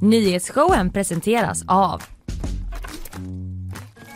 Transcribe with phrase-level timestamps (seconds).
[0.00, 2.02] Nyhetsshowen presenteras av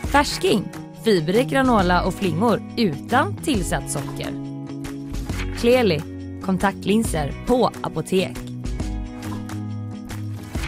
[0.03, 0.63] Färsking,
[1.03, 4.29] fiberrik granola och flingor utan tillsatt socker.
[5.57, 6.01] Kleli,
[6.41, 8.37] kontaktlinser på apotek.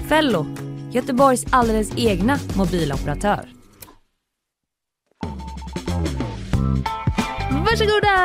[0.09, 0.45] Fello,
[0.91, 3.49] Göteborgs alldeles egna mobiloperatör.
[7.51, 8.17] Varsågoda!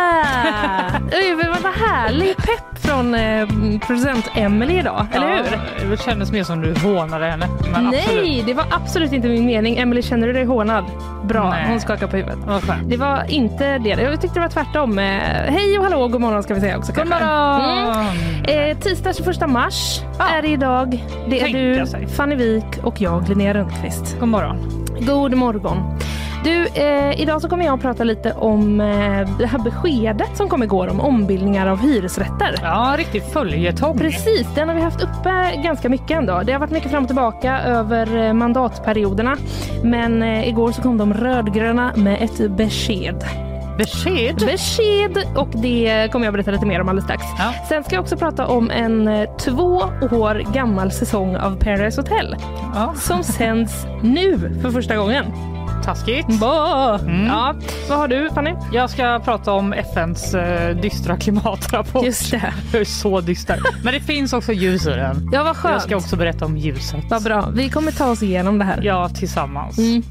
[1.13, 3.49] Oj, vad härlig pepp från eh,
[3.87, 5.91] producent Emily idag, eller hur?
[5.91, 7.49] Det kändes mer som du hånade henne.
[7.73, 8.47] Nej, absolut.
[8.47, 9.79] det var absolut inte min mening.
[9.79, 10.85] Emily, känner du dig hånad?
[11.25, 11.65] Bra, Nej.
[11.69, 12.39] hon skakar på huvudet.
[12.47, 12.91] Skönt.
[12.91, 13.89] Det var inte det.
[13.89, 14.99] Jag tyckte det var tvärtom.
[14.99, 15.05] Eh,
[15.49, 16.93] Hej och hallå, god morgon ska vi säga också.
[16.93, 18.07] God morgon!
[18.45, 18.71] Mm.
[18.71, 20.25] Eh, tisdag 21 mars Ja.
[20.39, 21.05] är det idag.
[21.29, 22.07] Det är Tänka du.
[22.07, 24.17] Fanny Wik och jag, Linnea Rönnqvist.
[24.21, 24.57] God morgon.
[25.01, 25.99] God morgon.
[26.49, 30.49] Du, eh, idag så kommer jag att prata lite om eh, det här beskedet som
[30.49, 32.55] kom igår om ombildningar av hyresrätter.
[32.63, 33.99] Ja, riktig följetong.
[33.99, 36.43] Precis, den har vi haft uppe ganska mycket ändå.
[36.47, 39.37] Det har varit mycket fram och tillbaka över eh, mandatperioderna.
[39.83, 43.25] Men eh, igår så kom de rödgröna med ett besked.
[43.79, 44.37] Besked.
[44.37, 45.25] Besked!
[45.37, 47.23] Och det kommer jag berätta lite mer om alldeles strax.
[47.39, 47.55] Ja.
[47.69, 52.37] Sen ska jag också prata om en eh, två år gammal säsong av Paradise Hotel
[52.75, 55.25] Ja, som sänds nu för första gången.
[55.89, 56.41] Taskigt.
[56.41, 57.01] Bah.
[57.01, 57.27] Mm.
[57.27, 57.55] Ja,
[57.89, 58.55] vad har du Fanny?
[58.73, 62.05] Jag ska prata om FNs eh, dystra klimatrapport.
[62.05, 62.53] Just det.
[62.73, 63.61] Det är så dyster.
[63.85, 65.31] Men det finns också ljus i den.
[65.33, 65.73] Ja, vad skönt.
[65.73, 67.05] Jag ska också berätta om ljuset.
[67.11, 67.49] Vad bra.
[67.55, 68.81] Vi kommer ta oss igenom det här.
[68.83, 69.79] Ja, tillsammans.
[69.79, 70.03] Mm.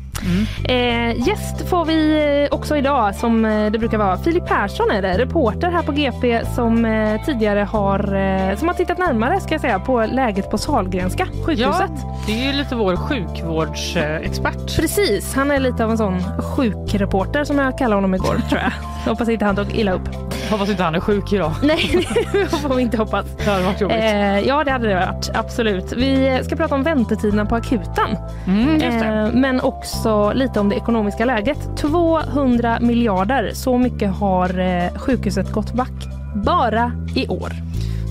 [0.63, 2.19] Eh, gäst får vi
[2.51, 4.17] eh, också idag som eh, det brukar vara.
[4.17, 8.75] Filip Persson är det, reporter här på GP som eh, tidigare har, eh, som har
[8.75, 11.91] tittat närmare ska jag säga, på läget på Sahlgrenska sjukhuset.
[12.03, 14.75] Ja, det är ju lite vår sjukvårdsexpert.
[14.75, 16.23] Precis, han är lite av en sån
[16.55, 18.71] sjukreporter som jag kallade honom igår tror jag.
[19.07, 20.09] Hoppas inte han tog illa upp.
[20.49, 21.51] Hoppas inte han är sjuk idag.
[21.63, 23.25] Nej, det får vi inte hoppas.
[23.37, 23.97] Det hade varit jobbigt.
[23.97, 25.29] Eh, ja, det hade det varit.
[25.33, 25.93] Absolut.
[25.93, 28.17] Vi ska prata om väntetiderna på akuten.
[28.47, 28.81] Mm.
[28.81, 31.77] Eh, men också lite om det ekonomiska läget.
[31.77, 37.51] 200 miljarder, så mycket har eh, sjukhuset gått back bara i år.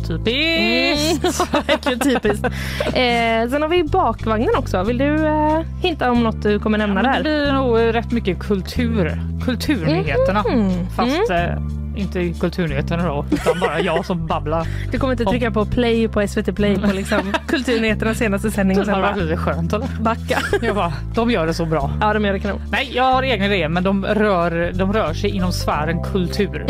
[0.09, 1.25] Typiskt.
[1.25, 2.45] Mm, verkligen typiskt.
[2.87, 4.83] Eh, sen har vi bakvagnen också.
[4.83, 7.17] Vill du eh, hinta om något du kommer nämna Men där?
[7.17, 9.21] det blir nog rätt mycket kultur.
[9.45, 10.45] Kulturnyheterna.
[10.51, 10.87] Mhm.
[10.97, 11.59] Fast eh,
[11.97, 14.67] inte kulturnyheterna då, utan bara jag som babblar.
[14.93, 18.91] Du kommer inte trycka på play på SVT Play på liksom Kulturnyheternas senaste sändning Det
[18.91, 19.89] hade varit bara lite skönt eller?
[20.01, 20.39] backa.
[20.63, 21.91] Jag bara, de gör det så bra.
[22.01, 22.61] Ja, de gör det kanon.
[22.71, 26.65] Nej, jag har egna idéer men de rör, de rör sig inom sfären kultur.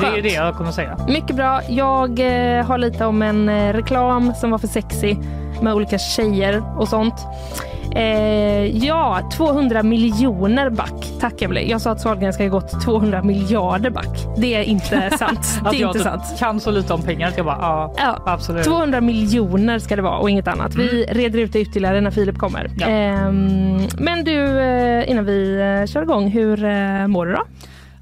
[0.00, 0.98] det är det jag kommer säga.
[1.08, 1.60] Mycket bra.
[1.68, 2.20] Jag
[2.58, 5.16] eh, har lite om en eh, reklam som var för sexy
[5.62, 7.14] med olika tjejer och sånt.
[7.96, 11.12] Eh, ja, 200 miljoner back.
[11.20, 11.70] Tack Emelie.
[11.70, 14.26] Jag sa att Sahlgrenska har gått 200 miljarder back.
[14.36, 15.60] Det är inte sant.
[15.70, 16.22] Det är inte typ sant.
[16.38, 18.64] kan så lite om pengar att jag bara, ja, Ja, absolut.
[18.64, 20.74] 200 miljoner ska det vara och inget annat.
[20.74, 22.70] Vi reder ut det ytterligare när Filip kommer.
[22.78, 22.86] Ja.
[22.86, 27.42] Ehm, men du, eh, innan vi eh, kör igång, hur eh, mår du då?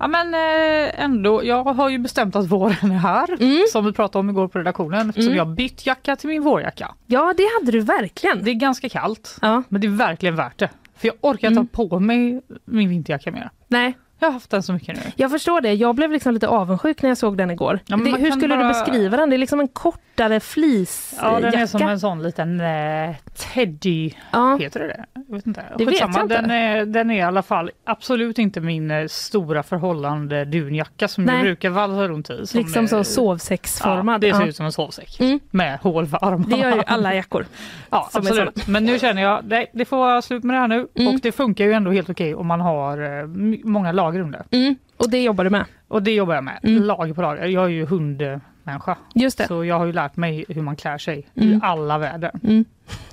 [0.00, 3.42] Ja men eh, ändå, jag har ju bestämt att våren är här.
[3.42, 3.64] Mm.
[3.72, 5.08] Som vi pratade om igår på redaktionen.
[5.10, 6.94] Eftersom jag har bytt jacka till min vårjacka.
[7.06, 8.44] Ja, det hade du verkligen.
[8.44, 9.38] Det är ganska kallt.
[9.42, 10.68] Ja, Men det är verkligen värt det.
[10.96, 11.68] För jag orkar inte Mm.
[11.76, 13.50] ha på mig min vinterjacka mer.
[13.68, 15.02] nej, Jag har haft den så mycket nu.
[15.16, 15.72] Jag förstår det.
[15.74, 17.78] Jag blev liksom lite avundsjuk när jag såg den igår.
[17.86, 19.30] Ja, det, hur skulle du bara- beskriva den?
[19.30, 21.34] Det är liksom en kortare fleecejacka.
[21.34, 23.16] Ja den är som en sån liten eh,
[23.54, 25.19] teddy, Ja, heter det det?
[25.30, 25.64] Jag vet inte.
[25.78, 26.26] Det vet jag inte.
[26.26, 31.24] Den, är, den är i alla fall absolut inte min eh, stora förhållande dunjacka som
[31.24, 31.34] Nej.
[31.34, 32.46] jag brukar valsa runt i.
[32.46, 34.24] som liksom är- så sovsäcksformad.
[34.24, 34.48] Ja, det ser Ja.
[34.48, 35.40] ut som en sovsäck Mm.
[35.50, 36.56] med hål för armarna.
[36.56, 37.46] Det gör ju alla jackor.
[37.90, 38.66] Ja, som absolut.
[38.68, 40.86] Men nu känner jag, nej, det får vara slut med det här nu.
[40.94, 41.14] Mm.
[41.14, 43.26] Och det funkar ju ändå helt okej om man har eh,
[43.64, 44.42] många lager under.
[44.50, 44.76] Mm.
[44.96, 45.64] Och det jobbar du med.
[45.88, 46.82] Och det jobbar jag med, Mm.
[46.82, 47.46] lager på lager.
[47.46, 48.96] Jag är ju hundmänniska.
[49.14, 49.46] Just det.
[49.46, 51.48] Så jag har ju lärt mig hur man klär sig Mm.
[51.52, 52.30] i alla väder.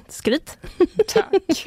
[0.10, 0.58] Skryt.
[1.08, 1.66] Tack!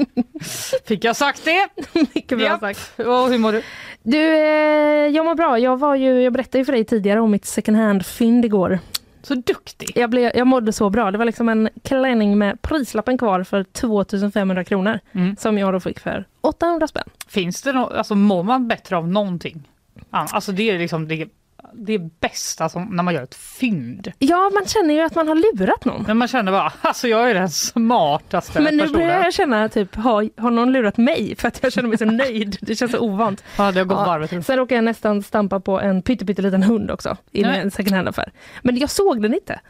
[0.86, 1.68] Fick jag sagt det?
[2.14, 2.60] Mycket bra Japp.
[2.60, 2.92] sagt.
[2.98, 3.62] Och hur mår du?
[4.02, 5.58] Du, eh, jag mår bra.
[5.58, 8.78] Jag, var ju, jag berättade ju för dig tidigare om mitt second hand-fynd igår.
[9.22, 9.92] Så duktig!
[9.94, 11.10] Jag, blev, jag mådde så bra.
[11.10, 15.36] Det var liksom en klänning med prislappen kvar för 2500 kronor Mm.
[15.36, 17.08] som jag då fick för 800 spänn.
[17.28, 19.68] Finns det något, alltså mår man bättre av någonting?
[20.10, 21.28] Alltså det är liksom det,
[21.74, 24.12] det bästa som när man gör ett fynd.
[24.18, 26.02] Ja, man känner ju att man har lurat någon.
[26.06, 29.00] Men man känner bara, alltså jag är den smartaste Men nu personen.
[29.00, 31.34] börjar jag känna typ, har, har någon lurat mig?
[31.38, 32.56] För att jag känner mig så nöjd.
[32.60, 33.44] Det känns så ovant.
[33.58, 34.04] Ja, det har gått Ja.
[34.06, 34.46] varvet.
[34.46, 37.60] Sen råkade jag nästan stampa på en pytteliten hund också i Nej.
[37.60, 38.32] en second hand-affär.
[38.62, 39.60] Men jag såg den inte.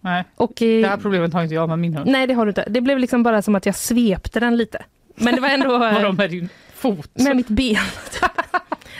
[0.00, 2.10] Nej, Och, eh, det här problemet har inte jag med min hund.
[2.10, 2.64] nej, det har du inte.
[2.68, 4.84] Det blev liksom bara som att jag svepte den lite.
[5.14, 7.10] Men det var ändå Vadå eh, med din fot?
[7.14, 7.76] med mitt ben.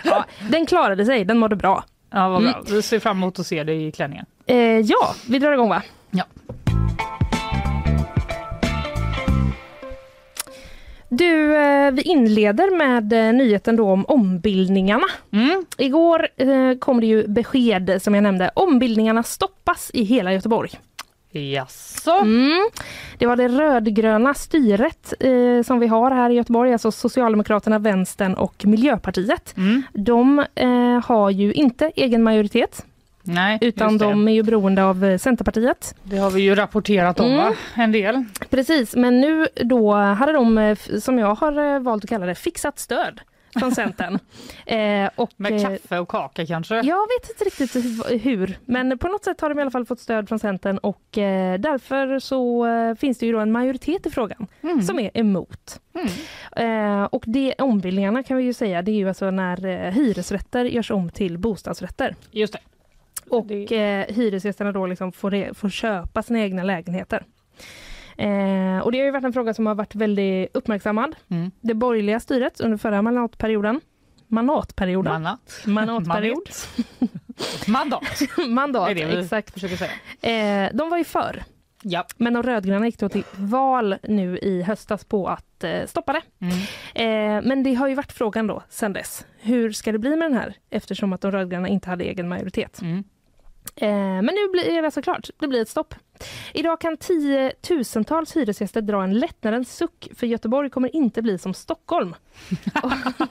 [0.04, 1.84] ja, den klarade sig, den mådde bra.
[2.10, 2.52] Ja, vad mm.
[2.52, 2.62] bra.
[2.66, 4.26] Vi ser fram emot att se dig i klänningen.
[4.46, 5.82] Eh, ja, vi drar igång va?
[6.10, 6.24] Ja.
[11.08, 15.06] Du, eh, vi inleder med eh, nyheten då om ombildningarna.
[15.32, 15.64] Mm.
[15.78, 18.50] Igår eh, kom det ju besked som jag nämnde.
[18.54, 20.70] Ombildningarna stoppas i hela Göteborg.
[21.32, 22.10] Jaså?
[22.22, 22.68] Mm.
[23.18, 28.34] Det var det rödgröna styret eh, som vi har här i Göteborg, alltså Socialdemokraterna, Vänstern
[28.34, 29.56] och Miljöpartiet.
[29.56, 29.82] Mm.
[29.92, 32.84] De eh, har ju inte egen majoritet
[33.22, 35.94] Nej, utan de är ju beroende av eh, Centerpartiet.
[36.02, 37.38] Det har vi ju rapporterat om Mm.
[37.38, 37.52] va?
[37.74, 38.24] En del.
[38.50, 42.34] Precis, men nu då hade de, eh, som jag har eh, valt att kalla det,
[42.34, 43.20] fixat stöd
[43.58, 44.18] från Centern.
[44.66, 46.74] eh, och, Med eh, kaffe och kaka kanske?
[46.74, 49.86] Jag vet inte riktigt hu- hur, men på något sätt har de i alla fall
[49.86, 54.06] fått stöd från Centern och eh, därför så eh, finns det ju då en majoritet
[54.06, 54.82] i frågan Mm.
[54.82, 55.80] som är emot.
[55.94, 57.00] Mm.
[57.00, 60.64] Eh, och det ombildningarna kan vi ju säga, det är ju alltså när eh, hyresrätter
[60.64, 62.14] görs om till bostadsrätter.
[62.30, 62.58] Just det.
[63.30, 67.24] Och Det- hyresgästerna då liksom får, får köpa sina egna lägenheter.
[68.20, 71.16] Eh, och det har ju varit en fråga som har varit väldigt uppmärksammad.
[71.28, 71.50] Mm.
[71.60, 73.80] Det borgerliga styret under förra mandatperioden.
[74.28, 75.12] Mandatperioden?
[75.12, 75.62] Manat.
[75.66, 76.48] Mandatperiod.
[77.66, 78.02] Mandat
[78.48, 79.52] Mandat, det vi exakt.
[79.52, 80.66] försöker säga.
[80.66, 81.42] Eh, de var ju för.
[81.82, 82.06] Ja.
[82.16, 86.22] Men de rödgröna gick då till val nu i höstas på att eh, stoppa det.
[86.38, 86.56] Mm.
[86.94, 89.26] Eh, men det har ju varit frågan då sen dess.
[89.38, 90.54] Hur ska det bli med den här?
[90.70, 92.80] Eftersom att de rödgröna inte hade egen majoritet.
[92.82, 93.04] Mm.
[93.76, 93.88] Eh,
[94.22, 95.94] men nu blir är det såklart, det blir ett stopp.
[96.54, 102.14] Idag kan tiotusentals hyresgäster dra en lättnadens suck för Göteborg kommer inte bli som Stockholm.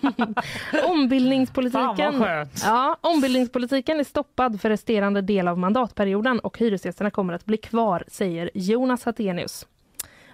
[0.85, 2.25] Ombildningspolitiken.
[2.63, 8.03] Ja, ombildningspolitiken är stoppad för resterande del av mandatperioden och hyresgästerna kommer att bli kvar,
[8.07, 9.67] säger Jonas Hattenius,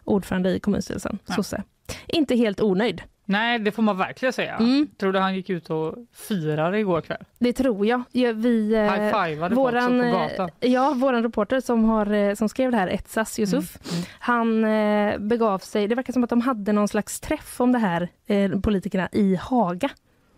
[0.04, 1.34] ordförande i kommunstyrelsen, Ja.
[1.36, 1.63] sosse.
[2.08, 3.01] Inte helt onöjd.
[3.25, 4.56] Nej, det får man verkligen säga.
[4.56, 4.88] Mm.
[5.00, 7.24] Tror du han gick ut och firade igår kväll?
[7.39, 8.01] Det tror jag.
[8.12, 10.50] Ja, vi, eh, High-fivade våran, på eh, gatan.
[10.60, 14.04] ja, våran reporter som, har, eh, som skrev det här, Etsas Yusuf, Mm.
[14.19, 17.80] han eh, begav sig, det verkar som att de hade någon slags träff om det
[17.80, 18.10] här,
[18.62, 19.89] politikerna, i Haga.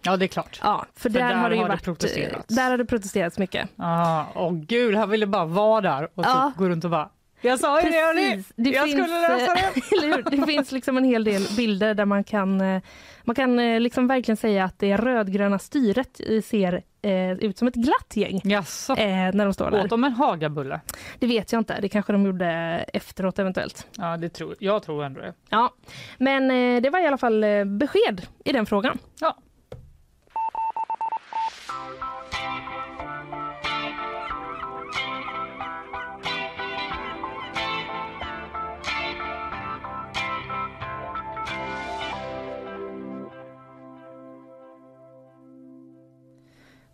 [0.03, 0.59] Ja, det är klart.
[0.63, 2.55] Ja, för, där, där har det ju har det varit, protesterats.
[2.55, 3.69] Där har det protesterats mycket.
[3.75, 6.51] Ah, åh gud, han ville bara vara där och Ja.
[6.51, 7.09] typ gå runt och bara
[7.41, 8.13] jag sa ju det!
[8.13, 8.53] Precis.
[8.55, 10.07] Det Jag finns, skulle lösa det!
[10.07, 10.17] eh?
[10.39, 12.81] Det finns liksom en hel del bilder där man kan, eh,
[13.23, 17.75] man kan eh, liksom verkligen säga att det rödgröna styret ser eh, ut som ett
[17.75, 19.83] glatt gäng Jaså, eh, när de står där.
[19.83, 20.81] åt de en hagabulle?
[21.19, 22.47] Det vet jag inte, det kanske de gjorde
[22.93, 23.87] efteråt eventuellt.
[23.97, 24.83] Ja, det tror jag.
[24.83, 25.33] tror ändå det.
[25.49, 25.73] Ja,
[26.17, 28.97] men eh, det var i alla fall besked i den frågan.
[29.19, 29.37] Ja.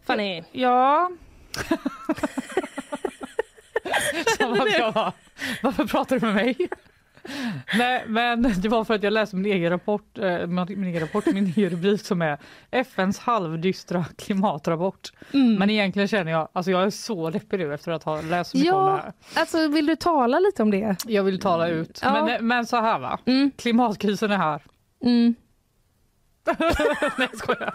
[0.05, 1.09] Fanny, Ja.
[4.37, 5.11] Som att jag var,
[5.63, 6.57] varför pratar du med mig?
[7.77, 11.25] Nej, men det var för att jag läste min egen rapport, eh, min egen rapport,
[11.25, 12.37] min egen rubrik som är
[12.71, 15.11] FNs halvdystra klimatrapport.
[15.33, 15.55] Mm.
[15.55, 18.57] Men egentligen känner jag, alltså jag är så deppig nu efter att ha läst så
[18.57, 19.13] mycket om det ja, här.
[19.41, 20.95] alltså vill du tala lite om det?
[21.07, 21.99] Jag vill tala ut.
[22.03, 22.25] Ja.
[22.25, 23.51] Men, men så här va, Mm.
[23.57, 24.61] klimatkrisen är här.
[25.05, 25.35] Mm.
[27.17, 27.73] Nej jag skojar.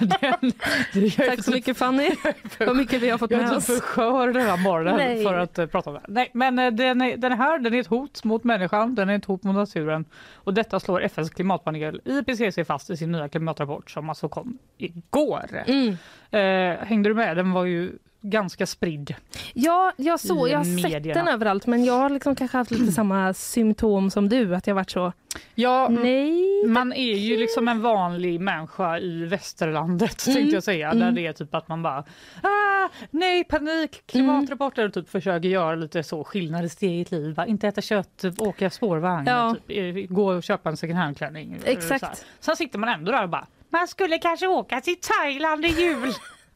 [0.00, 0.52] Den,
[1.16, 2.10] jag är Tack så mycket Fanny,
[2.58, 3.66] vad mycket vi har fått Jag med är oss.
[3.66, 5.24] så för skör den här morgonen Nej.
[5.24, 6.02] för att eh, prata om det.
[6.08, 9.08] Nej, men eh, den är, den är här, den är ett hot mot människan, den
[9.08, 10.04] är ett hot mot naturen.
[10.34, 15.64] Och detta slår FNs klimatpanel IPCC fast i sin nya klimatrapport som alltså kom igår.
[15.66, 15.96] Mm.
[16.30, 17.36] Eh, hängde du med?
[17.36, 19.14] Den var ju ganska spridd.
[19.54, 21.24] Ja, jag, så, I jag har sett medierna.
[21.24, 24.74] den överallt men jag har liksom kanske haft lite samma symptom som du, att jag
[24.74, 25.12] varit så
[25.54, 26.66] Ja, mm, nej.
[26.66, 30.88] man är ju liksom en vanlig människa i västerlandet Mm, tänkte jag säga.
[30.94, 31.14] Där mm.
[31.14, 32.04] det är typ att man bara
[32.42, 37.34] ah, nej panik, klimatrapporter och typ försöker göra lite så skillnad i sitt eget liv.
[37.34, 37.46] Va?
[37.46, 39.56] Inte äta kött, åka spårvagn, Ja.
[39.66, 41.52] typ, eh, gå och köpa en second hand-klänning.
[41.64, 42.26] eh, Exakt.
[42.40, 46.12] Sen sitter man ändå där och bara man skulle kanske åka till Thailand i jul.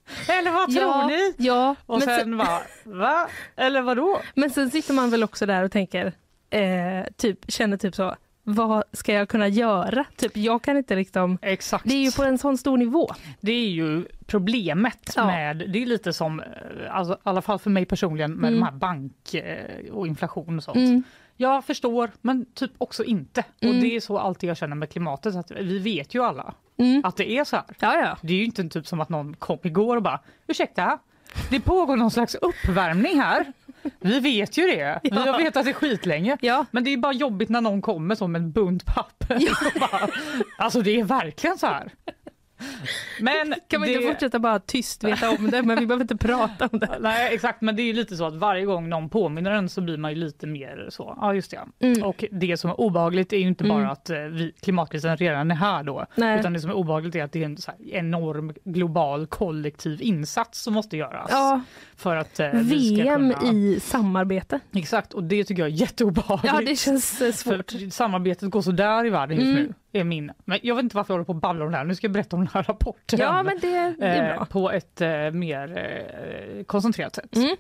[0.29, 1.35] Eller vad tror ja, ni?
[1.39, 3.29] Ja, Och men, sen sen, bara va?
[3.57, 4.21] Eller vadå?
[4.35, 6.13] men sen sitter man väl också där och tänker,
[6.51, 10.05] eh, typ, känner typ så, vad ska jag kunna göra?
[10.17, 11.85] Typ, jag kan inte liksom, Exakt.
[11.89, 13.11] det är ju på en sån stor nivå.
[13.41, 15.27] Det är ju problemet Ja.
[15.27, 16.47] med, det är lite som, eh,
[16.91, 18.61] alltså, i alla fall för mig personligen med Mm.
[18.61, 20.77] de här bank eh, och inflation och sånt.
[20.77, 21.03] Mm.
[21.37, 23.45] Jag förstår men typ också inte.
[23.61, 23.77] Mm.
[23.77, 27.01] Och det är så alltid jag känner med klimatet, att vi vet ju alla Mm.
[27.05, 27.65] att det är så här.
[27.79, 28.17] Ja, ja.
[28.23, 30.99] Det är ju inte en typ som att någon kom igår och bara ursäkta,
[31.51, 33.53] det pågår någon slags uppvärmning här.
[34.01, 35.01] Vi vet ju det.
[35.03, 36.37] Vi har vetat det skitlänge.
[36.41, 39.35] Ja, Men det är bara jobbigt när någon kommer som en bunt papper.
[39.75, 40.09] Och bara,
[40.59, 41.93] alltså det är verkligen så här.
[43.21, 43.95] Men Kan vi det...
[43.95, 46.97] inte fortsätta bara tyst veta om det, men vi behöver inte prata om det.
[47.01, 49.97] Nej exakt men det är lite så att varje gång någon påminner en så blir
[49.99, 51.87] man ju lite mer så, ja just det.
[51.87, 52.03] Mm.
[52.03, 53.91] Och det som är obehagligt är ju inte bara Mm.
[53.91, 56.07] att eh, vi, klimatkrisen redan är här då.
[56.15, 56.41] Nej.
[56.41, 57.57] Utan det som är obehagligt är att det är en
[57.93, 61.27] enorm global kollektiv insats som måste göras.
[61.31, 61.61] Ja,
[61.97, 63.53] För att eh, VM kunna...
[63.53, 64.61] i samarbete.
[64.73, 66.55] Exakt och det tycker jag är jätteobehagligt.
[66.55, 67.71] Ja, det känns eh, svårt.
[67.71, 69.63] För samarbetet går så där i världen just Mm.
[69.93, 70.01] nu.
[70.01, 70.33] Är min.
[70.45, 71.85] Men jag vet inte varför jag håller på och babblar om det här.
[71.85, 73.19] Nu ska jag berätta om den här rapporten.
[73.21, 74.45] Ja, men det, det är eh, bra.
[74.45, 75.77] på ett eh, mer
[76.59, 77.37] eh, koncentrerat sätt.
[77.37, 77.57] Mm.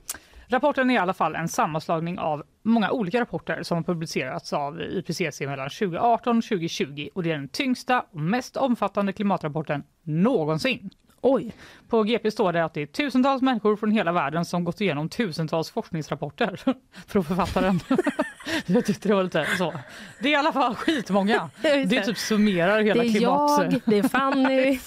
[0.48, 4.80] Rapporten är i alla fall en sammanslagning av många olika rapporter som har publicerats av
[4.80, 10.90] IPCC mellan 2018 och 2020 och det är den tyngsta och mest omfattande klimatrapporten någonsin.
[11.26, 11.52] Oj.
[11.88, 15.08] På GP står det att det är tusentals människor från hela världen som gått igenom
[15.08, 16.56] tusentals forskningsrapporter
[17.06, 17.80] för att författa den.
[18.66, 19.74] jag tyckte det var lite så.
[20.20, 21.50] Det är i alla fall skitmånga.
[21.62, 23.72] Det typ summerar hela Det är klimat...
[23.72, 24.78] jag, det är Fanny,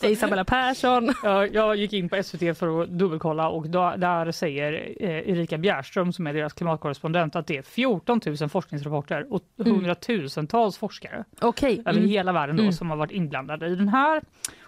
[0.00, 1.12] det är Isabella Persson.
[1.22, 5.58] Jag, jag gick in på SVT för att dubbelkolla och då, där säger eh, Erika
[5.58, 11.80] Bjärström som är deras klimatkorrespondent att det är 14 000 forskningsrapporter och hundratusentals forskare Okej.
[11.86, 12.08] över Mm.
[12.10, 12.72] hela världen då, Mm.
[12.72, 14.22] som har varit inblandade i den här.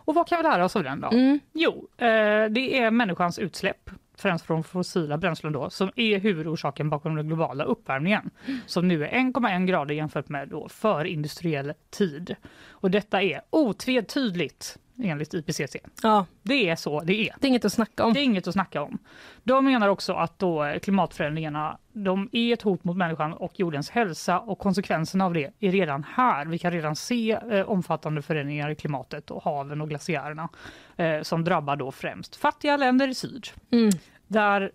[0.09, 1.09] Och vad kan vi lära oss av den då?
[1.09, 1.41] Mm.
[1.53, 2.07] Jo, eh,
[2.51, 7.65] det är människans utsläpp främst från fossila bränslen då, som är huvudorsaken bakom den globala
[7.65, 8.31] uppvärmningen
[8.67, 12.37] som nu är 1,1 grader jämfört med då förindustriell tid.
[12.71, 15.77] Och detta är otvetydigt enligt IPCC.
[16.03, 17.35] Ja, Det är så det är.
[17.41, 18.13] det är inget att snacka om.
[18.13, 18.99] Det är inget att snacka om.
[19.43, 24.39] De menar också att då klimatförändringarna de är ett hot mot människan och jordens hälsa
[24.39, 26.47] och konsekvenserna av det är redan här.
[26.47, 30.49] Vi kan redan se eh, omfattande förändringar i klimatet och haven och glaciärerna
[30.97, 33.47] eh, som drabbar då främst fattiga länder i syd.
[33.71, 33.91] Mm.
[34.27, 34.73] Där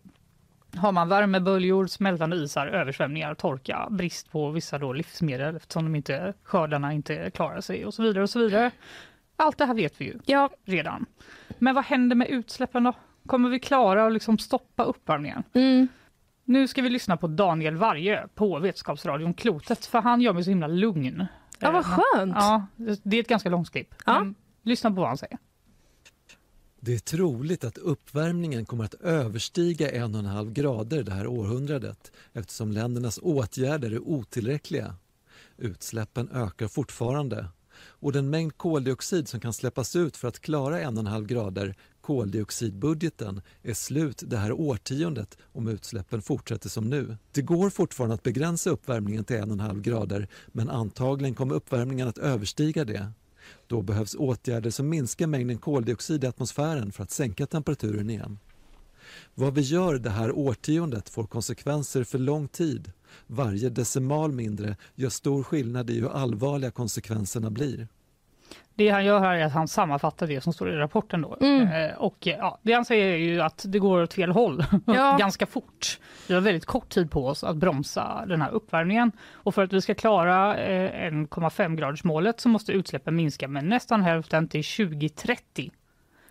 [0.75, 6.33] har man värmeböljor, smältande isar, översvämningar, torka, brist på vissa då livsmedel eftersom de inte,
[6.43, 8.23] skördarna inte klarar sig och så vidare.
[8.23, 8.71] och så vidare.
[9.35, 11.05] Allt det här vet vi ju Ja, redan.
[11.59, 12.93] Men vad händer med utsläppen då?
[13.25, 15.43] Kommer vi klara att liksom stoppa uppvärmningen?
[15.53, 15.87] mm.
[16.45, 20.49] Nu ska vi lyssna på Daniel Varje på Vetenskapsradion Klotet för han gör mig så
[20.49, 21.25] himla lugn.
[21.59, 22.35] ja vad Eh, skönt.
[22.35, 22.67] Ja,
[23.03, 23.95] det är ett ganska långt klipp.
[24.05, 24.25] Ja.
[24.63, 25.37] Lyssna på vad han säger.
[26.79, 31.27] Det är troligt att uppvärmningen kommer att överstiga en och en halv grader det här
[31.27, 34.95] århundradet eftersom ländernas åtgärder är otillräckliga.
[35.57, 37.45] Utsläppen ökar fortfarande
[38.03, 41.27] och den mängd koldioxid som kan släppas ut för att klara en och en halv
[41.27, 47.17] grader, koldioxidbudgeten, är slut det här årtiondet om utsläppen fortsätter som nu.
[47.31, 51.55] Det går fortfarande att begränsa uppvärmningen till en och en halv grader men antagligen kommer
[51.55, 53.11] uppvärmningen att överstiga det.
[53.67, 58.39] Då behövs åtgärder som minskar mängden koldioxid i atmosfären för att sänka temperaturen igen.
[59.33, 62.91] Vad vi gör det här årtiondet får konsekvenser för lång tid.
[63.27, 67.87] Varje decimal mindre gör stor skillnad i hur allvarliga konsekvenserna blir.
[68.75, 71.21] Det han gör här är att han sammanfattar det som står i rapporten.
[71.21, 71.37] Då.
[71.41, 71.67] Mm.
[71.67, 74.65] Eh, och eh, ja, det han säger är ju att det går åt fel håll
[74.85, 75.17] Ja.
[75.19, 75.99] ganska fort.
[76.27, 79.11] Vi har väldigt kort tid på oss att bromsa den här uppvärmningen.
[79.33, 83.65] Och för att vi ska klara eh, 1,5 graders målet så måste utsläppen minska med
[83.65, 85.71] nästan hälften till 2030.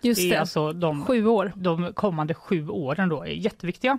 [0.03, 0.39] Just det är det.
[0.39, 1.51] alltså de, Sju år.
[1.55, 3.97] de kommande sju åren då är jätteviktiga.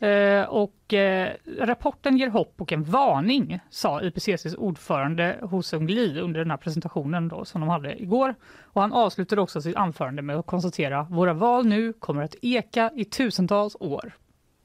[0.00, 6.20] Eh, och eh, rapporten ger hopp och en varning, sa IPCCs ordförande Ho Sung Lee
[6.20, 8.34] under den här presentationen då, som de hade igår.
[8.62, 12.90] Och han avslutade också sitt anförande med att konstatera våra val nu kommer att eka
[12.94, 14.12] i tusentals år.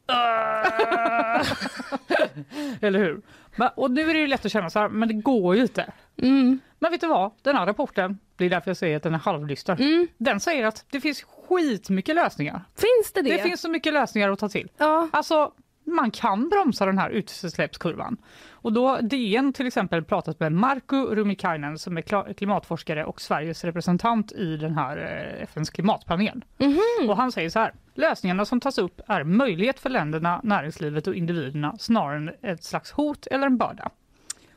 [2.81, 3.21] Eller hur?
[3.55, 5.93] Men, och nu är det lätt att känna så här, men det går ju inte.
[6.17, 6.59] Mm.
[6.79, 7.31] Men vet du vad?
[7.41, 9.81] Den här rapporten, det är därför jag säger att den är halvdyster.
[9.81, 10.07] Mm.
[10.17, 12.61] Den säger att det finns skitmycket lösningar.
[12.75, 13.37] Finns det det?
[13.37, 14.71] Det finns så mycket lösningar att ta till.
[14.77, 15.09] Ja.
[15.11, 15.51] Alltså,
[15.83, 18.17] man kan bromsa den här utsläppskurvan.
[18.51, 23.63] Och då har DN till exempel pratat med Marko Rumikainen som är klimatforskare och Sveriges
[23.63, 26.45] representant i den här eh, FNs klimatpanel.
[26.57, 27.09] Mhm.
[27.09, 31.15] Och han säger så här, lösningarna som tas upp är möjlighet för länderna, näringslivet och
[31.15, 33.89] individerna snarare än ett slags hot eller en börda.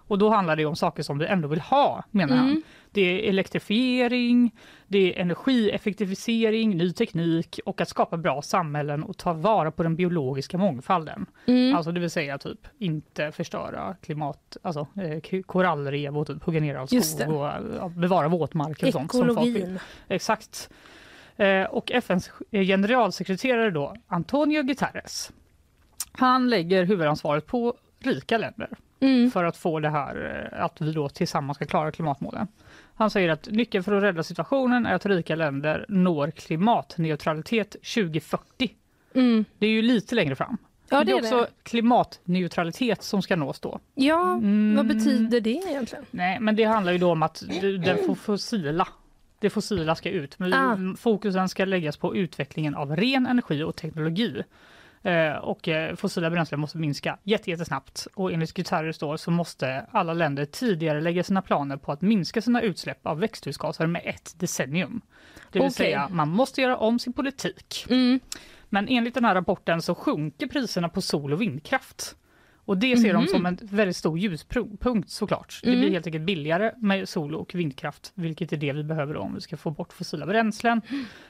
[0.09, 2.49] Och då handlar det om saker som vi ändå vill ha, menar han.
[2.49, 2.62] Mm.
[2.91, 4.55] Det är elektrifiering,
[4.87, 9.97] det är energieffektivisering, ny teknik och att skapa bra samhällen och ta vara på den
[9.97, 11.27] biologiska mångfalden.
[11.47, 11.77] Mm.
[11.77, 16.75] Alltså det vill säga typ inte förstöra klimat, alltså eh, korallrev och typ hugga ner
[16.75, 17.47] all skog och
[17.79, 19.12] ja, bevara våtmarker och sånt.
[19.12, 19.57] Som folk vill.
[19.57, 19.79] Ekologin.
[20.09, 20.71] Exakt.
[21.37, 25.33] Eh, och FNs generalsekreterare då, Antonio Guterres,
[26.12, 28.69] han lägger huvudansvaret på rika länder
[29.00, 29.31] Mm.
[29.31, 32.49] för att få det här eh, att vi då tillsammans ska klara klimatmålen.
[32.95, 38.71] Han säger att nyckeln för att rädda situationen är att rika länder når klimatneutralitet 2040.
[39.14, 39.45] Mm.
[39.59, 40.57] Det är ju lite längre fram.
[40.90, 41.49] Ja, Men det är också det.
[41.62, 43.78] klimatneutralitet som ska nås då.
[43.95, 44.76] Ja, Mm.
[44.76, 46.05] vad betyder det egentligen?
[46.11, 47.43] Nej, men det handlar ju då om att
[47.85, 48.88] den får fossila
[49.40, 50.97] Det fossila ska ut, men Ah.
[50.99, 54.43] fokusen ska läggas på utvecklingen av ren energi och teknologi.
[55.02, 58.07] Eh, och eh, fossila bränslen måste minska jätte- jättesnabbt.
[58.14, 62.43] Och enligt Guterres då så måste alla länder tidigare lägga sina planer på att minska
[62.43, 65.00] sina utsläpp av växthusgaser med ett decennium.
[65.52, 65.73] Det vill Okej.
[65.73, 67.87] säga, man måste göra om sin politik.
[67.90, 68.21] Mm.
[68.69, 72.17] Men enligt den här rapporten så sjunker priserna på sol och vindkraft.
[72.68, 75.60] Och det ser de som en väldigt stor ljuspunkt såklart.
[75.62, 75.80] Det Mm.
[75.80, 79.40] blir helt enkelt billigare med sol och vindkraft, vilket är det vi behöver om vi
[79.40, 80.82] ska få bort fossila bränslen.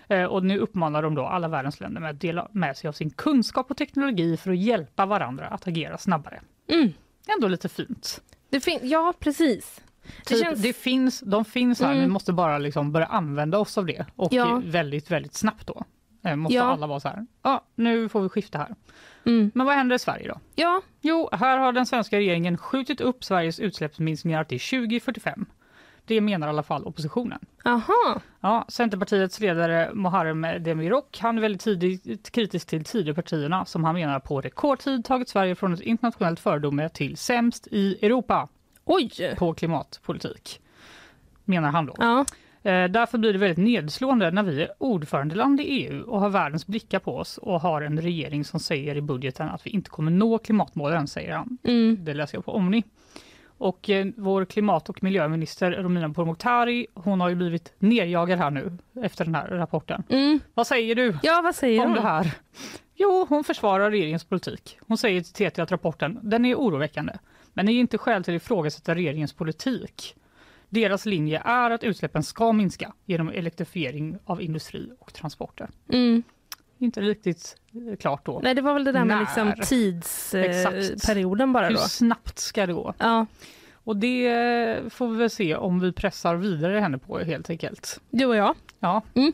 [0.09, 2.93] Eh, och nu uppmanar de då alla världens länder med att dela med sig av
[2.93, 6.41] sin kunskap och teknologi för att hjälpa varandra att agera snabbare.
[6.69, 6.93] Mm.
[7.37, 8.21] Ändå lite fint.
[8.51, 9.81] Det fin- ja, precis.
[10.03, 10.63] Det Typ, känns...
[10.63, 12.01] det finns, de finns här, Mm.
[12.05, 14.07] vi måste bara liksom börja använda oss av det.
[14.17, 14.63] Och Ja.
[14.65, 15.85] väldigt, väldigt snabbt då.
[16.25, 16.63] Eh, måste Ja.
[16.63, 18.75] alla vara så här, ja nu får vi skifta här.
[19.29, 19.51] Mm.
[19.55, 20.41] Men vad händer i Sverige då?
[20.55, 25.47] Ja, Jo, här har den svenska regeringen skjutit upp Sveriges utsläppsminskningar till 2045.
[26.05, 27.39] Det menar i alla fall oppositionen.
[27.65, 28.21] aha.
[28.41, 34.21] Ja, Centerpartiets ledare Muharrem Demirok han är väldigt tidigt kritisk till Tidöpartierna som han menar
[34.21, 38.49] på rekordtid tagit Sverige från ett internationellt föredöme till sämst i Europa
[38.85, 39.35] Oj!
[39.39, 40.61] på klimatpolitik.
[41.45, 41.95] Menar han då.
[41.99, 42.25] Ja.
[42.63, 46.67] Eh, därför blir det väldigt nedslående när vi är ordförandeland i EU och har världens
[46.67, 50.11] blickar på oss och har en regering som säger i budgeten att vi inte kommer
[50.11, 51.59] nå klimatmålen, säger han.
[51.63, 51.97] Mm.
[52.01, 52.83] Det läser jag på Omni.
[53.59, 58.79] Och eh, vår klimat och miljöminister Romina Pourmokhtari, hon har ju blivit nerjagad här nu
[59.03, 60.03] efter den här rapporten.
[60.09, 60.41] Mm.
[60.55, 61.95] Vad säger du Ja, vad säger om hon?
[61.95, 62.33] det här?
[62.95, 64.79] Jo, hon försvarar regeringens politik.
[64.87, 67.13] Hon säger till TT att rapporten, den är oroväckande,
[67.53, 70.15] men det är inte skäl till att ifrågasätta regeringens politik.
[70.69, 75.69] Deras linje är att utsläppen ska minska genom elektrifiering av industri och transporter.
[75.93, 76.23] Mm.
[76.79, 77.57] Inte riktigt
[77.91, 78.41] eh, klart då.
[78.43, 81.81] Nej, det var väl det där med liksom tidsperioden bara Hur då.
[81.81, 82.95] snabbt ska det gå?
[82.99, 83.27] Ja,
[83.85, 88.01] Och det får vi väl se om vi pressar vidare henne på helt enkelt.
[88.11, 88.55] du och jag.
[88.81, 89.03] Ja.
[89.15, 89.33] Mm.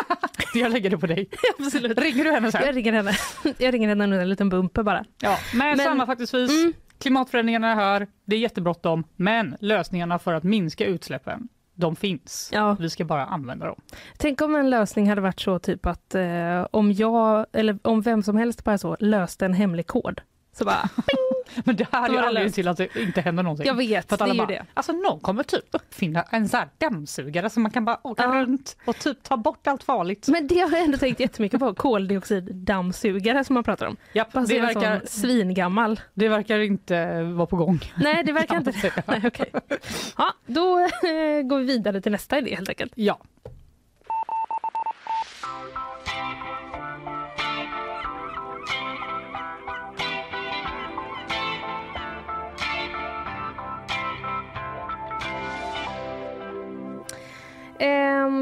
[0.54, 1.28] jag lägger det på dig.
[1.58, 1.98] Absolut.
[1.98, 2.62] Ringer du henne sen?
[2.66, 3.12] Jag ringer henne.
[3.58, 5.04] Jag ringer henne en liten bumper bara.
[5.20, 6.72] Ja, men, Men- sammanfattningsvis, Mm.
[6.98, 12.50] Klimatförändringarna är här, det är jättebråttom, men lösningarna för att minska utsläppen, de finns.
[12.52, 12.76] Ja.
[12.80, 13.80] Vi ska bara använda dem.
[14.16, 18.22] Tänk om en lösning hade varit så typ att eh, om jag, eller om vem
[18.22, 20.20] som helst bara så löste en hemlig kod.
[20.58, 20.88] Så bara,
[21.64, 23.66] Men det här är ju det anledningen till att det inte händer någonting.
[23.66, 24.66] jag vet, För att det är alla ju bara, det.
[24.74, 28.28] Alltså någon kommer typ uppfinna en sån här dammsugare så man kan bara åka Ja.
[28.34, 30.28] runt och typ ta bort allt farligt.
[30.28, 33.96] Men det har jag ändå tänkt jättemycket på, koldioxiddammsugare som man pratar om.
[34.12, 36.00] Japp, Bara det, en verkar, sån svingammal.
[36.14, 37.80] det verkar inte vara på gång.
[37.96, 38.72] Nej, det verkar inte.
[39.06, 39.50] Nej, okej.
[40.18, 42.92] Ja, då eh, går vi vidare till nästa idé helt enkelt.
[42.94, 43.18] Ja.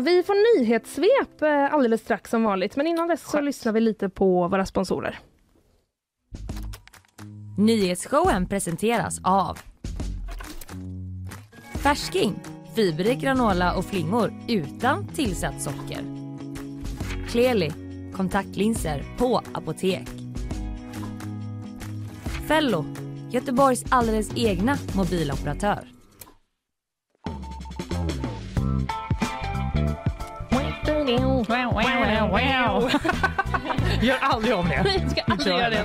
[0.04, 3.44] Vi får nyhetssvep eh, alldeles strax som vanligt, men innan dess så Skönt.
[3.44, 5.18] lyssnar vi lite på våra sponsorer.
[7.58, 9.58] Nyhetsshowen presenteras av
[11.74, 12.34] Färsking,
[12.74, 16.00] fiberrik granola och flingor utan tillsatt socker.
[17.28, 17.72] Kleli,
[18.16, 20.08] kontaktlinser på apotek.
[22.48, 22.84] Fello,
[23.30, 25.93] Göteborgs alldeles egna mobiloperatör.
[34.02, 34.74] Gör aldrig om det.
[35.02, 35.84] Jag ska aldrig göra det.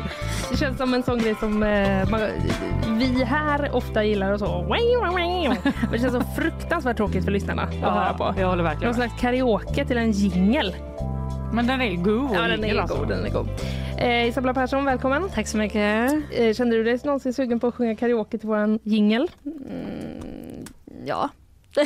[0.51, 2.21] Det känns som en sån grej som eh, man,
[2.97, 4.65] vi här ofta gillar och så.
[4.69, 8.23] Men det känns så fruktansvärt tråkigt för lyssnarna att höra på.
[8.23, 8.95] jag håller Någon verkligen med.
[8.95, 10.75] slags karaoke till en jingel.
[11.53, 12.31] Men den är god.
[12.33, 12.97] Ja, den är alltså.
[12.97, 13.07] god.
[13.07, 13.47] Den är god.
[13.97, 15.29] Eh, Isabella Persson, välkommen.
[15.29, 16.11] Tack så mycket.
[16.31, 19.31] Eh, kände du dig någonsin sugen på att sjunga karaoke till våran jingel?
[19.45, 20.65] Mm,
[21.05, 21.29] ja.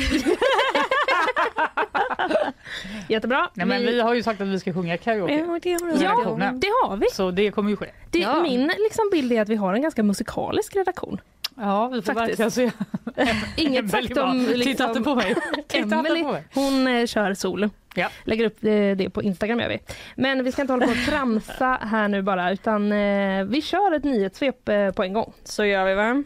[3.08, 3.50] Jättebra.
[3.54, 5.32] Nej, men vi har ju sagt att vi ska sjunga karaoke.
[5.32, 7.06] Ja, det har Ja, det har vi.
[7.12, 7.86] Så det kommer ju ske.
[8.10, 8.42] Det, Ja.
[8.42, 11.20] Min liksom, bild är att vi har en ganska musikalisk redaktion.
[11.56, 12.70] Ja, vi får verkligen se.
[13.56, 14.46] Inget sagt om...
[14.46, 15.34] Titta Liksom, inte på mig.
[15.68, 16.44] Titta Emily, på mig.
[16.54, 17.70] hon eh, kör solo.
[17.94, 18.08] Ja.
[18.24, 19.78] Lägger upp eh, det på Instagram gör vi.
[20.14, 23.94] Men vi ska inte hålla på och tramsa här nu bara utan eh, vi kör
[23.94, 25.32] ett nyhetssvep eh, på en gång.
[25.44, 26.22] Så gör vi va?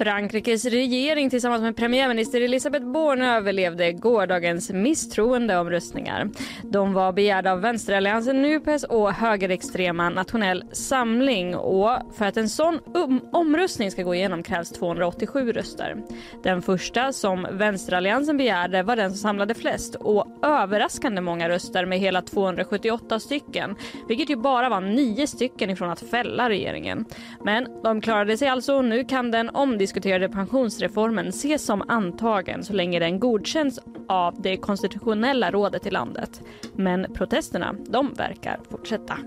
[0.00, 6.30] Frankrikes regering tillsammans med premiärminister Elisabeth Borne överlevde gårdagens misstroendeomröstningar.
[6.62, 12.78] De var begärda av vänsteralliansen NUPES och högerextrema Nationell Samling och för att en sån
[12.94, 15.96] um- omröstning ska gå igenom krävs 287 röster.
[16.42, 21.98] Den första som vänsteralliansen begärde var den som samlade flest och överraskande många röster med
[21.98, 23.76] hela 278 stycken,
[24.08, 27.04] vilket ju bara var nio stycken ifrån att fälla regeringen.
[27.44, 32.64] Men de klarade sig alltså och nu kan den omdiskuterade omdiskuterade pensionsreformen ses som antagen
[32.64, 36.42] så länge den godkänns av det konstitutionella rådet i landet.
[36.76, 39.18] Men protesterna, de verkar fortsätta.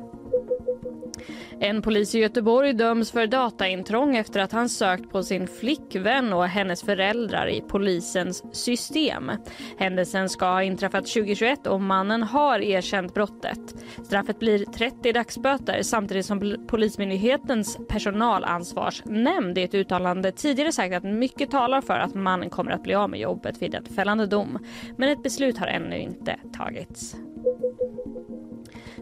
[1.65, 6.47] En polis i Göteborg döms för dataintrång efter att han sökt på sin flickvän och
[6.47, 9.31] hennes föräldrar i polisens system.
[9.77, 13.59] Händelsen ska ha inträffat 2021 och mannen har erkänt brottet.
[14.05, 21.51] Straffet blir 30 dagsböter samtidigt som Polismyndighetens personalansvarsnämnd i ett uttalande tidigare sagt att mycket
[21.51, 24.59] talar för att mannen kommer att bli av med jobbet vid en fällande dom.
[24.97, 27.15] Men ett beslut har ännu inte tagits.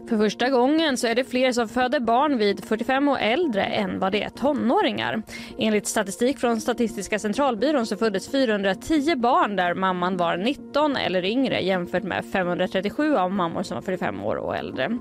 [0.08, 3.98] För första gången så är det fler som föder barn vid 45 och äldre än
[3.98, 5.22] vad det är tonåringar.
[5.58, 11.60] Enligt statistik från Statistiska centralbyrån så föddes 410 barn där mamman var 19 eller yngre
[11.60, 14.98] jämfört med 537 av mammor som var 45 år och äldre.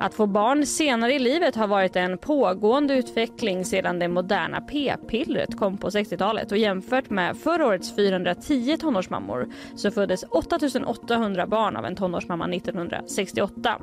[0.00, 5.58] Att få barn senare i livet har varit en pågående utveckling sedan det moderna p-pillret
[5.58, 11.84] kom på 60-talet och jämfört med förra årets 410 tonårsmammor så föddes 8800 barn av
[11.84, 13.78] en tonårsmamma 1968.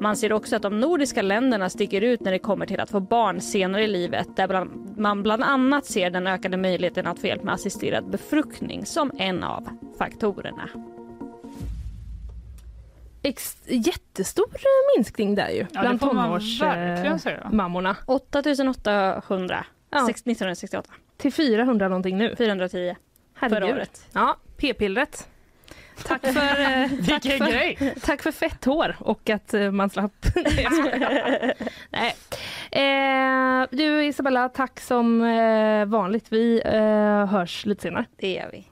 [0.00, 3.00] Man ser också att de nordiska länderna sticker ut när det kommer till att få
[3.00, 7.26] barn senare i livet där bland, man bland annat ser den ökade möjligheten att få
[7.26, 9.68] hjälp med assisterad befruktning som en av
[9.98, 10.68] faktorerna.
[13.22, 14.46] Ex jättestor
[14.96, 17.96] minskning där ju Ja, bland man tonårsmammorna.
[18.06, 20.10] 8800 Ja.
[20.10, 20.90] 1968.
[21.16, 22.36] Till 400 någonting nu.
[22.36, 22.94] 410
[23.34, 23.76] förra Herregud.
[23.76, 24.06] året.
[24.12, 25.28] Ja, p-pillret.
[26.04, 27.94] Tack för, eh, tack, för, grej!
[28.02, 30.26] tack för fett hår och att eh, man slapp.
[31.90, 32.14] Nej.
[32.70, 36.26] Eh, du Isabella, tack som eh, vanligt.
[36.28, 38.04] Vi eh, hörs lite senare.
[38.16, 38.66] Det gör vi.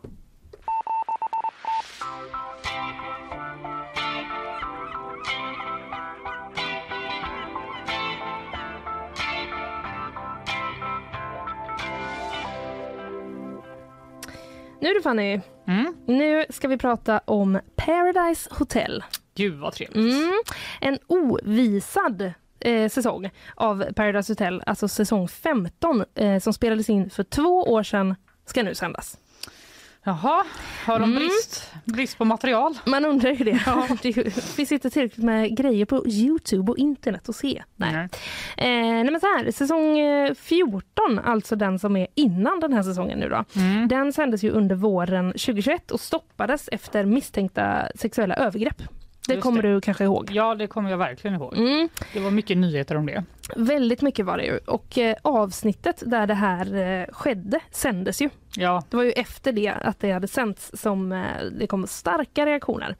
[14.80, 15.94] Nu du Fanny, Mm.
[16.06, 19.04] nu ska vi prata om Paradise Hotel.
[19.34, 19.96] Gud vad trevligt.
[19.96, 20.32] Mm.
[20.80, 27.22] En ovisad eh, säsong av Paradise Hotel, alltså säsong 15 eh, som spelades in för
[27.22, 29.18] två år sedan ska nu sändas.
[30.08, 30.44] Jaha,
[30.86, 31.16] har de Mm.
[31.22, 32.78] brist, brist på material?
[32.86, 33.60] Man undrar ju det.
[34.02, 37.62] det finns inte tillräckligt med grejer på Youtube och internet att se.
[37.76, 37.92] Nej.
[37.92, 38.08] Nej.
[38.56, 42.82] Eh, nej men så här, säsong eh, 14, alltså den som är innan den här
[42.82, 43.44] säsongen nu då.
[43.56, 43.88] Mm.
[43.88, 48.82] Den sändes ju under våren 2021 och stoppades efter misstänkta sexuella övergrepp.
[49.26, 49.74] Det Just kommer det.
[49.74, 50.30] du kanske ihåg?
[50.32, 51.56] Ja, det kommer jag verkligen ihåg.
[51.56, 51.88] Mm.
[52.12, 53.24] Det var mycket nyheter om det.
[53.56, 54.58] Väldigt mycket var det ju.
[54.58, 58.30] Och eh, avsnittet där det här eh, skedde sändes ju.
[58.56, 62.46] Ja, Det var ju efter det att det hade sänts som eh, det kom starka
[62.46, 62.96] reaktioner.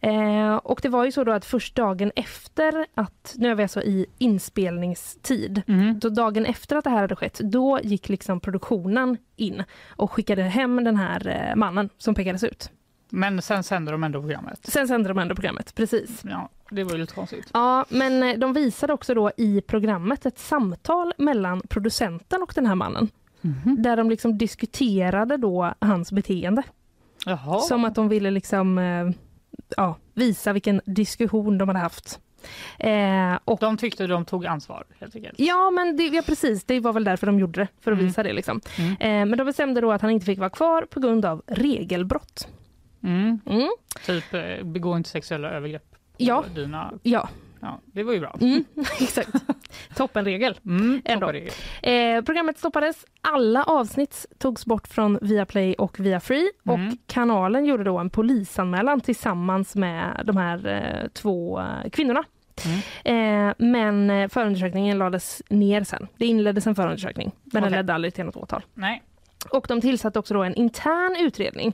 [0.00, 3.62] Eh, och det var ju så då att först dagen efter att, nu är vi
[3.62, 5.98] alltså i inspelningstid, mm.
[5.98, 10.42] då dagen efter att det här hade skett, då gick liksom produktionen in och skickade
[10.42, 12.70] hem den här eh, mannen som pekades ut.
[13.10, 14.60] Men sen sände de ändå programmet.
[14.62, 16.22] Sen sände de ändå programmet, precis.
[16.24, 17.50] Ja, det var ju lite konstigt.
[17.54, 22.66] Ja, men eh, de visade också då i programmet ett samtal mellan producenten och den
[22.66, 23.08] här mannen.
[23.40, 23.82] Mhm.
[23.82, 26.62] Där de liksom diskuterade då hans beteende.
[27.26, 27.60] Jaha.
[27.60, 29.08] Som att de ville liksom eh,
[29.76, 32.20] ja, visa vilken diskussion de hade haft.
[32.78, 35.34] Eh, och De tyckte de tog ansvar helt enkelt.
[35.40, 36.64] Ja, men det, ja, precis.
[36.64, 38.06] Det var väl därför de gjorde det, för att Mm.
[38.06, 38.32] visa det.
[38.32, 38.60] Liksom.
[38.78, 38.90] Mm.
[38.92, 42.48] Eh, men de bestämde då att han inte fick vara kvar på grund av regelbrott.
[43.02, 43.40] Mm.
[43.46, 43.68] Mm.
[44.06, 46.44] Typ eh, begå inte sexuella övergrepp på Ja.
[46.54, 46.92] dina...
[47.02, 47.28] Ja,
[47.60, 48.36] Ja, det var ju bra.
[48.40, 48.64] mm.
[49.00, 49.28] exakt.
[49.96, 50.58] Toppenregel.
[50.66, 51.26] Mm, Ändå.
[51.26, 51.52] topparregel.
[51.82, 53.04] Eh, programmet stoppades.
[53.20, 56.88] Alla avsnitt togs bort från Viaplay och Viafree Mm.
[56.88, 62.24] och kanalen gjorde då en polisanmälan tillsammans med de här eh, två eh, kvinnorna.
[63.04, 63.48] Mm.
[63.48, 66.08] Eh, men eh, förundersökningen lades ner sen.
[66.16, 67.76] Det inleddes en förundersökning, men den Okej.
[67.78, 68.62] ledde aldrig till något åtal.
[68.74, 69.02] Nej.
[69.50, 71.72] Och de tillsatte också då en intern utredning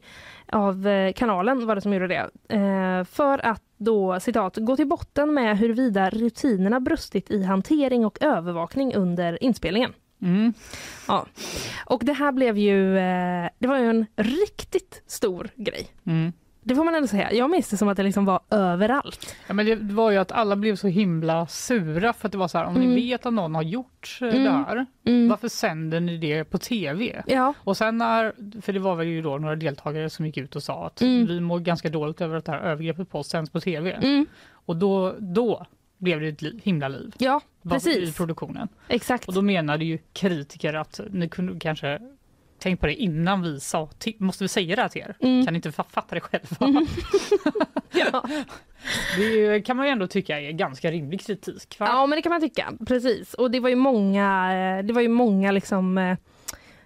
[0.54, 4.88] av eh, kanalen, var det som gjorde det, eh, för att då citat gå till
[4.88, 9.92] botten med huruvida rutinerna brustit i hantering och övervakning under inspelningen.
[10.22, 10.52] Mm.
[11.08, 11.26] Ja.
[11.86, 15.88] Och det här blev ju, eh, det var ju en riktigt stor grej.
[16.06, 16.32] Mm.
[16.66, 17.32] Det får man ändå säga.
[17.32, 19.36] Jag minns det som att det liksom var överallt.
[19.46, 22.48] Ja, men det var ju att alla blev så himla sura för att det var
[22.48, 22.88] så här, om Mm.
[22.88, 24.44] ni vet att någon har gjort eh, Mm.
[24.44, 25.28] det här, Mm.
[25.28, 27.22] varför sänder ni det på tv?
[27.26, 30.56] Ja, Och sen när, för det var väl ju då några deltagare som gick ut
[30.56, 31.26] och sa att Mm.
[31.26, 33.90] vi mår ganska dåligt över att det här övergreppet på oss sänds på tv.
[33.92, 34.26] mm.
[34.66, 35.66] Och då, då
[35.98, 38.16] blev det ett li- himla liv ja var- i precis.
[38.16, 38.68] produktionen.
[38.88, 39.28] Exakt.
[39.28, 42.00] Och då menade ju kritiker att ni kunde kanske
[42.64, 45.16] tänkt på det innan vi sa, måste vi säga det här till er?
[45.20, 45.44] Mm.
[45.44, 46.66] Kan ni inte fa- fatta det själva?
[46.66, 46.86] Mm.
[47.92, 48.24] ja.
[49.18, 51.76] Det kan man ju ändå tycka är ganska rimlig kritik.
[51.78, 51.86] Va?
[51.86, 52.72] ja, men det kan man tycka.
[52.86, 53.34] Precis.
[53.34, 56.16] Och det var ju många, eh, det var ju många liksom eh,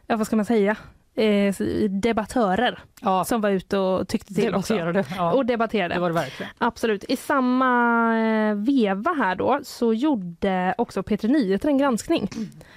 [0.06, 0.76] ja vad ska man säga,
[1.18, 1.54] eh,
[1.88, 5.04] debattörer Ja, som var ute och tyckte till debatterade.
[5.16, 5.94] Ja, Och debatterade.
[5.94, 6.52] det var det verkligen.
[6.58, 7.04] Absolut.
[7.08, 7.68] I samma
[8.18, 12.28] eh, veva här då så gjorde också P3 Nyheter en granskning.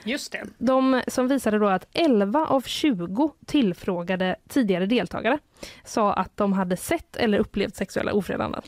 [0.03, 0.43] Just det.
[0.57, 5.37] De som visade då att 11 av 20 tillfrågade tidigare deltagare
[5.83, 8.61] sa att de hade sett eller upplevt sexuella ofredanden.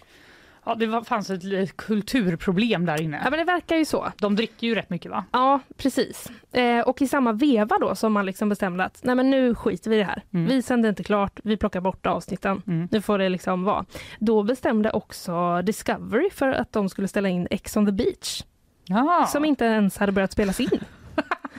[0.65, 3.27] Ja, det var, fanns ett kulturproblem där Ja, inne.
[3.29, 4.11] men det verkar ju så.
[4.17, 5.25] De dricker ju rätt mycket va?
[5.31, 6.31] Ja, precis.
[6.51, 9.89] Eh, och i samma veva då som man liksom bestämde att nej men nu skiter
[9.89, 10.23] vi i det här.
[10.33, 10.47] Mm.
[10.47, 12.61] Vi sänder inte klart, vi plockar bort avsnitten.
[12.67, 12.87] Mm.
[12.91, 13.85] Nu får det liksom vara.
[14.19, 18.43] Då bestämde också Discovery för att de skulle ställa in Ex on the beach.
[18.85, 19.27] Ja.
[19.31, 20.79] Som inte ens hade börjat spelas in.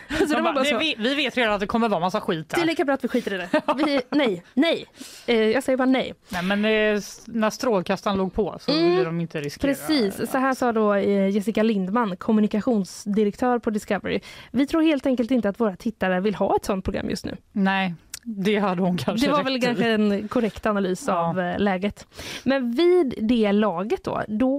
[0.19, 0.79] så det De var bara, bara "Det- så.
[0.79, 3.05] vi, vi vet redan att det kommer vara massa skit Det är lika bra att
[3.05, 3.49] vi skiter i det.
[3.87, 4.87] Vi, nej, nej.
[5.27, 6.15] Eh, jag säger bara nej.
[6.29, 8.91] Nej, men eh, när strålkastaren låg på så Mm.
[8.91, 9.69] ville de inte riskera.
[9.75, 14.21] Precis, så här sa då eh, Jessica Lindman, kommunikationsdirektör på Discovery.
[14.51, 17.37] Vi tror helt enkelt inte att våra tittare vill ha ett sånt program just nu.
[17.53, 21.15] Nej, det hade hon kanske Det var väl kanske en korrekt analys Ja.
[21.29, 22.07] av eh, läget.
[22.45, 24.59] Men vid det laget då, då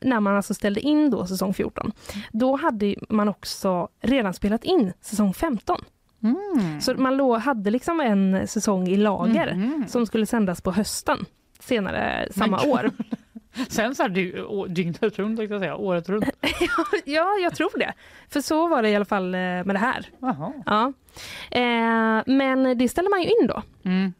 [0.00, 1.92] när man alltså ställde in då säsong 14,
[2.32, 5.80] då hade man också redan spelat in säsong 15.
[6.22, 6.80] Mm.
[6.80, 9.84] Så man hade liksom en säsong i lager Mhm.
[9.88, 11.18] som skulle sändas på hösten
[11.60, 12.90] senare samma år.
[13.68, 16.24] Sen så här dy- dygnet runt, jag säga, året runt.
[17.04, 17.92] ja, jag tror det.
[18.28, 20.06] För så var det i alla fall eh, med det här.
[20.20, 20.52] Jaha.
[20.66, 20.92] Ja.
[21.50, 23.62] Eh, men det ställde man ju in då.
[23.84, 24.12] Mm.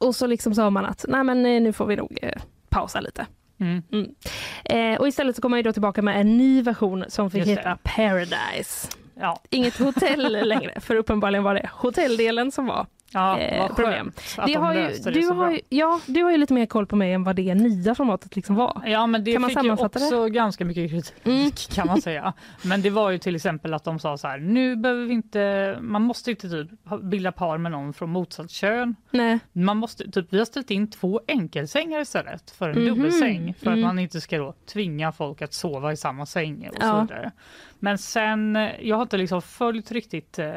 [0.00, 3.00] Och så liksom sa man att nej men eh, nu får vi nog eh, pausa
[3.00, 3.26] lite.
[3.60, 3.82] Mm.
[4.64, 7.38] Eh, och istället så kom man ju då tillbaka med en ny version som fick
[7.46, 7.68] Just det.
[7.68, 8.88] heta Paradise.
[9.20, 14.12] Ja, Inget hotell längre, för uppenbarligen var det hotelldelen som var ja Eh, problem.
[14.36, 16.66] det de har ju, det du, så har ju, ja, du har ju lite mer
[16.66, 18.82] koll på mig än vad det nya formatet liksom var.
[18.86, 20.04] Ja men det Kan man fick ju sammanfatta det?
[20.04, 21.50] också ganska mycket kritik Mm.
[21.74, 22.32] kan man säga.
[22.64, 25.76] Men det var ju till exempel att de sa så här, nu behöver vi inte,
[25.80, 26.70] man måste inte typ
[27.02, 28.96] bilda par med någon från motsatt kön.
[29.10, 29.38] Nej.
[29.52, 32.86] Man måste, typ, vi har ställt in två enkelsängar istället för en Mhm.
[32.94, 33.78] dubbelsäng för Mm.
[33.78, 37.00] att man inte ska då tvinga folk att sova i samma säng och så Ja.
[37.00, 37.30] vidare.
[37.78, 40.52] Men sen, eh, jag har inte liksom följt riktigt eh,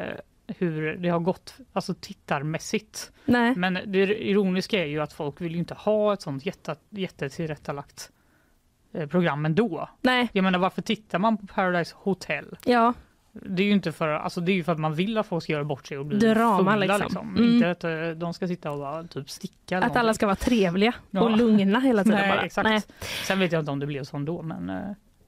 [0.58, 3.12] hur det har gått alltså tittarmässigt.
[3.24, 3.54] Nej.
[3.56, 8.10] Men det ironiska är ju att folk vill ju inte ha ett sånt jätte, jättetillrättalagt
[8.92, 9.88] eh, program ändå.
[10.00, 10.28] Nej.
[10.32, 12.56] Jag menar varför tittar man på Paradise Hotel?
[12.64, 12.92] Ja.
[13.32, 15.44] Det är ju inte för, alltså det är ju för att man vill att folk
[15.44, 16.76] ska göra bort sig och bli Drama, fulla.
[16.76, 17.00] liksom.
[17.00, 17.36] Liksom.
[17.36, 17.54] Mm.
[17.54, 19.78] Inte att eh, de ska sitta och bara, typ sticka.
[19.78, 21.20] Att alla ska vara trevliga Ja.
[21.20, 22.42] och lugna hela tiden Nej, bara.
[22.42, 22.68] exakt.
[22.68, 22.82] Nej.
[23.26, 24.80] Sen vet jag inte om det blev så ändå men eh,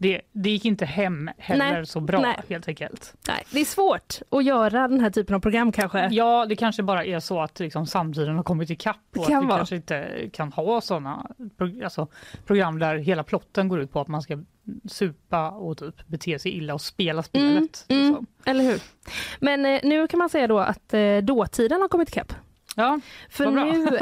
[0.05, 1.87] det, det gick inte hem heller Nej.
[1.87, 2.37] så bra Nej.
[2.49, 3.15] helt enkelt.
[3.29, 3.45] Nej.
[3.51, 6.09] Det är svårt att göra den här typen av program kanske.
[6.13, 9.43] Ja, det kanske bara är så att liksom, samtiden har kommit ikapp och Kan att
[9.43, 9.57] vi vara.
[9.59, 11.31] kanske inte kan ha sådana
[11.85, 12.09] alltså,
[12.47, 14.39] program där hela plotten går ut på att man ska
[14.89, 17.87] supa och typ bete sig illa och spela spelet.
[17.89, 18.07] mm.
[18.09, 18.27] Liksom.
[18.45, 18.83] Eller hur?
[19.41, 22.33] Men eh, nu kan man säga då att eh, dåtiden har kommit ikapp.
[22.75, 23.99] Ja, För nu,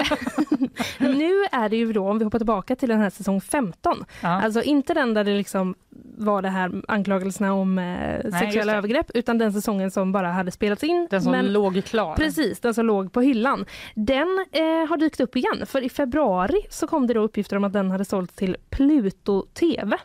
[1.19, 4.29] nu är det ju då, om vi hoppar tillbaka till den här säsong 15, ja.
[4.29, 5.75] alltså inte den där det liksom
[6.19, 8.79] var det här anklagelserna om eh, sexuella det.
[8.79, 11.07] övergrepp, utan den säsongen som bara hade spelats in.
[11.11, 12.17] den som men, låg klar.
[12.17, 13.65] Precis, den som låg på hyllan.
[13.95, 17.65] Den eh, har dykt upp igen, för i februari så kom det då uppgifter om
[17.65, 19.97] att den hade sålts till Pluto TV.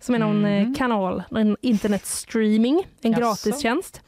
[0.00, 0.74] Som är någon Mhm.
[0.74, 3.20] kanal, en internetstreaming, en Jaså?
[3.50, 4.00] gratistjänst.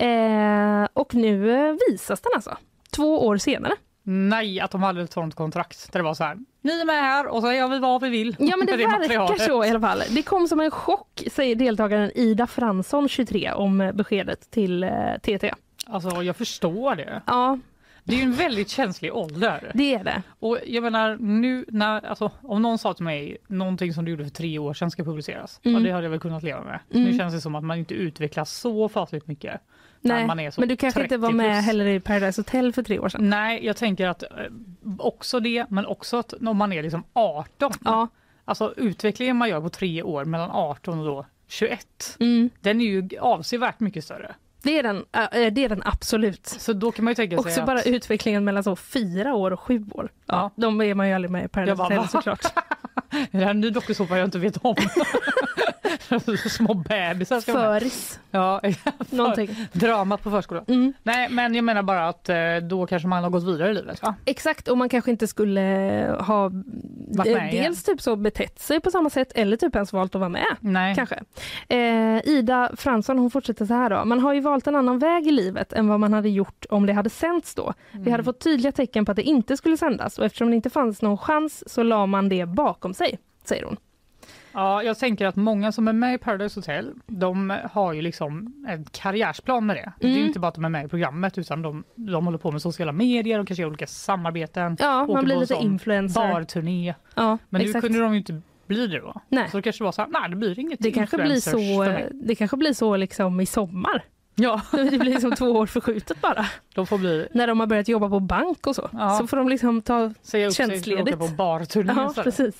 [0.00, 2.56] Eh, och nu eh, visas den alltså,
[2.90, 3.72] två år senare.
[4.02, 6.94] Nej, att de hade ett sånt kontrakt där det var så här, ni är med
[7.02, 8.36] här och så gör vi vad vi vill.
[8.38, 10.02] Ja men det, med verkar så i alla fall.
[10.10, 14.90] Det kom som en chock, säger deltagaren Ida Fransson, 23, om beskedet till eh,
[15.22, 15.52] TT.
[15.86, 17.22] Alltså jag förstår det.
[17.26, 17.58] Ja,
[18.04, 19.70] Det är ju en väldigt känslig ålder.
[19.74, 20.22] det är det.
[20.40, 24.24] Och jag menar nu när, alltså om någon sa till mig någonting som du gjorde
[24.24, 25.82] för tre år sedan ska publiceras, Mm.
[25.82, 26.78] ja det hade jag väl kunnat leva med.
[26.94, 27.04] Mm.
[27.10, 29.60] Nu känns det som att man inte utvecklas så fasligt mycket.
[30.00, 31.66] Nej, man är så men du kanske inte var 30 med plus.
[31.66, 33.30] heller i Paradise Hotel för tre år sedan.
[33.30, 34.28] Nej, jag tänker att eh,
[34.98, 37.72] också det, men också att om man är liksom 18.
[37.84, 38.08] Ja,
[38.50, 42.50] Alltså utvecklingen man gör på tre år mellan 18 och då 21, mm.
[42.60, 44.34] den är ju avsevärt mycket större.
[44.62, 46.46] Det, är den, äh, det är den absolut.
[46.46, 47.66] Så då kan man ju tänka sig Också att...
[47.66, 50.08] bara utvecklingen mellan så fyra år och sju år.
[50.26, 50.50] Ja.
[50.56, 52.40] De är man ju aldrig med i Paradise Hotel såklart.
[53.30, 54.76] Det här är en ny dokusåpa jag inte vet om.
[56.50, 57.52] Små bebisar ska.
[57.52, 58.60] Föris, Ja,
[59.10, 59.56] någonting.
[59.72, 60.64] dramat på förskolan.
[60.68, 60.92] Mm.
[61.02, 64.02] Nej, men jag menar bara att eh, då kanske man har gått vidare i livet.
[64.02, 64.14] Va?
[64.24, 65.60] Exakt, och man kanske inte skulle
[66.20, 67.48] ha eh, igen.
[67.50, 70.56] dels typ så betett sig på samma sätt eller typ ens valt att vara med.
[70.60, 70.94] Nej.
[70.94, 71.22] Kanske.
[71.68, 74.04] Eh, Ida Fransson hon fortsätter så här då.
[74.04, 76.86] Man har ju valt en annan väg i livet än vad man hade gjort om
[76.86, 77.72] det hade sänts då.
[77.92, 78.12] Vi Mm.
[78.12, 81.02] hade fått tydliga tecken på att det inte skulle sändas och eftersom det inte fanns
[81.02, 83.76] någon chans så la man det bakom sig, säger hon.
[84.52, 88.54] Ja, jag tänker att många som är med i Paradise Hotel, de har ju liksom
[88.68, 89.92] en karriärsplan med det.
[90.00, 90.26] Det är Mm.
[90.26, 92.92] inte bara att de är med i programmet utan de, de håller på med sociala
[92.92, 96.20] medier, de kanske gör olika samarbeten, Ja, man blir lite influencer.
[96.32, 96.94] barturné.
[97.14, 97.74] Ja, Men exakt.
[97.82, 99.20] nu kunde de inte bli det då.
[99.28, 99.48] Nej.
[99.50, 101.84] Så det kanske var så här, nej det blir inget Det kanske blir så,
[102.26, 104.04] det kanske blir så liksom i sommar.
[104.40, 106.46] Ja, Det blir liksom två år förskjutet bara.
[106.74, 108.88] de får bli, När de har börjat jobba på bank och så.
[108.92, 109.18] Ja.
[109.18, 111.18] Så får de liksom ta säga upp Tjänstledigt.
[111.18, 112.54] på barturné Ja, precis.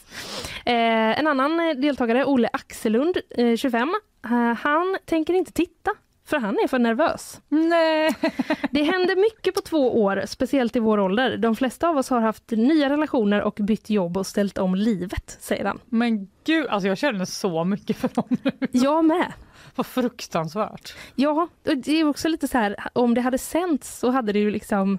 [0.65, 5.91] Eh, en annan eh, deltagare, Olle Axelund, eh, 25, eh, han tänker inte titta
[6.27, 7.41] för han är för nervös.
[7.49, 8.15] Nej.
[8.71, 11.37] Det händer mycket på två år, speciellt i vår ålder.
[11.37, 15.37] De flesta av oss har haft nya relationer och bytt jobb och ställt om livet,
[15.41, 15.79] säger han.
[15.87, 18.53] Men gud, alltså jag känner så mycket för nu.
[18.71, 19.33] Jag med.
[19.81, 20.95] Vad fruktansvärt.
[21.15, 24.39] Ja, och det är också lite så här, om det hade sänts så hade det
[24.39, 24.99] ju liksom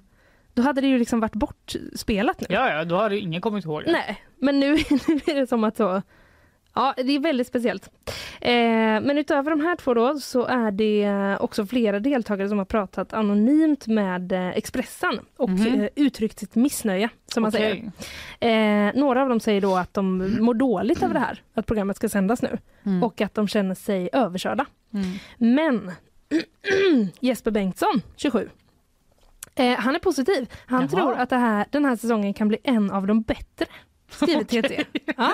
[0.53, 2.47] då hade det ju liksom varit bortspelat nu.
[2.49, 3.91] Ja, ja, då hade ingen kommit ihåg det.
[3.91, 4.71] Nej, men nu,
[5.07, 6.01] nu är det som att så...
[6.73, 7.89] Ja, det är väldigt speciellt.
[8.41, 8.51] Eh,
[9.01, 13.13] men utöver de här två då så är det också flera deltagare som har pratat
[13.13, 17.91] anonymt med eh, Expressen och eh, uttryckt sitt missnöje, som man säger.
[18.39, 18.51] Okej.
[18.51, 21.97] Eh, några av dem säger då att de mår dåligt över det här, att programmet
[21.97, 23.03] ska sändas nu Mm.
[23.03, 24.65] och att de känner sig överkörda.
[24.93, 25.07] Mm.
[25.37, 25.91] Men
[27.19, 28.49] Jesper Bengtsson, 27,
[29.55, 30.49] eh, han är positiv.
[30.65, 30.89] Han Jaha.
[30.89, 33.65] tror att här, den här säsongen kan bli en av de bättre,
[34.11, 34.85] skriver TT.
[35.17, 35.33] Ja.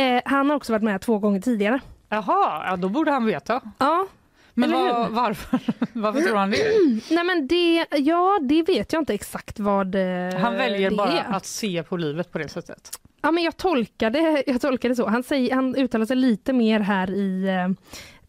[0.00, 1.80] Eh, han har också varit med två gånger tidigare.
[2.08, 3.60] Jaha, ja, då borde han veta.
[3.78, 4.06] Ja,
[4.54, 5.08] Men hur?
[5.08, 5.60] varför,
[5.92, 6.56] varför tror han det?
[7.10, 11.12] nej men det, ja, det vet jag inte exakt vad eh, Han väljer det bara
[11.12, 11.32] är.
[11.32, 12.90] att se på livet på det sättet.
[13.22, 15.06] Ja, men jag tolkade, jag tolkade så.
[15.08, 17.68] Han, säger, han uttalar sig lite mer här i eh,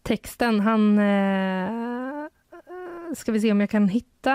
[0.04, 0.60] texten.
[0.60, 1.00] Han...
[1.00, 1.70] Eh,
[3.16, 4.34] ska vi se om jag kan hitta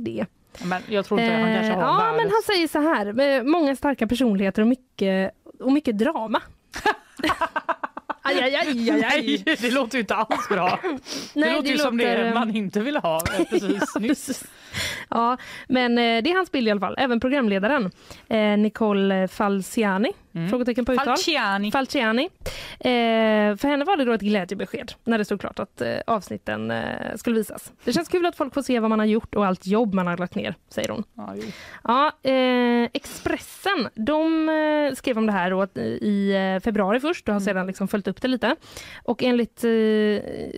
[0.00, 0.26] det.
[0.64, 2.16] Men jag tror inte han kanske har Eh, ja, världens...
[2.22, 3.36] men han säger så här.
[3.38, 6.42] eh, Många starka personligheter och mycket, och mycket drama.
[8.22, 9.42] aj, aj, aj, aj, aj.
[9.46, 10.78] Nej, det låter ju inte alls bra.
[11.34, 14.44] det låter ju som det eh, man inte vill ha eh, precis Ja, nyss.
[15.10, 15.36] Ja,
[15.68, 16.94] men eh, det är hans bild i alla fall.
[16.98, 17.90] Även programledaren
[18.28, 20.48] eh, Nicole Falciani, Mm.
[20.48, 21.06] frågetecken på uttal.
[21.06, 21.72] Falciani.
[21.72, 22.28] Falciani.
[22.80, 26.70] Eh, för henne var det då ett glädjebesked när det stod klart att eh, avsnitten
[26.70, 27.72] eh, skulle visas.
[27.84, 30.06] Det känns kul att folk får se vad man har gjort och allt jobb man
[30.06, 31.04] har lagt ner, säger hon.
[31.14, 31.42] Ja, jo.
[31.84, 37.34] Ja, eh, Expressen de eh, skrev om det här då, i eh, februari först och
[37.34, 38.56] har sedan liksom följt upp det lite.
[39.02, 39.64] Och enligt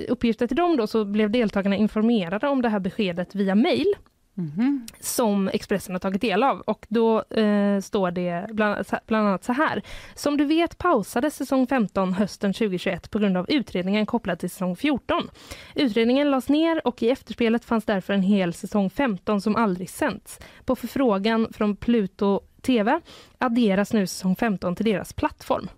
[0.08, 3.94] uppgifter till dem då så blev deltagarna informerade om det här beskedet via mail
[4.38, 4.86] Mhm.
[5.00, 6.60] som Expressen har tagit del av.
[6.60, 9.82] Och då eh, står det bland, bland annat så här.
[10.14, 14.76] Som du vet pausades säsong 15 hösten 2021 på grund av utredningen kopplad till säsong
[14.76, 15.30] 14.
[15.74, 20.38] Utredningen lades ner och i efterspelet fanns därför en hel säsong 15 som aldrig sänts.
[20.64, 23.00] På förfrågan från Pluto TV
[23.38, 25.68] adderas nu säsong 15 till deras plattform.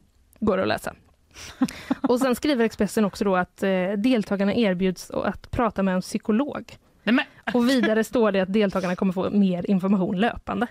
[0.41, 0.95] Går det att läsa.
[2.09, 6.77] Och sen skriver Expressen också då att eh, deltagarna erbjuds att prata med en psykolog.
[7.03, 10.67] Nej, men, Och vidare står det att deltagarna kommer få mer information löpande.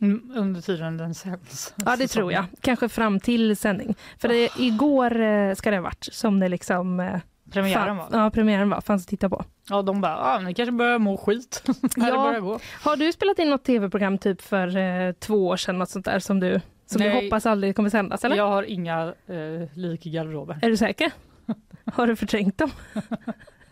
[0.00, 1.74] mm, under tiden den sänds.
[1.84, 2.44] Ja, det tror jag.
[2.60, 3.94] Kanske fram till sändning.
[4.18, 7.00] För det, igår eh, ska det ha varit som det liksom...
[7.00, 7.18] eh,
[7.52, 8.06] Premiären var.
[8.12, 8.80] Ja, premiären var.
[8.80, 9.44] Fanns att titta på.
[9.68, 11.62] Ja, de bara, ah, ni kanske börjar må skit
[11.96, 12.22] när det Ja.
[12.24, 12.58] börjar gå.
[12.82, 16.18] Har du spelat in något tv-program typ för eh, två år sedan, något sånt där
[16.18, 17.24] som du, som du Nej.
[17.24, 18.24] hoppas aldrig kommer sändas?
[18.24, 18.36] Eller?
[18.36, 20.58] Jag har inga eh, lik i garderoben.
[20.62, 21.12] Är du säker?
[21.92, 22.70] Har du förträngt dem?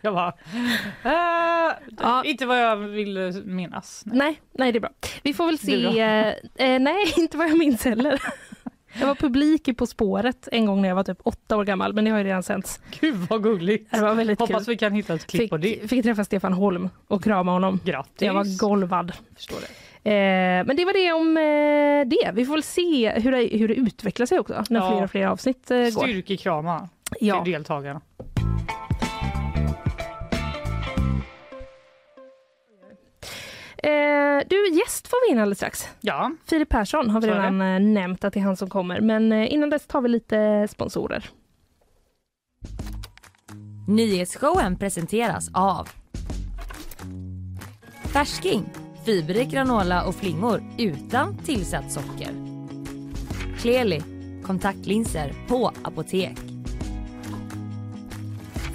[0.05, 0.29] Jag bara,
[1.05, 2.23] eh, Ja.
[2.25, 4.03] inte vad jag vill minnas.
[4.07, 4.19] Nej.
[4.19, 4.91] Nej, nej det är bra.
[5.23, 6.01] Vi får väl se.
[6.01, 6.29] Eh,
[6.69, 8.23] eh, nej, inte vad jag minns heller.
[9.01, 11.93] Jag var publik i På spåret en gång när jag var typ åtta år gammal,
[11.93, 12.81] men det har ju redan sänts.
[13.01, 13.91] Gud vad gulligt.
[13.91, 14.73] Det var väldigt Hoppas kul.
[14.73, 15.69] vi kan hitta ett klipp på det.
[15.81, 17.81] Fick, fick träffa Stefan Holm och krama honom.
[17.85, 18.23] Grattis.
[18.23, 19.13] Jag var golvad.
[19.37, 20.11] Förstår det.
[20.11, 22.33] Eh, men det var det om eh, det.
[22.35, 24.91] Vi får väl se hur det, hur det utvecklar sig också när Ja.
[24.91, 25.91] fler och fler avsnitt eh, går.
[25.91, 26.89] Styrkekrama
[27.21, 27.43] Ja.
[27.45, 28.01] till deltagarna.
[33.85, 35.89] Eh, du, gäst får vi in alldeles strax.
[36.01, 37.33] Ja, Filip Persson har vi det.
[37.33, 39.01] redan eh, nämnt att det är han som kommer.
[39.01, 41.31] Men eh, innan dess tar vi lite sponsorer.
[43.89, 45.89] Nyhetsshowen presenteras av
[48.13, 48.65] Färsking,
[49.05, 52.31] fiberrik granola och flingor utan tillsatt socker.
[53.59, 54.03] Kleli,
[54.47, 56.39] kontaktlinser på apotek.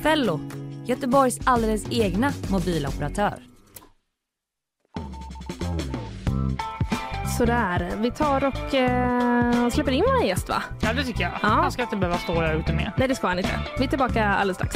[0.03, 0.39] Fello,
[0.85, 3.48] Göteborgs alldeles egna mobiloperatör.
[7.39, 10.63] Sådär, vi tar och eh, släpper in vår gäst va?
[10.81, 11.31] ja det tycker jag.
[11.41, 11.47] Ja.
[11.47, 12.91] Han ska inte behöva stå där ute med.
[12.97, 13.59] Nej det ska han inte.
[13.77, 14.75] Vi är tillbaka alldeles strax.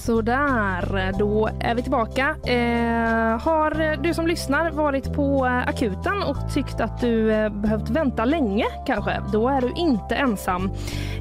[0.00, 2.36] Sådär, då är vi tillbaka.
[2.46, 7.90] Eh, har du som lyssnar varit på eh, akuten och tyckt att du eh, behövt
[7.90, 9.22] vänta länge kanske?
[9.32, 10.70] Då är du inte ensam.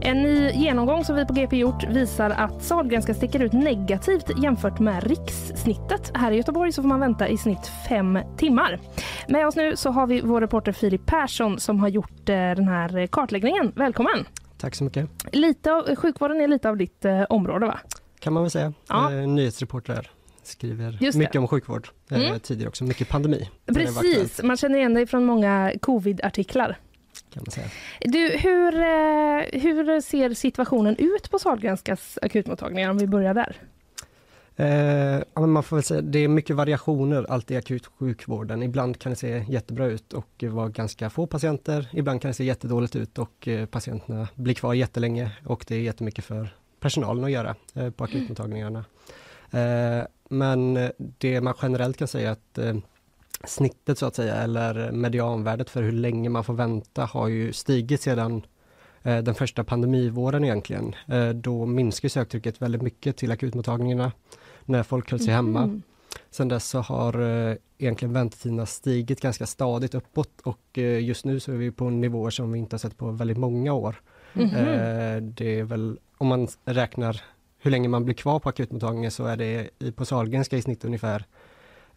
[0.01, 4.79] En ny genomgång som vi på GP gjort visar att Sahlgrenska sticker ut negativt jämfört
[4.79, 6.11] med rikssnittet.
[6.13, 8.79] Här i Göteborg så får man vänta i snitt fem timmar.
[9.27, 12.67] Med oss nu så har vi vår reporter Filip Persson som har gjort eh, den
[12.67, 13.71] här kartläggningen.
[13.75, 14.25] Välkommen!
[14.57, 15.09] Tack så mycket.
[15.31, 17.79] Lite av, sjukvården är lite av ditt eh, område va?
[18.19, 18.73] Kan man väl säga.
[18.89, 19.13] Ja.
[19.13, 20.11] Eh, nyhetsreporter
[20.43, 21.89] skriver mycket om sjukvård.
[22.11, 22.39] Eh, Mm.
[22.39, 23.49] tidigare också, mycket pandemi.
[23.65, 26.77] Precis, man känner igen dig från många covid-artiklar.
[27.33, 27.67] Kan man säga.
[28.01, 33.55] Du, hur, eh, hur ser situationen ut på Sahlgrenskas akutmottagningar om vi börjar där?
[34.55, 38.63] Eh, ja, man får säga, det är mycket variationer alltid i akutsjukvården.
[38.63, 41.89] Ibland kan det se jättebra ut och vara ganska få patienter.
[41.93, 45.79] Ibland kan det se jättedåligt ut och eh, patienterna blir kvar jättelänge och det är
[45.79, 48.85] jättemycket för personalen att göra eh, på akutmottagningarna.
[49.51, 52.75] Eh, men det man generellt kan säga att eh,
[53.43, 58.01] snittet så att säga, eller medianvärdet för hur länge man får vänta har ju stigit
[58.01, 58.41] sedan
[59.03, 60.95] den första pandemivåren egentligen.
[61.35, 64.11] Då minskar söktrycket väldigt mycket till akutmottagningarna
[64.65, 65.63] när folk höll sig hemma.
[65.63, 65.81] Mm.
[66.29, 67.21] Sen dess så har
[67.77, 72.51] egentligen väntetiderna stigit ganska stadigt uppåt och just nu så är vi på nivåer som
[72.51, 73.95] vi inte har sett på väldigt många år.
[74.33, 77.21] Eh, det är väl, om man räknar
[77.59, 80.85] hur länge man blir kvar på akutmottagningen så är det i, på Sahlgrenska i snitt
[80.85, 81.25] ungefär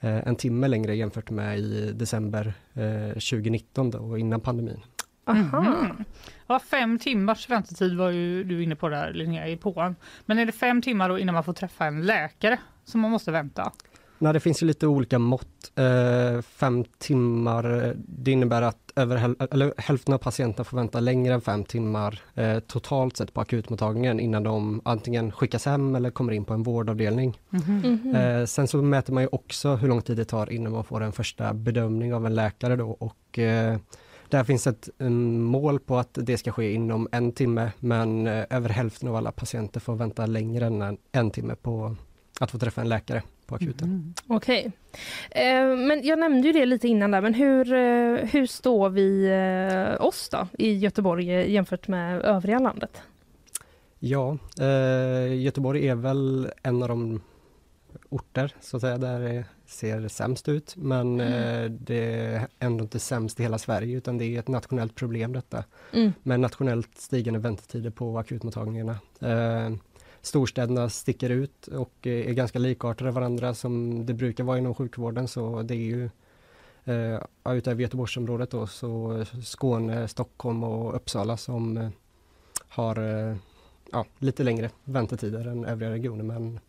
[0.00, 4.80] eh, en timme längre jämfört med i december eh, 2019 då, och innan pandemin.
[5.24, 5.60] Aha.
[5.60, 6.04] Mhm.
[6.46, 9.96] Ja, fem timmars väntetid var ju du inne på där Linnea i påan.
[10.26, 13.30] Men är det fem timmar då innan man får träffa en läkare som man måste
[13.30, 13.72] vänta?
[14.22, 15.72] Nej, det finns ju lite olika mått.
[15.74, 21.34] Eh, fem timmar, det innebär att över häl- eller hälften av patienterna får vänta längre
[21.34, 26.32] än fem timmar eh, totalt sett på akutmottagningen innan de antingen skickas hem eller kommer
[26.32, 27.40] in på en vårdavdelning.
[27.50, 28.14] Mhm.
[28.16, 31.00] Eh, sen så mäter man ju också hur lång tid det tar innan man får
[31.00, 33.78] en första bedömning av en läkare då och eh,
[34.28, 38.44] där finns ett mm, mål på att det ska ske inom en timme men eh,
[38.50, 41.96] över hälften av alla patienter får vänta längre än en, en timme på
[42.40, 43.22] att få träffa en läkare
[43.52, 43.88] på akuten.
[43.88, 44.14] Mhm.
[44.26, 44.72] Okej.
[45.30, 49.26] Eh, men jag nämnde ju det lite innan där, men hur, eh, hur står vi
[49.26, 53.02] eh, oss då i Göteborg eh, jämfört med övriga landet?
[53.98, 57.20] Ja, eh, Göteborg är väl en av de
[58.08, 62.98] orter så att säga där det ser sämst ut men eh, det är ändå inte
[62.98, 65.64] sämst i hela Sverige utan det är ett nationellt problem detta.
[65.92, 66.12] Mm.
[66.22, 68.96] med nationellt stigande väntetider på akutmottagningarna.
[70.22, 75.28] Storstäderna sticker ut och eh, är ganska likartade varandra som det brukar vara inom sjukvården.
[75.28, 76.10] Så det är ju
[76.84, 81.88] eh, utöver Göteborgsområdet då så Skåne, Stockholm och Uppsala som eh,
[82.68, 83.36] har eh,
[83.92, 86.24] ja, lite längre väntetider än övriga regioner.
[86.24, 86.60] Men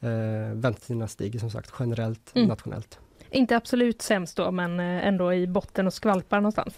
[0.00, 2.48] eh, väntetiderna stiger som sagt generellt Mm.
[2.48, 2.98] nationellt
[3.30, 6.74] Inte absolut sämst då, men eh, ändå i botten och skvalpar någonstans.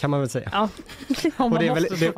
[0.00, 0.48] kan man väl säga.
[0.52, 0.68] Ja.
[1.38, 2.12] Man det är väl- det-.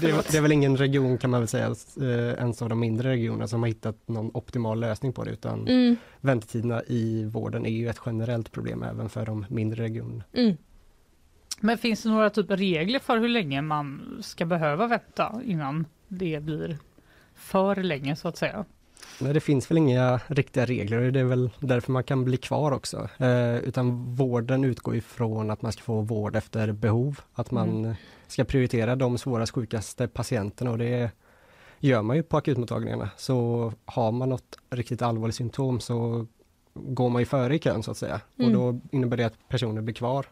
[0.00, 1.66] Det det är väl ingen region kan man väl säga,
[2.00, 5.68] eh, ens av de mindre regionerna som har hittat någon optimal lösning på det utan
[5.68, 5.96] Mm.
[6.20, 10.24] väntetiderna i vården är ju ett generellt problem även för de mindre regionerna.
[10.32, 10.56] Mm.
[11.60, 16.42] Men finns det några typer regler för hur länge man ska behöva vänta innan det
[16.42, 16.78] blir
[17.34, 18.64] för länge så att säga?
[19.20, 22.36] Nej, det finns väl inga riktiga regler och det är väl därför man kan bli
[22.36, 23.08] kvar också.
[23.18, 27.94] Eh, utan vården utgår ifrån att man ska få vård efter behov, att man
[28.26, 31.10] ska prioritera de svårast sjukaste patienterna och det
[31.78, 33.10] gör man ju på akutmottagningarna.
[33.16, 36.26] Så har man något riktigt allvarligt symptom så
[36.74, 38.20] går man ju före i kön så att säga.
[38.38, 38.50] Mm.
[38.50, 40.26] Och då innebär det att personer blir kvar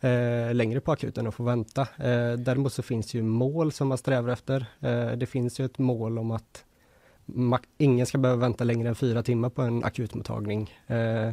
[0.00, 1.82] eh, längre på akuten och får vänta.
[1.82, 4.66] Eh, däremot så finns det ju mål som man strävar efter.
[4.80, 6.64] Eh, det finns ju ett mål om att
[7.78, 10.70] ingen ska behöva vänta längre än fyra timmar på en akutmottagning.
[10.86, 11.32] Eh,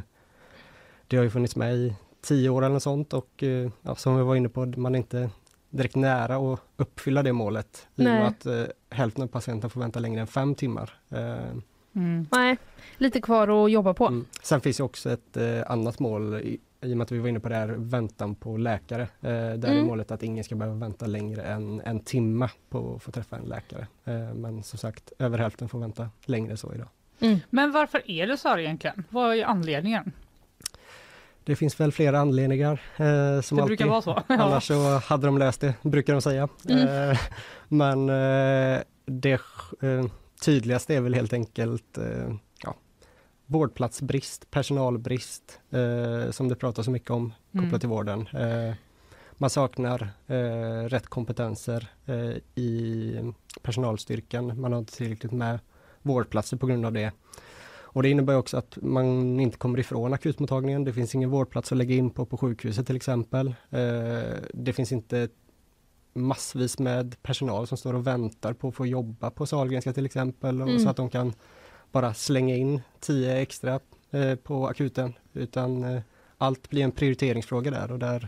[1.08, 4.18] det har ju funnits med i tio år eller något sånt och eh, ja, som
[4.18, 5.30] vi var inne på, man är inte
[5.70, 9.82] direkt nära att uppfylla det målet i och med att eh, hälften av patienterna får
[9.82, 11.00] vänta längre än fem timmar.
[11.10, 11.58] Eh,
[11.94, 12.28] Mm.
[12.32, 12.58] Nej,
[12.98, 14.08] lite kvar att jobba på.
[14.08, 14.26] mm.
[14.42, 17.30] Sen finns det också ett eh, annat mål i, i och med att vi var
[17.30, 19.02] inne på det här väntan på läkare.
[19.02, 19.86] Eh, där är Mm.
[19.86, 23.46] målet att ingen ska behöva vänta längre än en timme på att få träffa en
[23.46, 23.88] läkare.
[24.06, 26.88] Eh, men som sagt, över hälften får vänta längre så idag.
[27.20, 27.40] Mm.
[27.50, 29.04] Men varför är det så här egentligen?
[29.10, 30.12] Vad är anledningen?
[31.44, 33.66] Det finns väl flera anledningar eh, som det alltid.
[33.66, 34.22] brukar vara så.
[34.28, 36.48] Annars så hade de löst det, brukar de säga.
[36.70, 37.10] Mm.
[37.12, 37.18] Eh,
[37.68, 39.42] men eh, det
[39.82, 40.06] eh,
[40.42, 42.34] tydligaste är väl helt enkelt eh,
[43.50, 47.80] vårdplatsbrist, personalbrist, eh, som det pratas så mycket om kopplat Mm.
[47.80, 48.28] till vården.
[48.28, 48.74] Eh,
[49.38, 54.62] man saknar eh, rätt kompetenser eh, i personalstyrkan.
[54.62, 55.60] Man har inte tillräckligt med
[56.02, 57.12] vårdplatser på grund av det.
[57.92, 60.84] Och det innebär också att man inte kommer ifrån akutmottagningen.
[60.84, 63.48] Det finns ingen vårdplats att lägga in på på sjukhuset till exempel.
[63.70, 65.30] Eh, det finns inte
[66.14, 70.62] massvis med personal som står och väntar på att få jobba på Sahlgrenska till exempel.
[70.62, 70.80] Och Mm.
[70.84, 71.34] Så att de kan
[71.92, 73.80] bara slänga in tio extra
[74.12, 75.14] eh, på akuten.
[75.34, 76.02] Utan eh,
[76.38, 78.28] allt blir en prioriteringsfråga där och där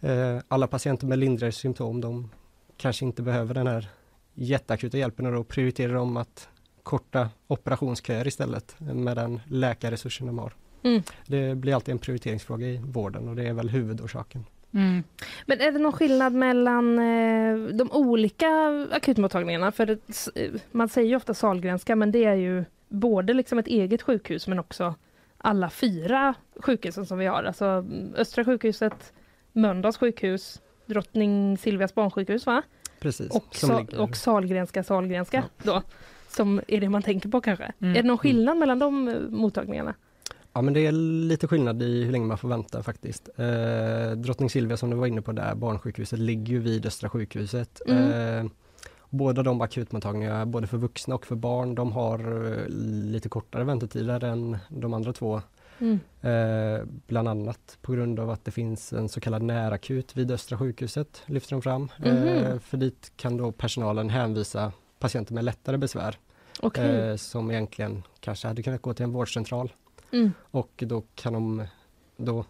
[0.00, 2.30] eh, alla patienter med lindrigare symptom de
[2.76, 3.88] kanske inte behöver den här
[4.34, 6.48] jätteakuta hjälpen och då prioriterar de att
[6.82, 10.52] korta operationsköer istället med den läkarresursen de har.
[10.82, 11.02] Mm.
[11.26, 14.44] Det blir alltid en prioriteringsfråga i vården och det är väl huvudorsaken.
[14.74, 15.02] Mm.
[15.46, 18.48] Men är det någon skillnad mellan eh, de olika
[18.92, 19.72] akutmottagningarna?
[19.72, 19.98] För det,
[20.34, 24.48] eh, man säger ju ofta Sahlgrenska men det är ju både liksom ett eget sjukhus
[24.48, 24.94] men också
[25.38, 27.44] alla fyra sjukhusen som vi har.
[27.44, 29.12] Alltså mm, Östra sjukhuset,
[29.52, 32.62] Mölndals sjukhus, Drottning Silvias barnsjukhus va?
[33.00, 33.30] Precis.
[33.30, 35.82] Och, som sa, och Sahlgrenska Sahlgrenska då.
[36.28, 37.72] Som är det man tänker på kanske.
[37.78, 37.96] Mm.
[37.96, 39.94] Är det någon skillnad mellan de eh, mottagningarna?
[40.52, 43.28] Ja men det är lite skillnad i hur länge man får vänta faktiskt.
[43.36, 47.82] Eh, Drottning Silvia som du var inne på där, barnsjukhuset, ligger ju vid Östra sjukhuset.
[47.86, 48.44] Mm.
[48.46, 48.50] Eh,
[49.10, 52.18] båda de akutmottagningarna, både för vuxna och för barn, de har
[52.52, 52.68] eh,
[53.12, 55.42] lite kortare väntetider än de andra två.
[55.78, 56.00] Mm.
[56.20, 60.58] Eh, bland annat på grund av att det finns en så kallad närakut vid Östra
[60.58, 61.88] sjukhuset, lyfter de fram.
[61.98, 62.08] Mhm.
[62.08, 66.18] Eh, för dit kan då personalen hänvisa patienter med lättare besvär
[66.60, 66.96] Okej.
[66.96, 69.72] eh, som egentligen kanske hade kunnat gå till en vårdcentral.
[70.12, 70.30] Mm.
[70.50, 71.64] Och då kan de
[72.16, 72.44] då,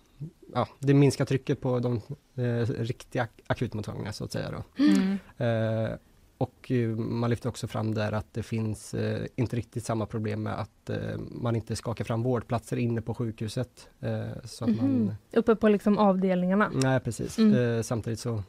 [0.55, 1.97] ja, det minskar trycket på de
[2.35, 4.51] eh, riktiga akutmottagningarna så att säga.
[4.51, 4.85] Då.
[4.85, 5.19] Mm.
[5.37, 5.97] Eh,
[6.39, 10.43] och eh, man lyfter också fram där att det finns eh, inte riktigt samma problem
[10.43, 13.89] med att eh, man inte skakar fram vårdplatser inne på sjukhuset.
[14.01, 15.05] Eh, så att Mhm.
[15.07, 16.71] man, Uppe på liksom avdelningarna?
[16.75, 17.77] nej precis, Mm.
[17.77, 18.43] eh, samtidigt så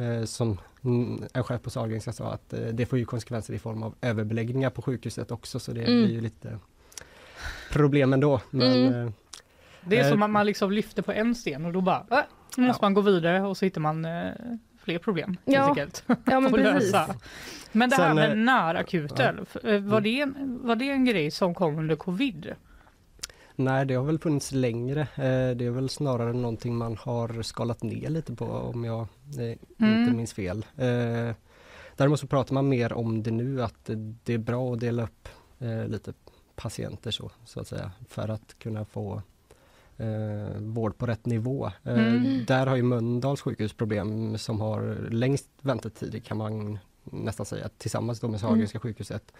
[0.00, 3.58] eh, som mm, en chef på Sahlgrenska sa att eh, det får ju konsekvenser i
[3.58, 6.04] form av överbeläggningar på sjukhuset också så det Mm.
[6.04, 6.58] blir ju lite
[7.72, 8.40] problem ändå.
[8.50, 9.06] Men, Mm.
[9.06, 9.12] eh,
[9.84, 12.18] Det är Eh, som att man liksom lyfter på en sten och då bara, äh,
[12.66, 14.30] måste man gå vidare och så hittar man eh,
[14.84, 15.36] fler problem.
[15.44, 16.04] Ja, helt enkelt.
[16.24, 16.92] Ja men precis.
[16.92, 17.14] lösa.
[17.72, 21.54] Men det här Sen, med eh, eh, var, det en, var det en grej som
[21.54, 22.52] kom under covid?
[23.56, 25.00] Nej, det har väl funnits längre.
[25.00, 29.00] Eh, Det är väl snarare någonting man har skalat ner lite på om jag
[29.38, 30.00] eh, Mm.
[30.00, 30.66] inte minns fel.
[30.76, 31.34] Eh,
[31.96, 33.90] Däremot så pratar man mer om det nu att
[34.24, 35.28] det- är bra att dela upp
[35.58, 36.12] eh, lite
[36.56, 39.22] patienter så, så att säga för att kunna få
[39.96, 41.66] eh, vård på rätt nivå.
[41.84, 42.44] Eh, Mm.
[42.44, 48.22] Där har ju Mölndals sjukhus problem som har längst väntetider kan man nästan säga tillsammans
[48.22, 49.32] med Sahlgrenska sjukhuset.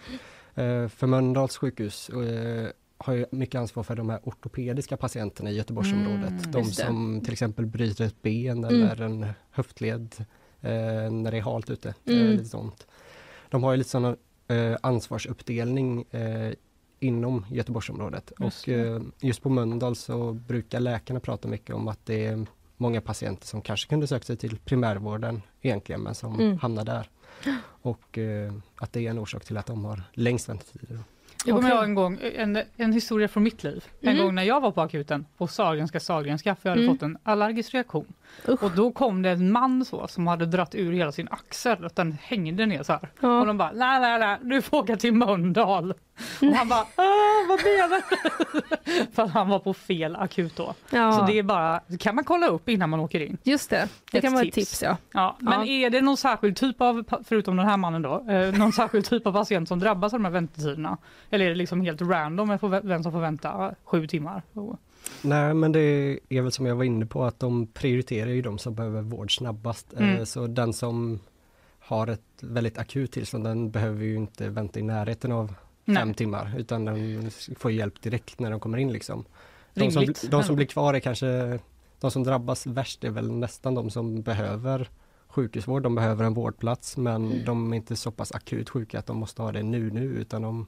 [0.55, 5.55] Eh, för Mölndals sjukhus eh, har ju mycket ansvar för de här ortopediska patienterna i
[5.57, 6.29] Göteborgsområdet.
[6.31, 8.83] Mm, de som till exempel bryter ett ben Mm.
[8.83, 10.15] eller en höftled
[10.61, 11.95] eh, när det är halt ute.
[12.07, 12.21] Mm.
[12.21, 12.87] Eh, lite sånt.
[13.51, 14.17] De har ju lite sån
[14.49, 16.53] eh, ansvarsuppdelning eh,
[17.01, 18.33] inom Göteborgsområdet.
[18.41, 22.47] Just och eh, just på Mölndal så brukar läkarna prata mycket om att det är
[22.77, 26.59] många patienter som kanske kunde söka sig till primärvården egentligen men som Mm.
[26.59, 27.09] hamnar där.
[27.83, 30.99] Och eh, att det är en orsak till att de har längst väntetider.
[31.45, 33.85] Jag kommer ihåg en gång, en, en historia från mitt liv.
[34.01, 34.25] En Mhm.
[34.25, 36.95] gång när jag var på akuten på Sahlgrenska Sahlgrenska för jag hade Mm.
[36.97, 38.13] fått en allergisk reaktion.
[38.49, 38.63] Usch.
[38.63, 41.97] Och då kom det en man så som hade dratt ur hela sin axel, att
[41.97, 43.03] den hängde ner så här.
[43.03, 43.45] Och Ja.
[43.45, 45.95] de bara, nej nej nej, du får åka till Mölndal.
[46.43, 49.07] Och han bara, "Ah, vad menar du?
[49.13, 50.75] För att han var på fel akut då.
[50.91, 51.13] Ja.
[51.13, 53.39] Så det är bara, kan man kolla upp innan man åker in.
[53.43, 54.83] Just det, det Ett kan vara ett tips.
[54.83, 54.97] ja.
[55.13, 55.87] Ja, men Ja.
[55.87, 59.27] är det någon särskild typ av, förutom den här mannen då, eh, någon särskild typ
[59.27, 60.99] av patient som drabbas av de här väntetiderna?
[61.31, 64.43] Eller är det liksom helt random vem som får vänta sju timmar?
[65.23, 65.81] Nej men det
[66.29, 69.37] är väl som jag var inne på att de prioriterar ju de som behöver vård
[69.37, 69.93] snabbast.
[69.93, 70.27] Eh, Mm.
[70.27, 71.21] Så den som
[71.79, 75.55] har ett väldigt akut tillstånd den behöver ju inte vänta i närheten av
[75.87, 76.15] fem Nej.
[76.15, 79.25] timmar utan den får hjälp direkt när de kommer in liksom.
[79.75, 81.59] De som, de som blir kvar är kanske,
[82.01, 84.89] de som drabbas värst är väl nästan de som behöver
[85.29, 89.17] sjukhusvård, de behöver en vårdplats men de är inte så pass akut sjuka att de
[89.17, 90.67] måste ha det nu nu utan de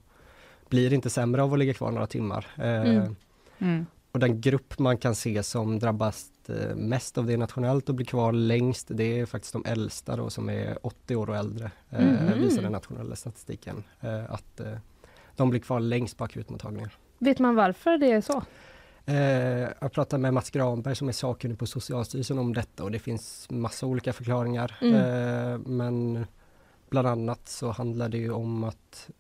[0.68, 2.46] blir inte sämre av att ligga kvar några timmar.
[2.56, 3.16] Eh, Mm.
[3.58, 3.86] Mm.
[4.12, 8.06] och den grupp man kan se som drabbas eh, mest av det nationellt och blir
[8.06, 12.04] kvar längst, det är faktiskt de äldsta då som är 80 år och äldre, eh,
[12.06, 12.38] Mhm.
[12.38, 13.84] visar den nationella statistiken.
[14.00, 14.60] Eh, att
[15.38, 16.96] de blir kvar längst på akutmottagningar.
[17.18, 18.42] Vet man varför det är så?
[19.06, 22.98] Eh, jag pratade med Mats Granberg som är sakkunnig på Socialstyrelsen om detta och det
[22.98, 24.78] finns massa olika förklaringar.
[24.80, 24.94] Mm.
[24.94, 26.26] Eh, men
[26.90, 29.10] bland annat så handlar det ju om att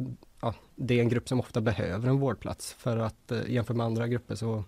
[0.40, 3.86] ja, det är en grupp som ofta behöver en vårdplats för att eh, jämfört med
[3.86, 4.64] andra grupper så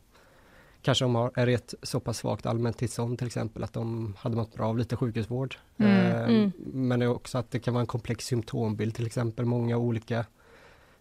[0.82, 4.14] kanske de har, är i ett så pass svagt allmänt tillstånd till exempel att de
[4.18, 5.57] hade mått bra av lite sjukhusvård.
[5.76, 6.53] Mm, Eh, mm.
[6.59, 10.24] Men det är också att det kan vara en komplex symptombild till exempel, många olika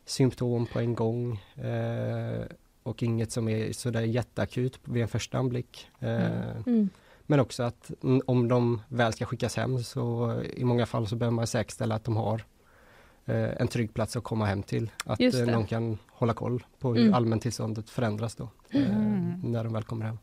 [0.10, 2.42] symptom på en gång eh,
[2.84, 5.88] och inget som är sådär jätteakut vid en första anblick.
[6.00, 6.90] Eh, Mm.
[7.32, 11.16] Men också att mm, om de väl ska skickas hem så i många fall så
[11.16, 12.44] behöver man säkerställa att de har
[13.26, 14.92] eh, en trygg plats att komma hem till.
[15.06, 17.14] Att eh, någon kan hålla koll på hur Mm.
[17.14, 18.50] allmäntillståndet förändras då.
[18.70, 19.42] eh, Mm.
[19.44, 20.18] När de väl kommer hem.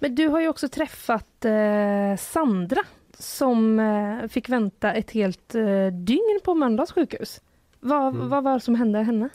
[0.00, 2.80] Men du har ju också träffat eh, Sandra
[3.18, 7.40] som eh, fick vänta ett helt eh, dygn på Mölndals sjukhus.
[7.86, 8.28] Vad, Mm.
[8.28, 9.28] vad var det som hände henne?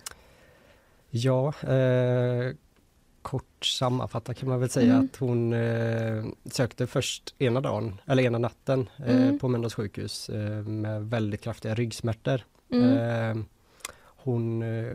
[1.09, 2.55] Ja, eh,
[3.21, 5.05] kort sammanfattat kan man väl säga Mm.
[5.05, 9.39] att hon eh, sökte först ena dagen, eller ena natten eh, Mm.
[9.39, 12.41] på Mölndals sjukhus eh, med väldigt kraftiga ryggsmärtor.
[12.71, 12.97] Mm.
[12.97, 13.43] Eh,
[14.23, 14.93] hon eh,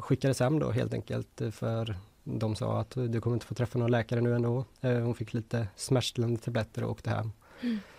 [0.00, 1.94] skickades hem då helt enkelt för
[2.24, 4.64] de sa att du kommer inte få träffa någon läkare nu ändå.
[4.80, 7.32] Hon fick lite smärtstillande tabletter och åkte hem.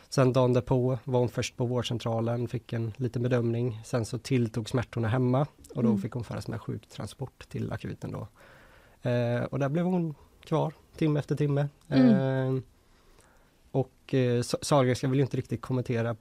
[0.07, 0.09] Mm.
[0.09, 3.81] Sen dagen därpå var hon först på vårdcentralen, fick en liten bedömning.
[3.85, 5.41] Sen så tilltog smärtorna hemma
[5.75, 6.01] och då Mm.
[6.01, 8.27] fick hon föras med sjuktransport till akuten då.
[9.09, 11.67] Eh, och där blev hon kvar timme efter timme.
[11.87, 12.55] Mm.
[12.57, 12.61] Eh,
[13.71, 16.15] och eh, Sa- Sahlgrenska vill inte riktigt kommentera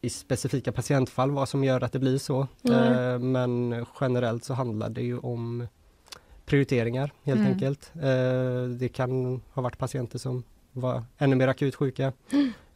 [0.00, 2.46] i specifika patientfall vad som gör att det blir så.
[2.62, 3.12] Nej.
[3.12, 5.66] Eh, men generellt så handlar det ju om
[6.44, 7.52] prioriteringar helt Mm.
[7.52, 7.92] enkelt.
[7.94, 12.12] Eh, det kan ha varit patienter som var ännu mer akut sjuka.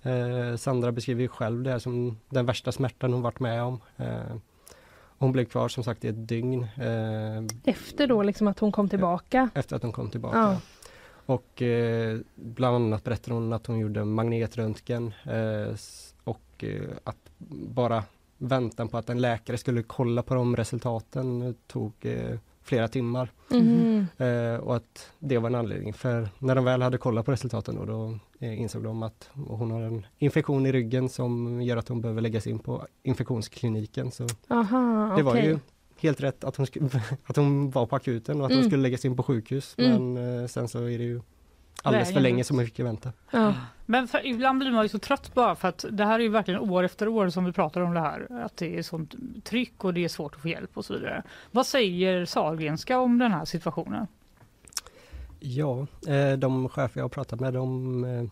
[0.03, 3.81] Eh, Sandra beskriver ju själv det som den värsta smärtan hon varit med om.
[3.97, 4.37] Eh,
[5.19, 8.89] hon blev kvar som sagt i ett dygn eh, Efter då liksom att hon kom
[8.89, 9.51] tillbaka.
[9.55, 10.39] efter att hon kom tillbaka.
[10.39, 10.61] Ja.
[11.27, 15.75] Och eh, bland annat berättade hon att hon gjorde magnetröntgen eh,
[16.25, 17.17] och eh, att
[17.49, 18.05] bara
[18.39, 23.31] väntan på att en läkare skulle kolla på de resultaten tog eh, flera timmar.
[23.51, 24.07] Mhm.
[24.19, 27.77] Eh, och att det var en anledning för när de väl hade kollat på resultaten
[27.77, 31.89] då, då eh, insåg de att hon har en infektion i ryggen som gör att
[31.89, 34.11] hon behöver läggas in på infektionskliniken.
[34.11, 35.59] Så Aha, det var ju
[35.99, 36.67] helt rätt att hon,
[37.27, 38.63] att hon var på akuten och att Mm.
[38.63, 39.75] hon skulle läggas in på sjukhus.
[39.79, 40.15] Mm.
[40.15, 41.21] Men eh, sen så är det ju
[41.83, 43.13] alldeles för länge som hon fick vänta.
[43.31, 43.55] Ja.
[43.87, 46.29] Men för, ibland blir man ju så trött bara för att det här är ju
[46.29, 48.43] verkligen år efter år som vi pratar om det här.
[48.45, 49.15] Att det är sånt
[49.45, 51.23] tryck och det är svårt att få hjälp och så vidare.
[51.51, 54.07] Vad säger Sahlgrenska om den här situationen?
[55.41, 58.25] Ja, eh, de chefer jag har pratat med de eh,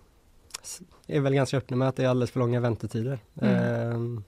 [1.16, 3.18] är väl ganska öppna med att det är alldeles för långa väntetider.
[3.40, 4.16] Mm.
[4.16, 4.22] Eh,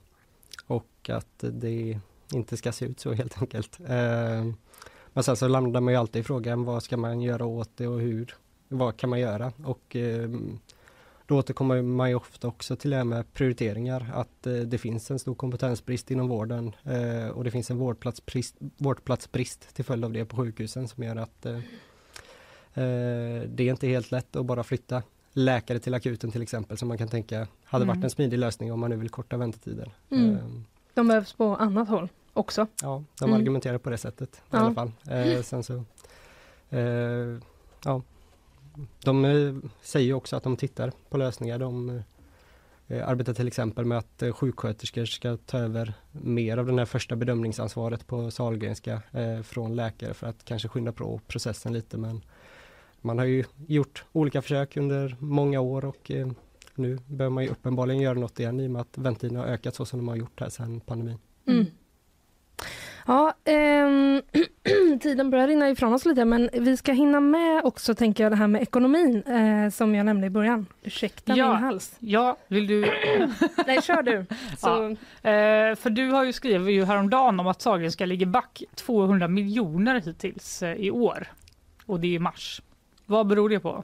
[0.67, 1.99] och att det
[2.33, 3.79] inte ska se ut så helt enkelt.
[5.13, 7.87] Men sen så landar man ju alltid i frågan vad ska man göra åt det
[7.87, 8.35] och hur,
[8.67, 9.51] vad kan man göra?
[9.65, 10.29] Och eh,
[11.25, 15.11] då återkommer man ju ofta också till det här med prioriteringar, att eh, det finns
[15.11, 20.11] en stor kompetensbrist inom vården eh, och det finns en vårdplatsbrist, vårdplatsbrist till följd av
[20.13, 21.59] det på sjukhusen som gör att eh,
[23.47, 25.03] Det är inte helt lätt att bara flytta
[25.33, 27.95] läkare till akuten till exempel som man kan tänka hade Mm.
[27.95, 29.91] varit en smidig lösning om man nu vill korta väntetider.
[30.11, 30.29] Mm.
[30.35, 30.39] Eh,
[30.93, 32.67] De behövs på annat håll också.
[32.81, 33.39] Ja, de Mm.
[33.41, 34.57] argumenterar på det sättet i Ja.
[34.59, 34.91] alla fall.
[35.43, 35.83] Sen så,
[37.83, 38.01] ja,
[39.03, 41.59] de eh, säger också att de tittar på lösningar.
[41.59, 42.01] De
[42.87, 46.85] eh, arbetar till exempel med att eh, sjuksköterskor ska ta över mer av den här
[46.85, 49.01] första bedömningsansvaret på Sahlgrenska
[49.43, 51.97] från läkare för att kanske skynda på processen lite.
[51.97, 52.21] Men
[53.01, 56.11] man har ju gjort olika försök under många år och
[56.75, 59.75] nu behöver man ju uppenbarligen göra något igen i och med att väntetiderna har ökat
[59.75, 61.17] så som de har gjort här sedan pandemin.
[61.47, 61.65] Mm.
[63.07, 64.21] Ja, ehm,
[65.01, 68.35] tiden börjar rinna ifrån oss lite men vi ska hinna med också tänker jag det
[68.35, 70.65] här med ekonomin eh, som jag nämnde i början.
[70.83, 71.53] Ursäkta Ja.
[71.53, 71.95] min hals.
[71.99, 72.81] Ja, vill du?
[73.67, 74.25] Nej, kör du.
[74.57, 74.67] Så,
[75.21, 75.29] Ja.
[75.31, 80.01] Eh, för du har ju skrivit ju häromdagen om att Sahlgrenska ligger back 200 miljoner
[80.01, 81.27] hittills eh, i år.
[81.85, 82.61] Och det är i mars.
[83.05, 83.83] Vad beror det på?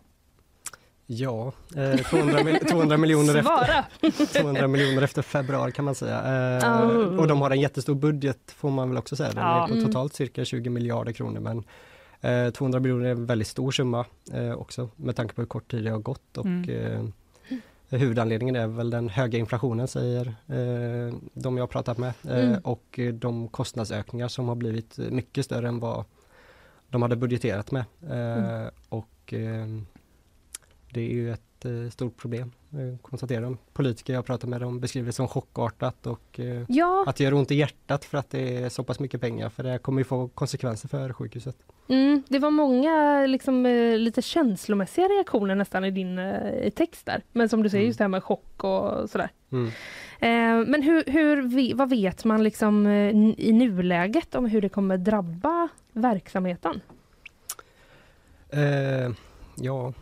[1.06, 3.86] Ja, eh, 200, mil- 200, miljoner efter, Svara!
[4.42, 6.18] 200 miljoner efter februari kan man säga.
[6.58, 7.20] Eh, Oh.
[7.20, 9.30] Och de har en jättestor budget får man väl också säga.
[9.32, 9.64] Den Ja.
[9.64, 9.86] är på Mm.
[9.86, 11.64] totalt cirka 20 miljarder kronor men
[12.22, 15.72] eh, 200 miljoner är en väldigt stor summa eh, också med tanke på hur kort
[15.72, 16.70] tid det har gått och Mm.
[16.70, 17.04] eh,
[17.90, 22.60] Huvudanledningen är väl den höga inflationen säger eh, de jag har pratat med Mm.
[22.64, 26.06] och de kostnadsökningar som har blivit mycket större än vad
[26.90, 27.86] de hade budgeterat med.
[28.10, 28.70] Mm.
[28.90, 29.34] Och
[30.94, 33.58] det är ju ett eh, stort problem, eh, konstaterar de.
[33.74, 37.24] Politiker jag har pratat med de beskriver det som chockartat och eh, Ja, att det
[37.24, 40.00] gör ont i hjärtat för att det är så pass mycket pengar för det kommer
[40.02, 41.56] ju få konsekvenser för sjukhuset.
[41.88, 47.06] mm, det var många liksom, eh, lite känslomässiga reaktioner nästan i din eh, i text
[47.06, 47.22] där.
[47.32, 47.88] Men som du säger, Mm.
[47.88, 49.30] just det här med chock och sådär.
[49.52, 49.68] Mm.
[50.20, 52.88] Eh, men hur, hur, vad vet man liksom
[53.38, 56.82] i nuläget om hur det kommer drabba verksamheten?
[58.50, 59.12] Eh,
[59.56, 59.94] ja,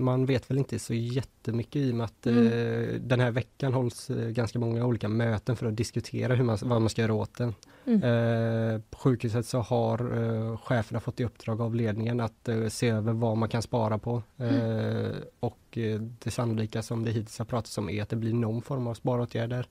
[0.00, 2.46] man vet väl inte så jättemycket i och med att Mm.
[2.46, 6.58] eh, den här veckan hålls eh, ganska många olika möten för att diskutera hur man,
[6.62, 7.54] vad man ska göra åt den.
[7.86, 8.02] Mm.
[8.02, 12.88] Eh, på sjukhuset så har eh, cheferna fått i uppdrag av ledningen att eh, se
[12.88, 14.22] över vad man kan spara på.
[14.36, 15.78] Eh, och
[16.22, 18.94] det sannolika som det hittills har pratats om är att det blir någon form av
[18.94, 19.66] sparåtgärder.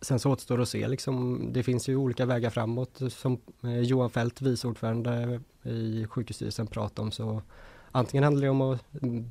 [0.00, 3.38] Sen så återstår att se, liksom, det finns ju olika vägar framåt som
[3.82, 7.10] Johan Fält, vice ordförande i sjukhusstyrelsen, pratar om.
[7.10, 7.42] Så
[7.92, 8.84] antingen handlar det om att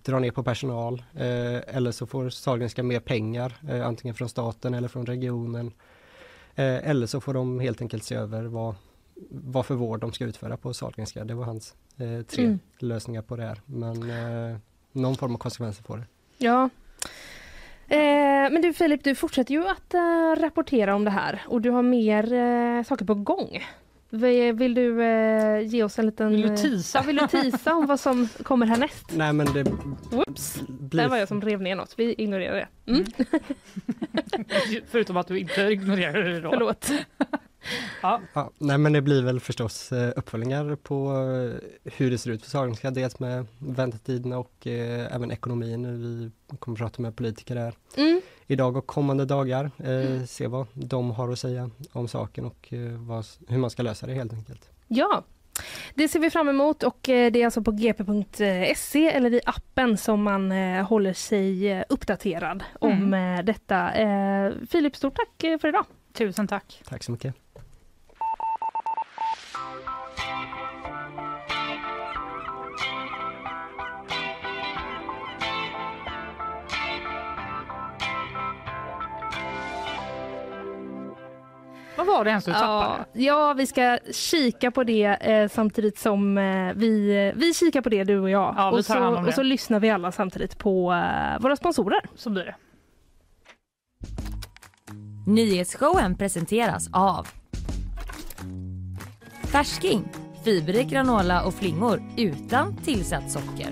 [0.03, 4.73] dra ner på personal eh, eller så får Sahlgrenska mer pengar, eh, antingen från staten
[4.73, 5.67] eller från regionen.
[6.55, 8.75] Eh, eller så får de helt enkelt se över vad,
[9.29, 11.23] vad för vård de ska utföra på Sahlgrenska.
[11.23, 12.59] Det var hans eh, tre Mm.
[12.79, 13.61] lösningar på det här.
[13.65, 14.57] Men eh,
[14.91, 16.03] någon form av konsekvenser får det.
[16.37, 16.69] Ja.
[17.87, 19.93] Eh, men du Filip, du fortsätter ju att
[20.41, 23.63] rapportera om det här och du har mer saker på gång.
[24.09, 26.31] Vill, du eh, ge oss en liten...
[26.31, 26.97] Vill du eh, teasa?
[26.97, 29.05] Ja, vill du tisa om vad som kommer härnäst?
[29.11, 29.63] Nej men det
[30.11, 30.61] Whoops!
[30.67, 31.93] blir Där var jag som rev ner något.
[31.97, 32.91] Vi ignorerar det.
[32.91, 33.05] Mm.
[34.91, 36.49] Förutom att du inte ignorerar det då.
[36.49, 36.91] Förlåt.
[38.01, 38.21] Ja.
[38.33, 42.43] Ja, nej men det blir väl förstås eh, uppföljningar på eh, hur det ser ut
[42.43, 46.01] för Sahlgrenska, dels med väntetiderna och eh, även ekonomin.
[46.01, 48.21] Vi kommer prata med politiker här Mm.
[48.47, 49.71] idag och kommande dagar.
[49.77, 53.83] Eh, se vad de har att säga om saken och eh, vad, hur man ska
[53.83, 54.69] lösa det helt enkelt.
[54.87, 55.23] Ja,
[55.95, 59.97] det ser vi fram emot och eh, det är alltså på gp.se eller i appen
[59.97, 60.51] som man
[60.85, 63.37] håller sig uppdaterad om Mm.
[63.39, 63.91] eh, detta.
[64.69, 65.85] Filip, stort tack för idag.
[66.13, 66.81] Tusen tack.
[66.89, 67.35] Tack så mycket.
[82.07, 83.05] Var det ens du Ja, tappade?
[83.23, 88.03] ja, vi ska kika på det eh, samtidigt som eh, vi, vi kikar på det
[88.03, 88.53] du och jag.
[88.57, 89.29] Ja, vi och, så, hand om det.
[89.29, 91.99] och så lyssnar vi alla samtidigt på eh, våra sponsorer.
[92.15, 92.55] Så blir det.
[95.27, 97.27] Nyhetsshowen presenteras av
[99.43, 100.03] Färsking,
[100.43, 103.69] fiberrik granola och flingor utan tillsatt socker.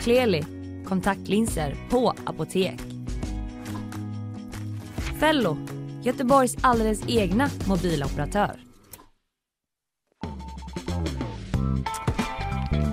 [0.00, 0.44] Kleli,
[0.88, 2.80] kontaktlinser på apotek.
[5.20, 5.56] Fello,
[6.02, 8.50] Göteborgs alldeles egna mobiloperatör.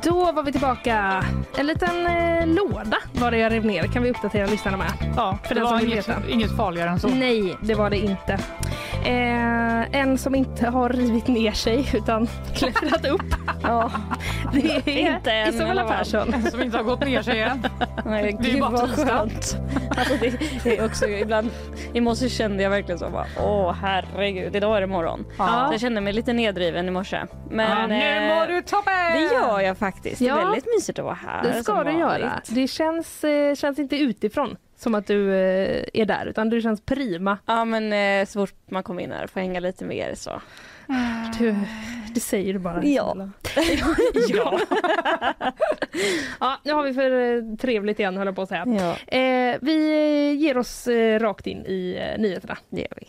[0.03, 1.25] Då var vi tillbaka.
[1.57, 3.83] En liten eh, låda var det jag rev ner.
[3.87, 5.13] Kan vi uppdatera lyssnarna med?
[5.15, 6.29] Ja, För det den som var vill inget, veta.
[6.29, 7.07] inget farligare än så.
[7.07, 8.39] Nej, det var det inte.
[9.05, 13.21] Eh, en som inte har rivit ner sig utan klättrat upp.
[13.63, 13.91] Ja,
[14.53, 15.83] Det är Inte i Isabella.
[15.83, 16.33] Persson.
[16.51, 17.67] Som inte har gått ner sig än.
[18.05, 19.05] nej, Det är bara tisdag.
[19.07, 19.57] skönt.
[19.97, 20.33] Alltså det,
[20.63, 21.49] det är också ibland,
[21.93, 25.25] i morse kände jag verkligen så bara, åh herregud, idag är det morgon.
[25.37, 25.65] Ja.
[25.67, 27.19] Så jag kände mig lite nedriven i morse.
[27.49, 28.93] Men Ja, nu eh, mår du toppen!
[29.13, 30.19] det gör jag faktiskt.
[30.19, 30.39] Det Ja.
[30.41, 31.43] är väldigt mysigt att vara här.
[31.43, 31.99] Det ska du vanligt.
[31.99, 32.31] göra.
[32.49, 36.81] Det känns, eh, känns inte utifrån som att du eh, är där utan du känns
[36.81, 37.37] prima.
[37.45, 40.41] Ja men eh, så fort man kommer in här får hänga lite mer så.
[41.39, 41.55] Du,
[42.13, 42.83] det säger du bara.
[42.85, 43.15] Ja.
[44.29, 44.59] Ja.
[46.39, 48.65] ja, nu har vi för eh, trevligt igen höll jag på att säga.
[48.67, 52.57] Ja, Eh, vi ger oss eh, rakt in i eh, nyheterna.
[52.69, 53.07] det gör vi.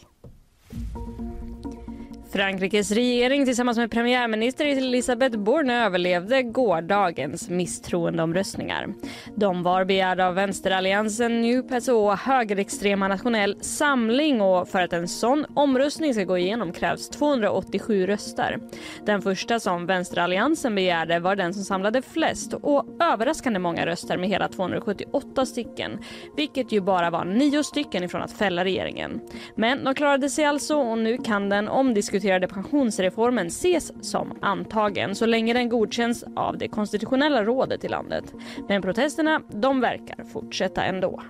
[2.33, 8.95] Frankrikes regering tillsammans med premiärminister Elisabeth Borne överlevde gårdagens misstroendeomröstningar.
[9.35, 15.47] De var begärda av vänsteralliansen NUPES och högerextrema Nationell Samling och för att en sån
[15.55, 18.59] omröstning ska gå igenom krävs 287 röster.
[19.07, 24.29] Den första som vänsteralliansen begärde var den som samlade flest och överraskande många röster med
[24.29, 25.99] hela 278 stycken,
[26.37, 29.21] vilket ju bara var nio stycken ifrån att fälla regeringen.
[29.55, 32.18] Men de klarade sig alltså och nu kan den omdiskuterade
[32.49, 38.35] pensionsreformen ses som antagen så länge den godkänns av det konstitutionella rådet i landet.
[38.69, 41.23] Men protesterna, de verkar fortsätta ändå.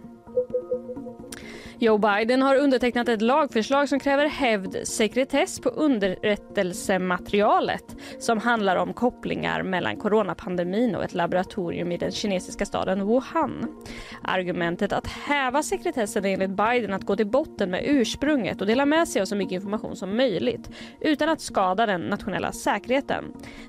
[1.80, 8.92] Joe Biden har undertecknat ett lagförslag som kräver hävd sekretess på underrättelsematerialet som handlar om
[8.92, 13.76] kopplingar mellan coronapandemin och ett laboratorium i den kinesiska staden Wuhan.
[14.22, 18.86] Argumentet att häva sekretessen är enligt Biden att gå till botten med ursprunget och dela
[18.86, 20.70] med sig av så mycket information som möjligt
[21.00, 23.24] utan att skada den nationella säkerheten.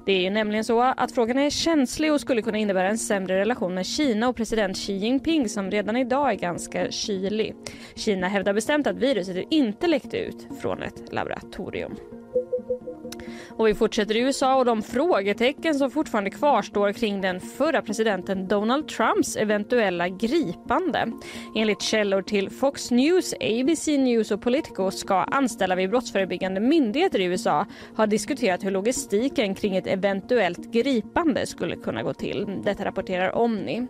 [0.06, 3.40] Det är ju nämligen så att frågan är känslig och skulle kunna innebära en sämre
[3.40, 7.56] relation med Kina och president Xi Jinping som redan idag är ganska kylig.
[8.00, 11.96] Kina hävdar bestämt att viruset inte läckte ut från ett laboratorium.
[13.50, 18.48] Och vi fortsätter i USA och de frågetecken som fortfarande kvarstår kring den förra presidenten
[18.48, 21.12] Donald Trumps eventuella gripande.
[21.56, 27.24] Enligt källor till Fox News, ABC News och Politico ska anställda vid brottsförebyggande myndigheter i
[27.24, 27.66] USA
[27.96, 32.48] ha diskuterat hur logistiken kring ett eventuellt gripande skulle kunna gå till.
[32.64, 33.88] Detta rapporterar Omni.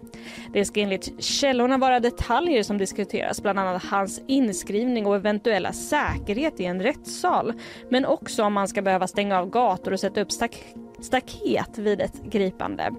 [0.53, 6.59] Det ska enligt källorna vara detaljer som diskuteras, bland annat hans inskrivning och eventuella säkerhet
[6.59, 7.53] i en rättssal.
[7.89, 10.65] Men också om man ska behöva stänga av gator och sätta upp stak
[11.01, 12.91] staket vid ett gripande.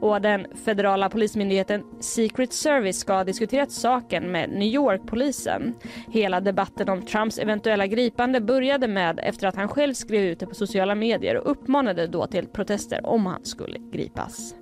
[0.00, 5.74] Och den federala polismyndigheten Secret Service ska ha diskuterat saken med New York-polisen.
[6.08, 10.46] Hela debatten om Trumps eventuella gripande började med efter att han själv skrev ut det
[10.46, 14.54] på sociala medier och uppmanade då till protester om han skulle gripas.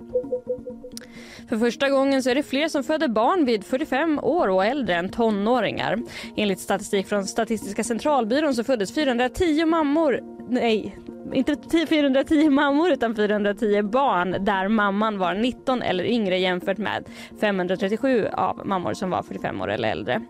[1.49, 4.95] För första gången så är det fler som föder barn vid 45 år och äldre
[4.95, 5.99] än tonåringar.
[6.35, 10.19] Enligt statistik från Statistiska centralbyrån så föddes 410 mammor,
[10.49, 10.97] nej,
[11.33, 17.05] inte 410 mammor utan 410 barn där mamman var 19 eller yngre jämfört med
[17.39, 20.21] 537 av mammor som var 45 år eller äldre.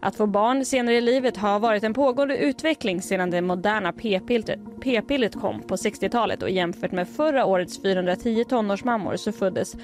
[0.00, 5.40] Att få barn senare i livet har varit en pågående utveckling sedan det moderna p-pillret
[5.40, 9.76] kom på 60-talet och jämfört med förra årets 410 tonårsmammor så föddes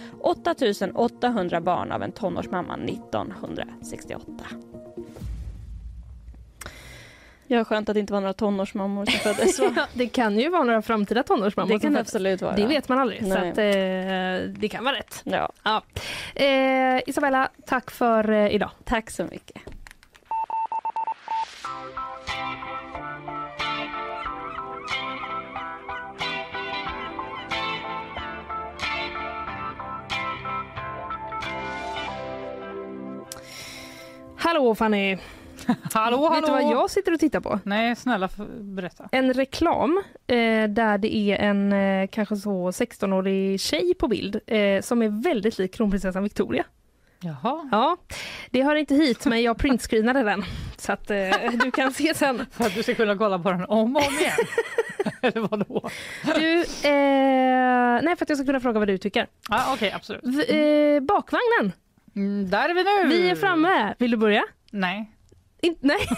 [0.83, 4.45] 8800 barn av en tonårsmamma 1968.
[7.47, 9.59] Ja, skönt att det inte var några tonårsmammor som föddes.
[9.77, 11.75] ja, det kan ju vara några framtida tonårsmammor.
[11.75, 12.57] Det kan det absolut vara.
[12.57, 13.23] Det vet man aldrig.
[13.23, 13.31] Nej.
[13.31, 15.23] Så att, eh, det kan vara rätt.
[15.25, 15.53] Ja.
[15.63, 15.83] ja.
[16.35, 18.71] Eh, Isabella, tack för eh, idag.
[18.85, 19.63] Tack så mycket.
[34.47, 35.19] Hallå Fanny!
[35.93, 36.31] hallå, hallå.
[36.31, 37.61] Vet du vad jag sitter och tittar på?
[37.65, 38.29] Nej, snälla
[38.61, 39.09] berätta.
[39.13, 44.81] En reklam eh, där det är en eh, kanske så 16-årig tjej på bild eh,
[44.83, 46.65] som är väldigt lik kronprinsessan Victoria.
[47.21, 47.69] Jaha.
[47.73, 47.97] Ja,
[48.51, 50.45] det hör inte hit men jag printscreenade den
[50.77, 51.17] så att eh,
[51.65, 52.47] du kan se sen.
[52.51, 54.33] För att du ska kunna kolla på den om och om igen?
[55.23, 55.91] Eller vadå?
[56.35, 59.27] Du, eh, nej för att jag ska kunna fråga vad du tycker.
[59.49, 60.23] Ja, Okej, okay, absolut.
[60.25, 61.73] V eh, bakvagnen.
[62.17, 63.09] Mm, där är vi nu!
[63.09, 63.95] Vi är framme.
[63.99, 64.45] Vill du börja?
[64.71, 65.11] Nej.
[65.63, 66.09] In, nej.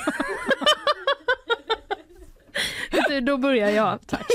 [3.08, 4.06] du, då börjar jag.
[4.06, 4.26] Tack.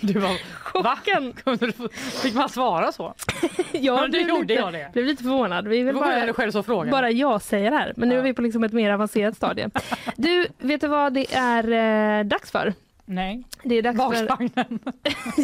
[0.00, 1.34] Du var chocken.
[1.44, 1.88] Va?
[2.22, 3.14] Fick man svara så?
[3.72, 4.90] ja, det gjorde lite, jag det.
[4.92, 5.68] blev lite förvånad.
[5.68, 6.90] Vi vill bara, själv som frågar.
[6.90, 7.92] bara jag säger här.
[7.96, 8.20] Men nu ja.
[8.20, 9.70] är vi på liksom ett mer avancerat stadie.
[10.16, 11.72] Du, vet du vad det är
[12.18, 12.74] eh, dags för?
[13.04, 13.44] Nej.
[13.62, 14.48] Det är dags för...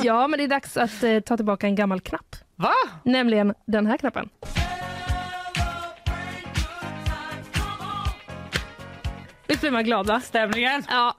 [0.04, 2.36] ja, men det är dags att eh, ta tillbaka en gammal knapp.
[2.60, 2.74] Va?
[3.04, 4.28] Nämligen den här knappen.
[9.48, 10.20] Visst blir man glad va?
[10.20, 10.82] Stämningen!
[10.88, 11.14] Ja.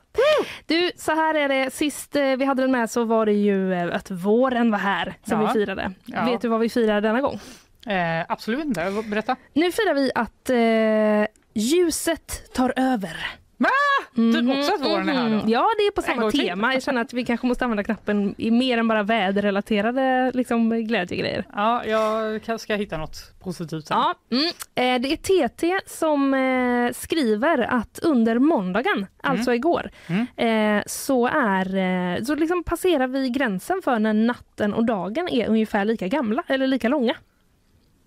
[0.65, 1.71] Du, så här är det.
[1.73, 5.13] Sist eh, vi hade den med så var det ju eh, att våren var här
[5.23, 5.47] som ja.
[5.47, 5.91] vi firade.
[6.05, 6.25] Ja.
[6.25, 7.39] Vet du vad vi firar denna gång?
[7.87, 9.03] Eh, absolut inte.
[9.05, 9.35] Berätta.
[9.53, 13.40] Nu firar vi att eh, ljuset tar över.
[13.61, 13.69] Va?
[14.17, 15.35] Mm, typ också att våren är här då?
[15.35, 15.49] Mhm.
[15.49, 16.73] Ja, det är på samma tema.
[16.73, 21.45] Jag känner att vi kanske måste använda knappen i mer än bara väderrelaterade liksom, glädjegrejer.
[21.55, 23.97] Ja, jag ska hitta något positivt sen.
[23.97, 24.45] Ja, mm.
[24.75, 29.07] Eh, det är TT som eh, skriver att under måndagen, mm.
[29.21, 30.27] alltså igår, mm.
[30.37, 35.85] Eh, så, är, så liksom passerar vi gränsen för när natten och dagen är ungefär
[35.85, 37.15] lika gamla eller lika långa.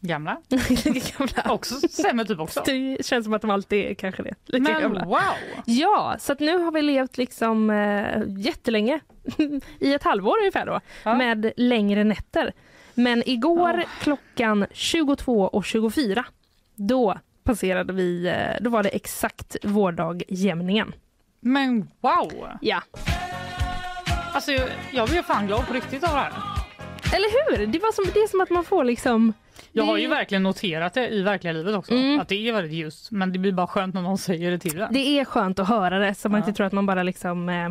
[0.07, 0.37] Gamla.
[1.19, 1.53] gamla.
[1.53, 2.63] också stämmer typ också.
[2.67, 4.35] Det känns som att de alltid är kanske det.
[4.45, 5.05] Lika Men gamla.
[5.05, 5.21] wow!
[5.65, 9.01] Ja, så nu har vi levt liksom äh, jättelänge.
[9.79, 10.81] I ett halvår ungefär då.
[11.03, 11.15] Ja.
[11.15, 12.53] Med längre nätter.
[12.95, 13.85] Men igår oh.
[14.01, 16.25] klockan 22.24
[16.75, 20.95] då passerade vi, eh, då var det exakt vårdagjämningen.
[21.41, 22.49] Men wow!
[22.61, 22.83] Ja.
[24.33, 24.53] Alltså
[24.91, 26.33] jag blir fan glad på riktigt av det här.
[27.15, 27.67] Eller hur?
[27.67, 29.33] Det, var som, det är som att man får liksom
[29.77, 32.20] jag har ju verkligen noterat det i verkliga livet också, mm.
[32.20, 33.11] att det är väldigt ljust.
[33.11, 34.93] Men det blir bara skönt när någon säger det till en.
[34.93, 36.47] Det är skönt att höra det så man ja.
[36.47, 37.70] inte tror att man bara liksom eh,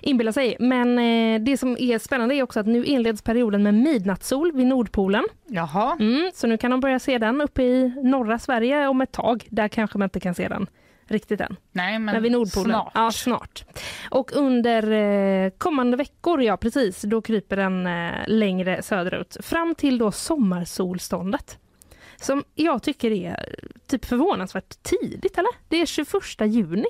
[0.00, 0.56] inbillar sig.
[0.58, 4.66] Men eh, det som är spännande är också att nu inleds perioden med midnattssol vid
[4.66, 5.24] Nordpolen.
[5.48, 5.96] Jaha.
[6.00, 9.46] Mm, så nu kan de börja se den uppe i norra Sverige om ett tag.
[9.50, 10.66] Där kanske man inte kan se den
[11.06, 11.56] riktigt än.
[11.72, 12.70] Nej, men, men vid Nordpolen.
[12.70, 12.92] snart.
[12.94, 13.64] Ja, snart.
[14.10, 19.36] Och under eh, kommande veckor, ja precis, då kryper den eh, längre söderut.
[19.40, 21.58] Fram till då sommarsolståndet.
[22.16, 23.54] Som jag tycker är
[23.86, 25.50] typ förvånansvärt tidigt, eller?
[25.68, 26.86] Det är 21 juni.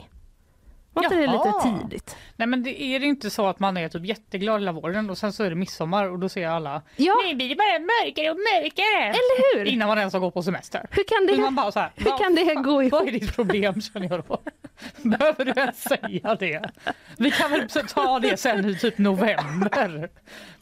[0.95, 2.17] Var inte det lite tidigt?
[2.37, 5.19] Nej men det är det inte så att man är typ jätteglad hela våren och
[5.19, 8.31] sen så är det midsommar och då ser alla Ja, Nu blir det bara mörkare
[8.31, 9.05] och mörkare.
[9.09, 9.65] eller hur?
[9.69, 10.87] Innan man ens har gått på semester.
[10.91, 12.93] Hur kan det, man bara så här, hur "Vad kan det fan- gå ihop?
[12.93, 14.39] Vad är ditt problem känner jag då?
[15.03, 16.71] Behöver du ens säga det?
[17.19, 19.71] Vi kan väl ta det sen i typ november?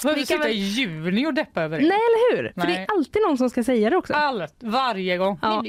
[0.02, 1.88] Behöver Vi sitta väl- i juni och deppa över det?
[1.88, 2.52] Nej, eller hur?
[2.52, 2.86] För det Nej.
[2.88, 4.12] är alltid någon som ska säga det också.
[4.12, 5.38] Allt, varje gång.
[5.42, 5.64] Ja.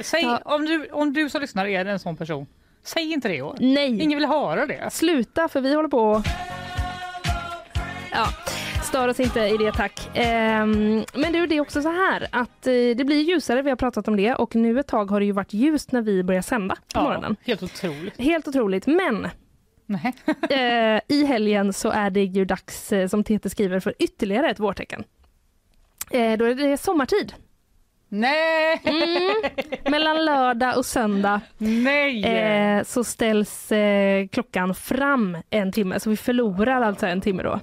[0.00, 2.46] Säg, om, du, om du som lyssnar är en sån person,
[2.84, 3.56] säg inte det år.
[3.60, 4.02] Nej.
[4.02, 4.90] Ingen vill höra det.
[4.92, 6.22] Sluta för vi håller på
[8.12, 8.26] Ja,
[8.82, 10.10] stör oss inte i det tack.
[10.14, 13.76] Ehm, men du, det är också så här att eh, det blir ljusare, vi har
[13.76, 16.42] pratat om det och nu ett tag har det ju varit ljust när vi börjar
[16.42, 17.36] sända på morgonen.
[17.44, 18.20] helt otroligt.
[18.20, 19.28] Helt otroligt, men
[19.86, 20.14] Nej.
[20.50, 24.60] eh, i helgen så är det ju dags, eh, som TT skriver, för ytterligare ett
[24.60, 25.04] vårtecken.
[26.10, 27.34] Eh, då är det sommartid.
[28.08, 28.80] Nej!
[28.84, 29.50] Mm.
[29.92, 32.24] Mellan lördag och söndag Nej!
[32.24, 37.60] eh, så ställs eh, klockan fram en timme, så vi förlorar alltså en timme då.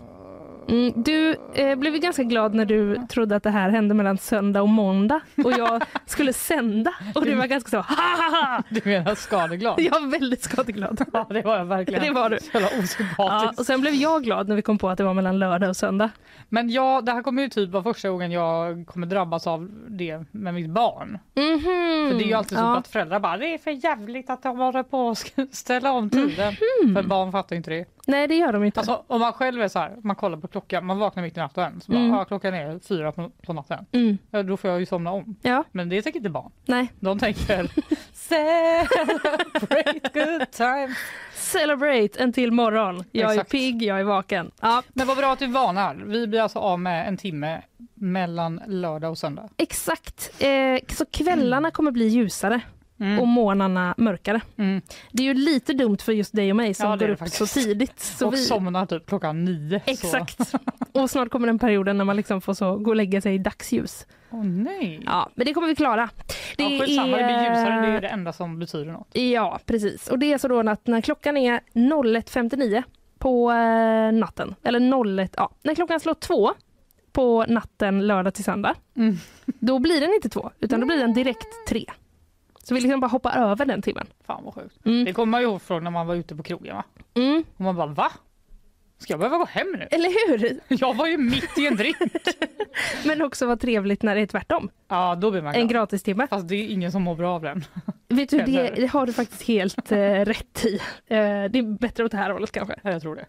[0.72, 4.62] Mm, du eh, blev ganska glad när du trodde att det här hände mellan söndag
[4.62, 8.64] och måndag och jag skulle sända och du var ganska så ha ha ha.
[8.70, 9.80] Du menar skadeglad?
[9.80, 11.06] Jag var väldigt skadeglad.
[11.14, 12.04] Ja, det var jag verkligen.
[12.04, 12.38] Det var du.
[12.54, 12.70] Jävla
[13.18, 15.70] Ja, och sen blev jag glad när vi kom på att det var mellan lördag
[15.70, 16.10] och söndag.
[16.50, 20.24] Men ja, det här kommer ju typ vara första gången jag kommer drabbas av det
[20.32, 21.20] med mitt barn.
[21.36, 22.10] Mhm.
[22.10, 22.78] För det är ju alltid så ja.
[22.78, 26.54] att föräldrar bara, det är för jävligt att de håller på att ställa om tiden.
[26.96, 27.86] För barn fattar inte det.
[28.08, 28.80] Nej det gör de inte.
[28.80, 31.40] Alltså om man själv är så här, man kollar på klockan, man vaknar mitt i
[31.40, 32.14] natten, så bara, Mm.
[32.14, 33.86] ah, klockan är fyra på, på natten.
[33.92, 34.18] Mm.
[34.32, 35.36] Ja, då får jag ju somna om.
[35.42, 36.52] Ja, Men det tänker inte barn.
[36.66, 36.92] nej.
[37.00, 37.72] De tänker
[38.14, 40.98] celebrate good times.
[41.36, 43.04] Celebrate en till morgon.
[43.12, 43.54] Jag Exakt.
[43.54, 44.52] är pigg, jag är vaken.
[44.62, 45.96] Ja, Men vad bra att du varnar.
[46.06, 47.62] Vi blir alltså av med en timme
[47.94, 49.50] mellan lördag och söndag.
[49.58, 50.42] exakt.
[50.44, 52.62] Eh, så kvällarna kommer bli ljusare
[53.02, 53.20] Mm.
[53.20, 54.42] och morgnarna mörkare.
[54.58, 54.82] Mm.
[55.12, 57.20] Det är ju lite dumt för just dig och mig som Ja, är går upp
[57.20, 57.54] så faktiskt.
[57.54, 58.00] tidigt.
[58.00, 58.38] Så och vi...
[58.38, 59.82] somnar typ klockan nio.
[59.86, 60.40] Exakt.
[60.92, 63.38] Och snart kommer den perioden när man liksom får så gå och lägga sig i
[63.38, 64.06] dagsljus.
[64.32, 65.02] Åh nej.
[65.06, 66.10] Ja, men det kommer vi klara.
[66.58, 67.82] Det ja, skitsamma, det blir ljusare.
[67.82, 69.18] Det är det enda som betyder något.
[69.18, 70.08] Ja, precis.
[70.08, 72.84] Och det är så då att när klockan är 01.59
[73.20, 76.52] på eh, natten, eller 01, ja, när klockan slår två
[77.12, 79.18] på natten lördag till söndag, Mm.
[79.46, 81.86] då blir den inte två, utan då blir den direkt tre.
[82.64, 84.08] Så vi liksom bara hoppar över den timmen.
[84.28, 84.86] Fan vad sjukt.
[84.86, 85.06] Mm.
[85.06, 86.84] Det kommer man ju ihåg från när man var ute på krogen va?
[87.16, 87.44] Mm.
[87.58, 88.12] Och man bara va?
[88.98, 89.88] Ska jag behöva gå hem nu?
[89.92, 90.60] Eller hur?
[90.68, 91.98] Jag var ju mitt i en drink.
[93.06, 94.70] Men också vad trevligt när det är tvärtom.
[94.88, 95.82] Ja, då blir man En glad.
[95.82, 96.28] gratistimme.
[96.30, 97.66] Fast det är ingen som mår bra av den.
[98.10, 100.74] Vet du, det, det har du faktiskt helt eh, rätt i.
[101.08, 101.18] Eh,
[101.50, 102.76] det är bättre åt det här hållet kanske.
[102.84, 103.26] Ja, Jag tror det.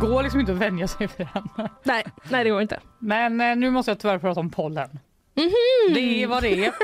[0.08, 1.70] går liksom inte att vänja sig vid den.
[1.84, 2.80] Nej, nej det går inte.
[3.00, 5.00] Men eh, nu måste jag tyvärr prata om pollen.
[5.36, 5.94] Mhm.
[5.94, 6.74] Det är vad det är.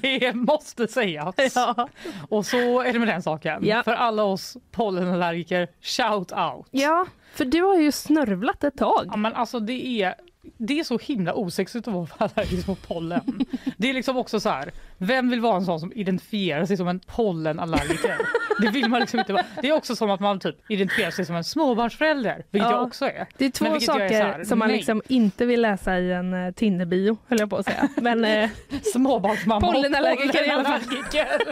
[0.00, 1.34] Det måste sägas.
[1.54, 1.88] Ja.
[2.28, 3.60] Och så är det med den saken.
[3.66, 3.82] Ja.
[3.82, 6.66] För alla oss pollenallergiker, shout out.
[6.70, 9.04] ja, för du har ju snörvlat ett tag.
[9.06, 10.14] Ja, men alltså det är,
[10.58, 13.44] det är så himla osexigt att vara allergisk mot pollen.
[13.76, 16.88] Det är liksom också så här, vem vill vara en sån som identifierar sig som
[16.88, 18.16] en pollenallergiker?
[18.60, 19.44] Det vill man liksom inte vara.
[19.62, 22.76] Det är också som att man typ identifierar sig som en småbarnsförälder, vilket Ja.
[22.76, 23.26] jag också är.
[23.38, 24.76] Det är två saker här, som man nej.
[24.76, 27.88] liksom inte vill läsa i en uh, Tinder-bio, höll jag på att säga.
[27.96, 28.50] Men eh,
[28.92, 30.80] Småbarnsmamma och Pollenallergiker i alla fall.
[30.80, 31.42] pollenallergiker.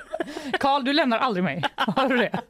[0.60, 1.62] Karl, du lämnar aldrig mig.
[1.76, 2.40] Hör du det?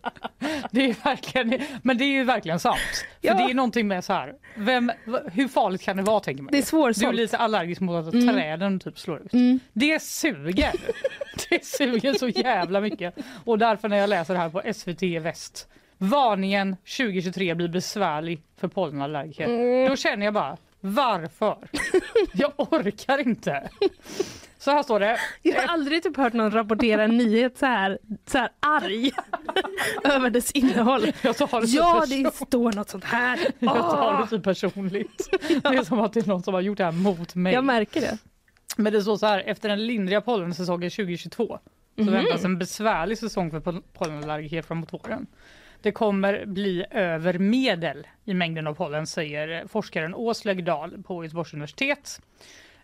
[0.70, 2.78] Det är verkligen, men det är ju verkligen sant.
[3.20, 3.34] För Ja.
[3.34, 4.92] det är någonting med så här, vem,
[5.32, 6.62] hur farligt kan det vara tänker man det är ju.
[6.62, 7.16] Du är svårsålt.
[7.16, 8.28] lite allergisk mot att Mm.
[8.34, 9.32] träden typ slår ut.
[9.32, 9.60] Mm.
[9.72, 10.72] Det suger.
[11.50, 13.14] Det suger så jävla mycket.
[13.44, 15.68] Och därför när jag läser det här på SVT Väst.
[15.98, 19.44] Varningen 2023 blir besvärlig för pollenallergiker.
[19.44, 19.88] Mm.
[19.88, 21.56] Då känner jag bara, varför?
[22.32, 23.70] Jag orkar inte.
[24.58, 25.18] Så här står det.
[25.42, 29.10] Jag har aldrig typ hört någon rapportera en nyhet så här, så här arg
[30.04, 31.12] över dess innehåll.
[31.22, 33.38] Jag tar det Ja, det står något sånt här.
[33.58, 35.28] jag tar det Åh, så personligt.
[35.48, 37.52] Det är som att det är någon som har gjort det här mot mig.
[37.52, 38.18] jag märker det.
[38.76, 41.58] Men det står så här, efter den lindriga pollensäsongen 2022
[41.96, 42.12] så Mhm.
[42.12, 45.26] väntas en besvärlig säsong för pol- pollenallergiker framåt våren.
[45.82, 51.52] Det kommer bli över medel i mängden av pollen säger forskaren Åslaug Dahl på Göteborgs
[51.54, 52.20] universitet.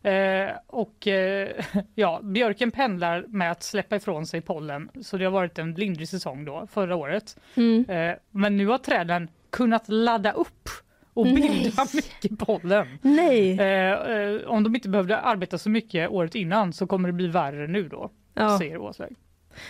[0.03, 1.49] Eh, och eh,
[1.95, 6.09] ja, björken pendlar med att släppa ifrån sig pollen så det har varit en lindrig
[6.09, 7.37] säsong då förra året.
[7.55, 7.85] Mm.
[7.89, 10.69] Eh, men nu har träden kunnat ladda upp
[11.15, 11.35] och Nej.
[11.35, 12.99] bilda mycket pollen.
[13.03, 13.61] Nej.
[13.61, 17.27] Eh, eh, om de inte behövde arbeta så mycket året innan så kommer det bli
[17.27, 18.59] värre nu då, Ja.
[18.59, 19.17] säger Åslaug.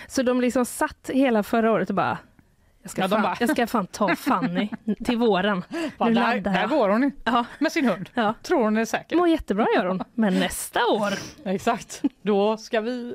[0.08, 2.18] Så de liksom satt hela förra året och bara
[2.86, 4.68] Jag ska, Ja, fan, bara- jag ska fan ta Fanny
[5.04, 5.64] till våren.
[5.98, 8.10] Bara, Nu där, laddar där går hon Ja, med sin hund.
[8.14, 8.34] ja.
[8.42, 9.16] Tror hon är säker.
[9.16, 10.02] Mår jättebra gör hon.
[10.14, 11.12] Men nästa år.
[11.44, 12.02] Exakt.
[12.22, 13.14] Då ska vi...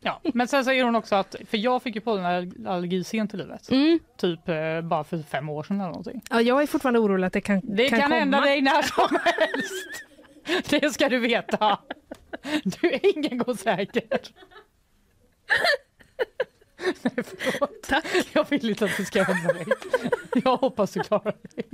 [0.00, 0.20] Ja.
[0.34, 3.70] Men sen säger hon också att, för jag fick ju pollenallergi sent i livet.
[3.70, 3.98] Mm.
[4.16, 6.22] Typ eh, bara för fem år sedan eller någonting.
[6.30, 8.14] Ja, jag är fortfarande orolig att det kan, Det kan, komma.
[8.14, 10.70] hända dig när som helst.
[10.70, 11.78] Det ska du veta.
[12.64, 14.02] Du är ingen går säker.
[17.02, 17.82] Nej, förlåt.
[17.88, 18.04] Tack.
[18.32, 19.66] Jag vill inte att det ska hända dig.
[20.44, 21.64] Jag hoppas du klarar dig.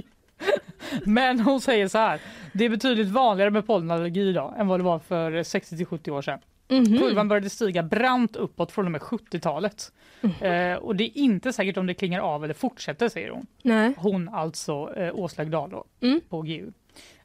[1.04, 2.20] Men hon säger så här.
[2.52, 6.10] Det är betydligt vanligare med pollenallergi idag än vad det var för 60 till 70
[6.10, 6.38] år sedan.
[6.68, 6.98] Mhm.
[6.98, 9.92] Kurvan började stiga brant uppåt från och med 70-talet.
[10.40, 13.46] Eh, och det är inte säkert om det klingar av eller fortsätter säger hon.
[13.62, 13.94] Nej.
[13.96, 16.20] Hon alltså eh, Åslaug Dahl då, Mm.
[16.28, 16.70] på GU.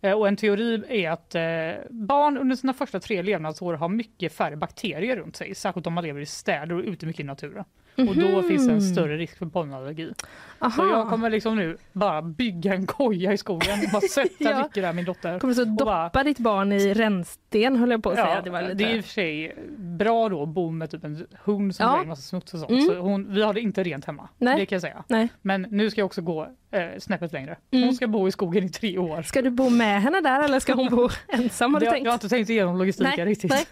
[0.04, 1.42] Eh, och en teori är att eh,
[1.90, 6.04] barn under sina första tre levnadsår har mycket färre bakterier runt sig, särskilt om man
[6.04, 7.66] lever i städer och ute mycket i naturen.
[7.98, 8.48] Och då Mhm.
[8.48, 10.14] finns det en större risk för pollenallergi.
[10.60, 10.72] Aha.
[10.72, 14.64] Så jag kommer liksom nu bara bygga en koja i skogen och bara sätta Ja.
[14.64, 15.40] mycket där min dotter.
[15.40, 18.36] Kommer så Och bara- doppa ditt barn i rännsten höll jag på att säga.
[18.36, 18.74] Ja, Det, var lite...
[18.74, 21.86] det är i och för sig bra då att bo med typ en hund som
[21.86, 22.02] Ja.
[22.02, 22.72] in massa smuts och sånt.
[22.72, 22.86] Mm.
[22.86, 24.60] Så hon, vi har det inte rent hemma, Nej.
[24.60, 25.04] det kan jag säga.
[25.08, 25.28] Nej.
[25.42, 27.58] Men nu ska jag också gå eh, snäppet längre.
[27.72, 27.96] Hon Mm.
[27.96, 29.22] ska bo i skogen i tre år.
[29.22, 32.06] Ska du bo med henne där eller ska hon bo ensam har du jag, tänkt?
[32.06, 33.52] jag har inte tänkt igenom logistiken Nej, riktigt.
[33.52, 33.66] nej.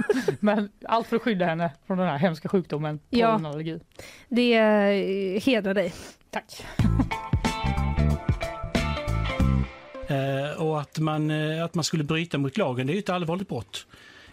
[0.40, 3.32] Men allt för att skydda henne från den här hemska sjukdomen Ja.
[3.32, 3.80] pollenallergi.
[4.28, 5.92] Det eh, hedrar dig.
[6.30, 6.44] Tack.
[10.10, 13.08] Eh, och att man, eh, att man skulle bryta mot lagen, det är ju ett
[13.10, 13.86] allvarligt brott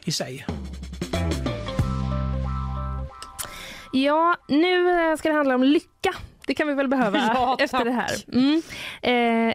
[0.05, 0.45] i sig.
[3.93, 6.13] Ja, nu eh, ska det handla om lycka.
[6.47, 7.85] Det kan vi väl behöva Ja, efter tack.
[7.85, 8.11] det här.
[8.33, 8.61] Mm.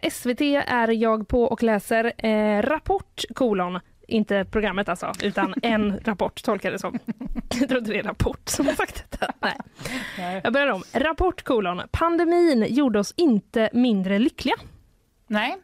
[0.03, 3.79] Eh, SVT är jag på och läser eh, Rapport kolon.
[4.07, 6.99] Inte programmet alltså, utan en rapport tolkar det som.
[7.59, 9.33] Jag trodde det är Rapport som har sagt detta.
[9.41, 9.57] Nej.
[10.17, 10.41] Nej.
[10.43, 10.83] Jag börjar om.
[10.93, 11.81] Rapport kolon.
[11.91, 14.55] Pandemin gjorde oss inte mindre lyckliga.
[15.27, 15.57] Nej.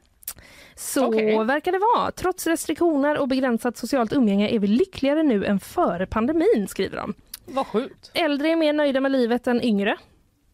[0.75, 1.43] Så Okej.
[1.43, 2.11] verkar det vara.
[2.11, 7.13] Trots restriktioner och begränsat socialt umgänge är vi lyckligare nu än före pandemin, skriver de.
[7.45, 8.11] Vad sjukt.
[8.13, 9.97] Äldre är mer nöjda med livet än yngre.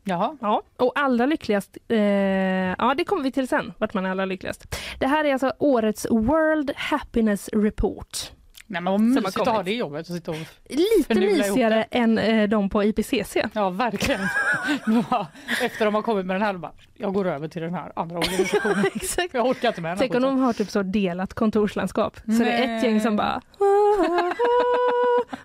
[0.04, 0.38] Jaha.
[0.42, 4.26] Ja, och allra lyckligast, eh, ja det kommer vi till sen, vart man är allra
[4.26, 4.76] lyckligast.
[5.00, 8.32] Det här är alltså årets World Happiness Report.
[8.68, 10.00] Nej, men vad mysigt att ha det jobbet.
[10.00, 10.38] Att sitta och...
[10.70, 13.38] Lite mysigare än eh, de på IPCC.
[13.54, 14.22] Ja, verkligen.
[15.62, 18.18] Efter de har kommit med den här, bara, jag går över till den här andra
[18.18, 18.86] organisationen.
[18.96, 19.34] Exakt.
[19.34, 22.16] Jag orkar inte med den Tänk om de har typ så delat kontorslandskap.
[22.26, 22.86] Så det är ett Nej.
[22.86, 23.42] gäng som bara...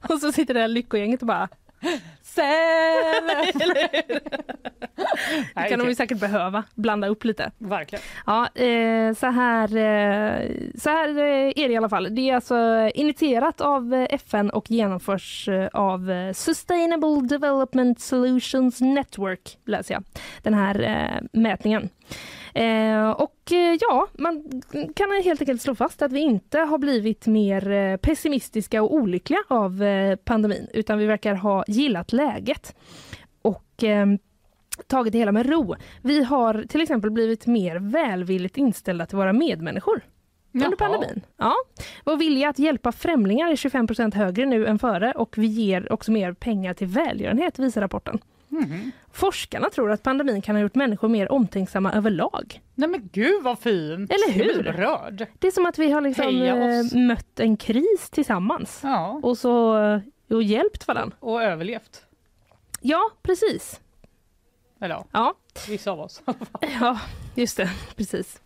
[0.09, 1.49] och så sitter det här lyckogänget och bara...
[2.39, 4.21] Det
[5.55, 7.51] Nej, kan de ju säkert behöva, blanda upp lite.
[7.59, 8.03] Verkligen.
[8.27, 12.15] Ja, eh, så här, eh, så här eh, är det i alla fall.
[12.15, 20.05] Det är alltså initierat av FN och genomförs av Sustainable Development Solutions Network, läser jag,
[20.43, 21.89] den här eh, mätningen.
[22.59, 24.63] Eh, och eh, ja, man
[24.95, 29.41] kan helt enkelt slå fast att vi inte har blivit mer eh, pessimistiska och olyckliga
[29.49, 32.77] av eh, pandemin, utan vi verkar ha gillat läget.
[33.43, 34.07] Och eh,
[34.87, 35.77] tagit det hela med ro.
[36.03, 40.01] Vi har till exempel blivit mer välvilligt inställda till våra medmänniskor
[40.55, 41.21] under pandemin.
[41.37, 41.55] Ja.
[42.05, 46.13] Vår vilja att hjälpa främlingar är 25% högre nu än före och vi ger också
[46.13, 48.19] mer pengar till välgörenhet, visar rapporten.
[48.49, 48.93] Mhm.
[49.13, 52.61] Forskarna tror att pandemin kan ha gjort människor mer omtänksamma överlag.
[52.75, 53.93] Nej men gud vad fin!
[54.11, 54.55] Eller Jag hur?
[54.55, 55.27] så berörd.
[55.39, 59.79] Det är som att vi har liksom eh, mött en kris tillsammans Ja, och så
[59.85, 61.17] eh, och hjälpt varandra.
[61.21, 62.03] och överlevt.
[62.81, 63.81] Ja, precis.
[64.81, 65.35] Eller ja, Ja,
[65.69, 66.23] vissa av oss.
[66.81, 67.01] Ja,
[67.35, 67.71] just det.
[67.97, 68.41] Precis.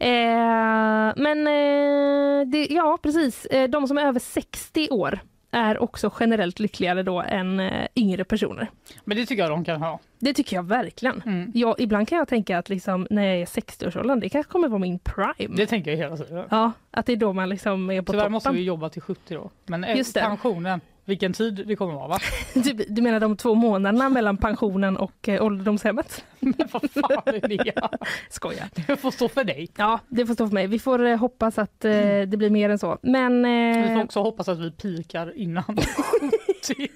[0.00, 3.44] Eh, men eh, det, ja, precis.
[3.46, 5.20] Eh, de som är över 60 år
[5.50, 8.70] är också generellt lyckligare då än eh, yngre personer.
[9.04, 9.98] Men det tycker jag de kan ha.
[10.18, 11.22] Det tycker jag verkligen.
[11.26, 11.52] Mm.
[11.54, 14.78] Ja, ibland kan jag tänka att liksom, när jag är 60-årsåldern, det kanske kommer vara
[14.78, 15.56] min prime.
[15.56, 16.44] Det tänker jag hela tiden.
[16.50, 18.32] Ja, att det är då man liksom är på Tyvärr toppen.
[18.32, 19.50] måste vi jobba till 70 då.
[19.66, 20.80] Men eh, Just pensionen,
[21.10, 22.18] vilken tid det kommer vara va?
[22.54, 26.24] du, du menar de två månaderna mellan pensionen och eh, ålderdomshemmet?
[26.40, 27.72] Men vad fan är det?
[28.30, 28.68] Skojar.
[28.86, 29.68] Det får stå för dig.
[29.76, 30.66] Ja, det får stå för mig.
[30.66, 31.92] Vi får eh, hoppas att eh,
[32.26, 32.98] det blir mer än så.
[33.02, 33.42] Men
[33.82, 36.88] Vi får eh, också hoppas att vi pikar innan 70.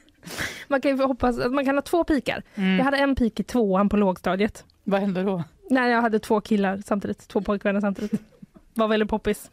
[0.69, 2.43] man kan ju hoppas att man kan ha två pikar.
[2.55, 2.77] Mm.
[2.77, 4.65] Jag hade en pik i tvåan på lågstadiet.
[4.85, 5.45] Vad händer då?
[5.71, 8.21] När jag hade två killar samtidigt, två pojkvänner samtidigt.
[8.75, 9.51] Var väldigt poppis.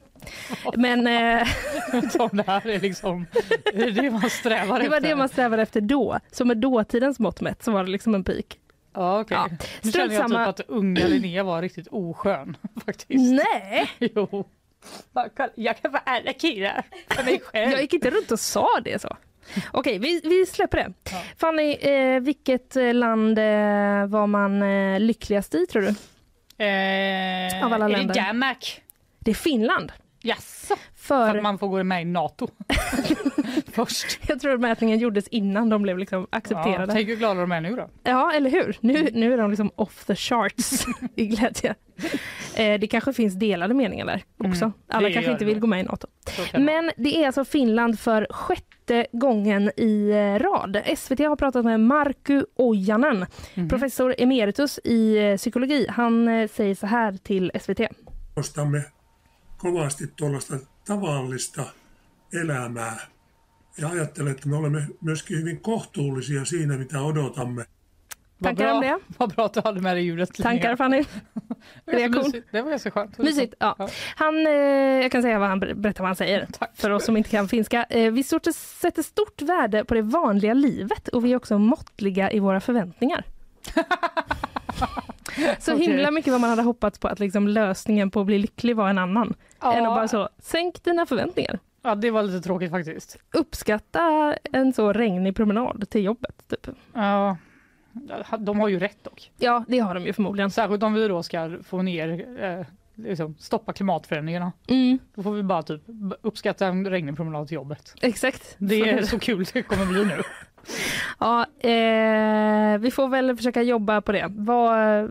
[0.75, 1.47] Men eh,
[2.31, 3.25] det här är liksom
[3.73, 5.09] det, är det man strävar det var efter.
[5.09, 6.19] det man strävade efter då.
[6.31, 8.57] Så med dåtidens mått mätt så var det liksom en pik.
[8.93, 9.37] Ja, okej.
[9.37, 9.49] Ja.
[9.81, 13.31] Nu känner jag typ att unga Linnea var riktigt oskön faktiskt.
[13.33, 14.47] Nej, Jo.
[15.55, 17.71] Jag kan vara alla killar för mig själv.
[17.71, 19.17] jag gick inte runt och sa det så.
[19.71, 20.93] Okej, vi, vi släpper det.
[21.11, 21.21] Ja.
[21.37, 25.87] Fanny, eh, vilket eh, land eh, var man eh, lyckligast i tror du?
[26.65, 28.13] Eh, Av alla är länder.
[28.13, 28.81] det Danmark?
[29.19, 29.91] Det är Finland.
[30.23, 30.75] Jaså?
[30.95, 32.47] För För att man får gå med i NATO
[33.71, 34.19] först.
[34.27, 36.93] jag tror att mätningen gjordes innan de blev liksom Ja, accepterade.
[36.93, 37.89] tänk hur glada de är nu då.
[38.03, 38.77] Ja, eller hur?
[38.79, 40.85] Nu, nu är de liksom off the charts
[41.15, 41.75] i glädje.
[42.55, 44.65] Eh, det kanske finns delade meningar där också.
[44.65, 45.61] Mm, Alla det kanske inte det vill nog.
[45.61, 46.07] gå med i Nato.
[46.51, 46.59] Det.
[46.59, 50.81] Men det är alltså Finland för sjätte gången i eh, rad.
[50.97, 53.25] SVT har pratat med Markku Ojanen,
[53.55, 53.69] Mhm.
[53.69, 55.85] professor emeritus i eh, psykologi.
[55.89, 57.79] Han eh, säger så här till SVT.
[58.35, 58.83] arvostamme
[59.61, 60.55] kovasti tuollaista
[60.85, 61.63] tavallista
[62.33, 62.97] elämää.
[63.77, 67.65] Ja ajattelen, että me olemme myöskin hyvin kohtuullisia siinä, mitä odotamme.
[68.43, 68.99] Tankar om det?
[69.19, 70.75] vad bra att du hade med dig lite Tankar.
[70.75, 71.03] Fanny?
[71.85, 72.23] Det var ganska reaktion?
[72.23, 72.47] mysigt.
[72.51, 73.17] Det var ganska skönt.
[73.17, 73.53] Mysigt.
[73.59, 73.75] Ja.
[74.15, 74.53] Han, eh,
[75.01, 76.71] jag kan säga vad han ber- berättar vad han säger Tack.
[76.75, 77.83] för oss som inte kan finska.
[77.83, 78.45] Eh, vi stort,
[78.81, 83.23] sätter stort värde på det vanliga livet och vi är också måttliga i våra förväntningar.
[85.59, 85.87] Så Okej.
[85.87, 88.89] himla mycket vad man hade hoppats på att liksom lösningen på att bli lycklig var
[88.89, 89.33] en annan.
[89.61, 89.73] Ja.
[89.73, 91.59] Än att bara så, sänk dina förväntningar.
[91.81, 93.17] Ja, det var lite tråkigt faktiskt.
[93.33, 96.35] Uppskatta en så regnig promenad till jobbet.
[96.49, 96.67] Typ.
[96.93, 97.37] Ja,
[98.39, 99.31] de har ju rätt dock.
[99.37, 100.51] Ja, det har de ju förmodligen.
[100.51, 102.65] Särskilt om vi då ska få ner, eh,
[102.95, 104.51] liksom, stoppa klimatförändringarna.
[104.67, 105.81] Mm, Då får vi bara typ
[106.21, 107.93] uppskatta en regnig promenad till jobbet.
[108.01, 108.55] exakt.
[108.57, 110.21] Det är så kul det kommer bli nu.
[111.19, 114.25] Ja, eh, vi får väl försöka jobba på det.
[114.29, 115.09] Var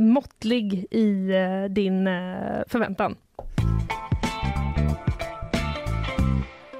[0.00, 3.16] måttlig i eh, din eh, förväntan.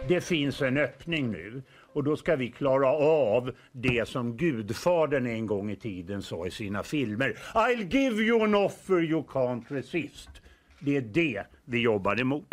[0.08, 1.62] Det finns en öppning nu
[1.92, 6.50] och då ska vi klara av det som Gudfadern en gång i tiden sa i
[6.50, 7.38] sina filmer.
[7.54, 10.30] I'll give you an offer you can't resist.
[10.78, 12.44] Det är det vi jobbar emot.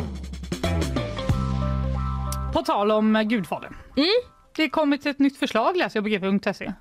[2.53, 3.73] På tal om eh, Gudfadern.
[3.97, 4.38] Mm.
[4.59, 6.73] Det har kommit ett nytt förslag läser jag på gp.se.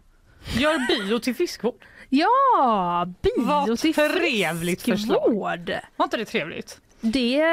[0.59, 1.85] Gör bio till friskvård.
[2.09, 5.23] Ja, bio Vad till trevligt förslag.
[5.25, 5.73] friskvård.
[5.97, 6.81] Var inte det trevligt?
[7.01, 7.45] Det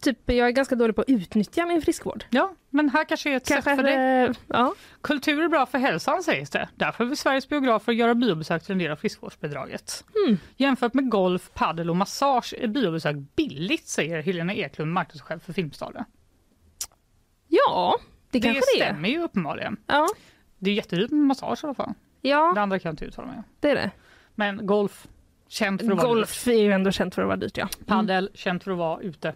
[0.00, 2.24] typ, jag är ganska dålig på att utnyttja min friskvård.
[2.30, 4.24] Ja, men här kanske är ett sätt Kanske, för dig.
[4.26, 4.74] eh, ja.
[5.00, 6.68] Kultur är bra för hälsan sägs det.
[6.76, 10.04] Därför vill Sveriges biografer göra biobesök till en del av friskvårdsbidraget.
[10.26, 10.38] Mm.
[10.56, 16.04] Jämfört med golf, padel och massage är biobesök billigt säger Helena Eklund, marknadschef för Filmstaden.
[17.48, 17.98] ja,
[18.32, 18.86] det Det, kanske det är.
[18.92, 19.76] stämmer ju uppenbarligen.
[19.86, 20.08] Ja,
[20.58, 21.94] Det är jättedyrt med massage i alla fall.
[22.20, 23.44] ja, Det andra kan jag inte uttala mig om.
[23.60, 23.90] det är det.
[24.34, 25.06] Men golf,
[25.48, 26.08] känt för att vara.
[26.08, 27.56] Golf är ju ändå känt för att vara dyrt.
[27.58, 27.68] Ja.
[27.86, 29.34] Padel, känt för att vara ute.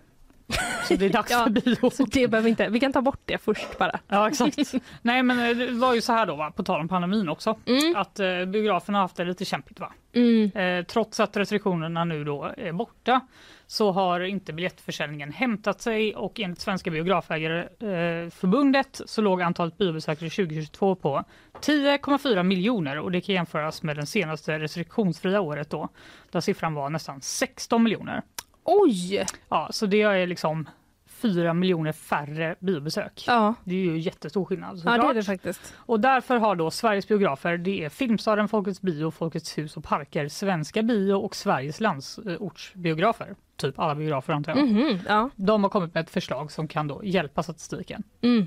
[0.88, 1.44] Så det är dags Ja.
[1.44, 1.90] för bio.
[1.90, 2.68] Så det behöver vi inte.
[2.68, 4.00] Vi kan ta bort det först bara.
[4.08, 4.58] Ja exakt.
[5.02, 7.58] Nej men eh, det var ju så här då va, på tal om pandemin också.
[7.66, 7.96] Mm.
[7.96, 9.92] Att eh, biograferna har haft det lite kämpigt va.
[10.12, 10.50] Mm.
[10.54, 13.20] Eh, trots att restriktionerna nu då är borta
[13.66, 20.94] så har inte biljettförsäljningen hämtat sig och enligt Svenska biografägareförbundet så låg antalet biobesökare 2022
[20.94, 21.24] på
[21.60, 25.88] 10,4 miljoner och det kan jämföras med den senaste restriktionsfria året då
[26.30, 28.22] där siffran var nästan 16 miljoner.
[28.64, 29.24] Oj!
[29.48, 30.68] Ja, så det är liksom
[31.06, 33.24] 4 miljoner färre biobesök.
[33.26, 35.74] Ja, Det är ju jättestor skillnad ja det är det faktiskt.
[35.76, 40.28] Och därför har då Sveriges biografer, det är Filmstaden, Folkets bio, Folkets hus och parker,
[40.28, 43.34] Svenska bio och Sveriges landsortsbiografer.
[43.56, 44.68] Typ alla biografer antar jag.
[44.68, 45.30] Mhm, ja.
[45.36, 48.02] De har kommit med ett förslag som kan då hjälpa statistiken.
[48.22, 48.46] Mm.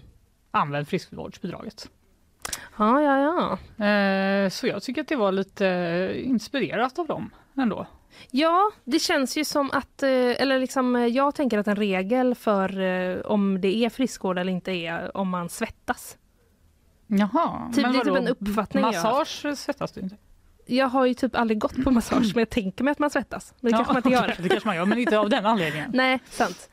[0.52, 1.90] Använd friskvårdsbidraget.
[2.78, 3.20] ja, ja,
[3.78, 3.86] ja.
[3.86, 7.88] Eh, så jag tycker att det var lite inspirerat av dem ändå.
[8.32, 12.36] Ja, det känns ju som att, eh, eller liksom eh, jag tänker att en regel
[12.36, 16.18] för eh, om det är friskvård eller inte är om man svettas.
[17.08, 18.16] Jaha, Typ, men typ vadå?
[18.18, 18.94] en uppfattning jag.
[18.94, 20.16] Massage svettas du inte?
[20.70, 23.54] Jag har ju typ aldrig gått på massage men jag tänker mig att man svettas.
[23.60, 24.36] Men det kanske man inte gör.
[24.44, 25.92] det kanske man gör, men inte av den anledningen.
[25.94, 26.70] Nej, sant.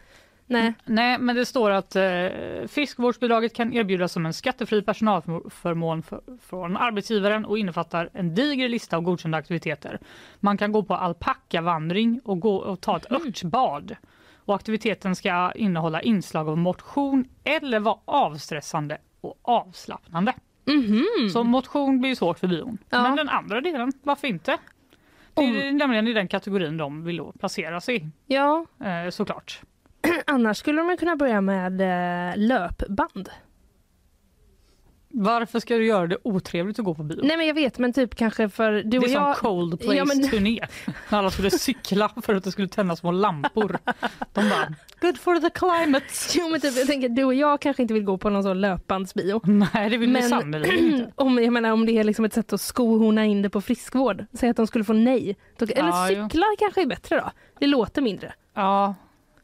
[0.46, 0.74] Nej.
[0.84, 2.28] Nej, men det står att eh,
[2.68, 8.96] friskvårdsbidraget kan erbjudas som en skattefri personalförmån för, från arbetsgivaren och innefattar en diger lista
[8.96, 9.98] av godkända aktiviteter.
[10.40, 13.96] Man kan gå på alpackavandring och, gå och ta ett örtbad.
[14.34, 20.34] Och aktiviteten ska innehålla inslag av motion eller vara avstressande och avslappnande.
[20.66, 21.28] Mhm.
[21.32, 22.78] Så motion blir svårt för bion.
[22.90, 23.02] Ja.
[23.02, 24.58] Men den andra delen, varför inte?
[25.34, 29.60] Det är nämligen i den kategorin de vill då placera sig Ja, eh, såklart.
[30.26, 33.28] annars skulle de kunna börja med eh, löpband.
[35.18, 37.20] Varför ska du göra det otrevligt att gå på bio?
[37.24, 39.36] Nej men jag vet men typ kanske för du det och är jag.
[39.36, 40.60] som Coldplays Ja, men- turné.
[41.08, 43.78] När alla skulle cykla för att det skulle tändas små lampor.
[44.32, 46.06] De bara, good for the climate.
[46.34, 48.60] Jo men typ jag tänker du och jag kanske inte vill gå på någon sån
[48.60, 49.40] löpbandsbio.
[49.44, 51.12] Nej, det vill vi Men- sannerligen inte.
[51.16, 54.24] Om, jag menar, om det är liksom ett sätt att skohorna in det på friskvård.
[54.32, 55.36] Säg att de skulle få nej.
[55.60, 56.24] Eller Ja, jo.
[56.24, 57.30] cyklar kanske är bättre då.
[57.58, 58.32] Det låter mindre.
[58.54, 58.94] Ja,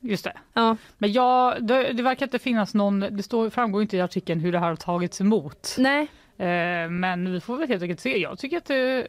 [0.02, 0.32] Just det.
[0.54, 0.76] Ja.
[0.98, 4.52] Men ja, det, det verkar inte finnas någon, det står, framgår inte i artikeln hur
[4.52, 5.74] det här har tagits emot.
[5.78, 6.06] Nej,
[6.36, 8.18] Eh, men vi får väl helt enkelt se.
[8.18, 9.06] Jag tycker att det,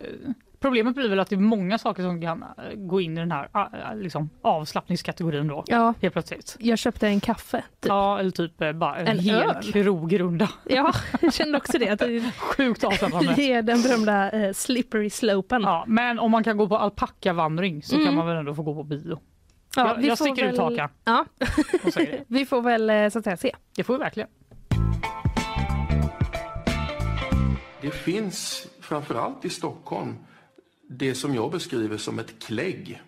[0.60, 3.32] problemet blir väl att det är många saker som kan eh, gå in i den
[3.32, 5.64] här ah, ah, liksom, avslappningskategorin då.
[5.68, 6.56] ja, Helt plötsligt.
[6.60, 7.58] jag köpte en kaffe.
[7.58, 7.90] Typ.
[7.90, 9.64] Ja, eller typ eh, bara en, En hel öl.
[9.64, 10.50] krogrunda.
[10.70, 11.90] Ja, jag kände också det.
[11.90, 13.34] Att det Sjukt avslappnande.
[13.36, 15.62] det är den berömda eh, slippery slopen.
[15.62, 18.06] Ja, men om man kan gå på alpackavandring så Mm.
[18.08, 19.20] kan man väl ändå få gå på bio.
[19.76, 21.26] Ja, jag vi jag sticker ut väl- hakan Ja,
[22.28, 23.56] vi får väl eh, så att säga se.
[23.76, 24.30] Det får vi verkligen.
[27.82, 30.16] Det finns, framförallt i Stockholm,
[30.90, 33.02] det som jag beskriver som ett klägg.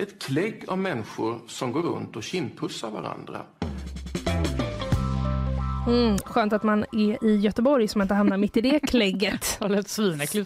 [0.00, 3.42] Ett klägg av människor som går runt och kindpussar varandra.
[5.86, 9.44] Mm, skönt att man är i Göteborg som inte hamnar mitt i det klägget.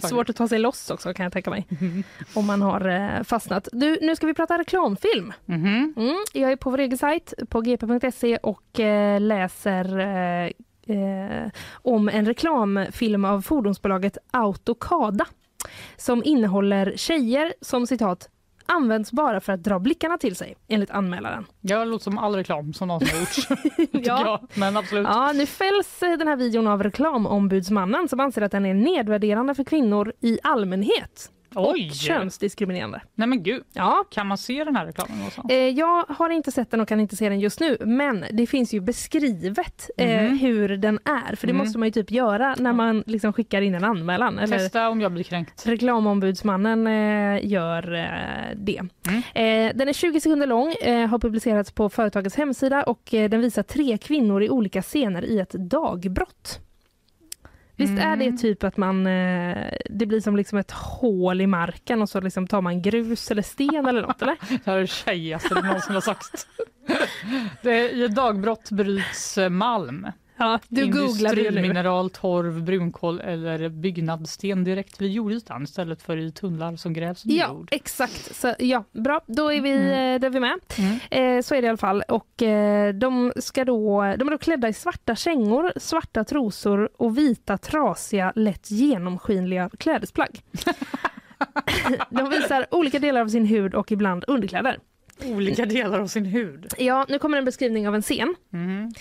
[0.09, 1.67] Svårt att ta sig loss också kan jag tänka mig.
[2.35, 3.69] Om man har eh, fastnat.
[3.73, 5.33] Du, nu ska vi prata reklamfilm.
[5.45, 5.95] Mhm.
[5.97, 10.51] Mm, jag är på vår egen sajt på gp.se och eh, läser eh,
[10.97, 15.27] eh, om en reklamfilm av fordonsbolaget Autokada
[15.97, 18.29] som innehåller tjejer som citat
[18.69, 21.47] används bara för att dra blickarna till sig enligt anmälaren.
[21.61, 23.49] Ja, det låter som all reklam som någonsin har gjorts.
[24.07, 24.43] Ja.
[24.55, 25.07] Men absolut.
[25.07, 29.55] Ja, nu fälls eh, den här videon av reklamombudsmannen som anser att den är nedvärderande
[29.55, 31.89] för kvinnor i allmänhet Oj!
[31.91, 33.01] och könsdiskriminerande.
[33.15, 33.63] Nej men gud.
[33.73, 35.43] Ja, Kan man se den här reklamen också?
[35.51, 38.47] Eh, jag har inte sett den och kan inte se den just nu, men det
[38.47, 40.39] finns ju beskrivet eh, Mhm.
[40.39, 41.37] hur den är.
[41.37, 41.65] För det Mm.
[41.67, 44.39] måste man ju typ göra när man liksom skickar in en anmälan.
[44.39, 45.67] Eller Testa om jag blir kränkt.
[45.67, 48.79] reklamombudsmannen eh, gör eh, det.
[49.09, 49.69] Mm.
[49.71, 53.63] Eh, den är 20 sekunder lång, eh, har publicerats på företagets hemsida och den visar
[53.63, 56.61] tre kvinnor i olika scener i ett dagbrott.
[57.77, 58.19] Visst är Mm.
[58.37, 62.21] det typ att man, eh, det blir som liksom ett hål i marken och så
[62.21, 64.37] liksom tar man grus eller sten eller något eller?
[64.65, 66.47] Det här är det tjejigaste du någonsin har sagt.
[67.63, 70.07] Det, I dagbrott bryts eh, malm.
[70.39, 71.01] Ja, du nu.
[71.03, 77.37] Industrimineral, torv, brunkol eller byggnadssten direkt vid jordytan istället för i tunnlar som grävs under
[77.37, 77.69] Ja, jord.
[77.73, 78.37] exakt.
[78.37, 80.15] Så, ja, bra, då är vi, Mm.
[80.15, 80.59] eh, då är vi med.
[80.79, 81.37] Mm.
[81.39, 82.03] Eh, så är det i alla fall.
[82.09, 87.19] Och, eh, de, ska då, de är då klädda i svarta kängor, svarta trosor och
[87.19, 90.41] vita trasiga, lätt genomskinliga klädesplagg.
[92.11, 94.79] de visar olika delar av sin hud och ibland underkläder.
[95.25, 96.67] Olika delar av sin hud.
[96.79, 98.35] Ja, nu kommer en beskrivning av en scen.
[98.53, 98.93] Mm.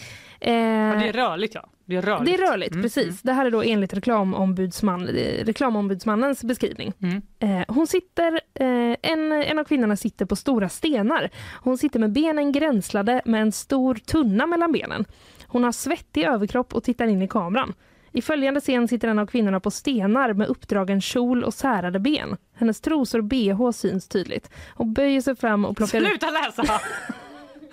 [0.45, 1.69] Eh, Ja, det är rörligt ja.
[1.87, 2.25] Det är rörligt.
[2.37, 3.21] det är rörligt, Mm, precis.
[3.21, 6.93] Det här är då enligt reklamombudsman, eh, reklamombudsmannens beskrivning.
[7.01, 7.21] Mm.
[7.39, 11.29] Eh, hon sitter, eh, en, en av kvinnorna sitter på stora stenar.
[11.61, 15.05] Hon sitter med benen gränslade med en stor tunna mellan benen.
[15.47, 17.73] Hon har svettig överkropp och tittar in i kameran.
[18.11, 22.37] I följande scen sitter en av kvinnorna på stenar med uppdragen kjol och särade ben.
[22.55, 24.49] Hennes trosor och bh syns tydligt.
[24.75, 25.99] Hon böjer sig fram och plockar.
[26.01, 26.63] Sluta läsa!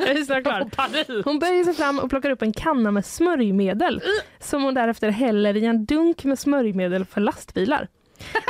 [0.07, 0.59] Jag är snart klar.
[0.59, 1.25] Jag får panik.
[1.25, 4.03] Hon böjer sig fram och plockar upp en kanna med smörjmedel
[4.41, 7.89] som hon därefter häller i en dunk med smörjmedel för lastbilar.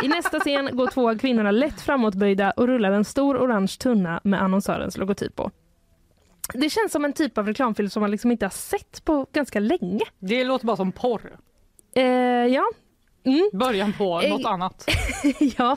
[0.02, 4.20] I nästa scen går två av kvinnorna lätt framåtböjda och rullar en stor orange tunna
[4.24, 5.50] med annonsörens logotyp på.
[6.54, 9.60] Det känns som en typ av reklamfilm som man liksom inte har sett på ganska
[9.60, 10.04] länge.
[10.18, 11.36] Det låter bara som porr.
[11.94, 12.04] Eh,
[12.46, 12.64] ja.
[13.24, 13.50] Mm.
[13.52, 14.88] Början på Eh, något annat.
[15.56, 15.76] ja.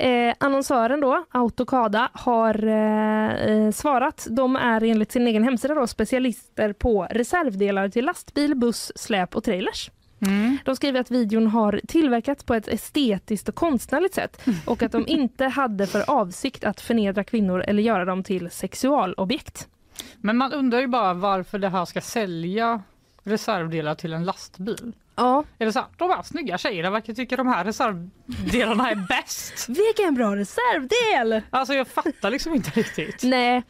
[0.00, 4.26] Eh, annonsören då, Autokada, har eh, eh, svarat.
[4.30, 9.44] De är enligt sin egen hemsida då, specialister på reservdelar till lastbil, buss, släp och
[9.44, 9.90] trailers.
[10.20, 10.58] Mm.
[10.64, 15.08] De skriver att videon har tillverkats på ett estetiskt och konstnärligt sätt och att de
[15.08, 19.68] inte hade för avsikt att förnedra kvinnor eller göra dem till sexualobjekt.
[20.16, 22.82] Men man undrar ju bara varför det här ska sälja
[23.24, 24.92] reservdelar till en lastbil.
[25.16, 29.06] Ja, Är det så här, de här snygga tjejerna verkar tycka de här reservdelarna är
[29.08, 29.68] bäst.
[29.68, 31.42] vilken bra reservdel!
[31.50, 33.22] Alltså jag fattar liksom inte riktigt.
[33.22, 33.62] Nej,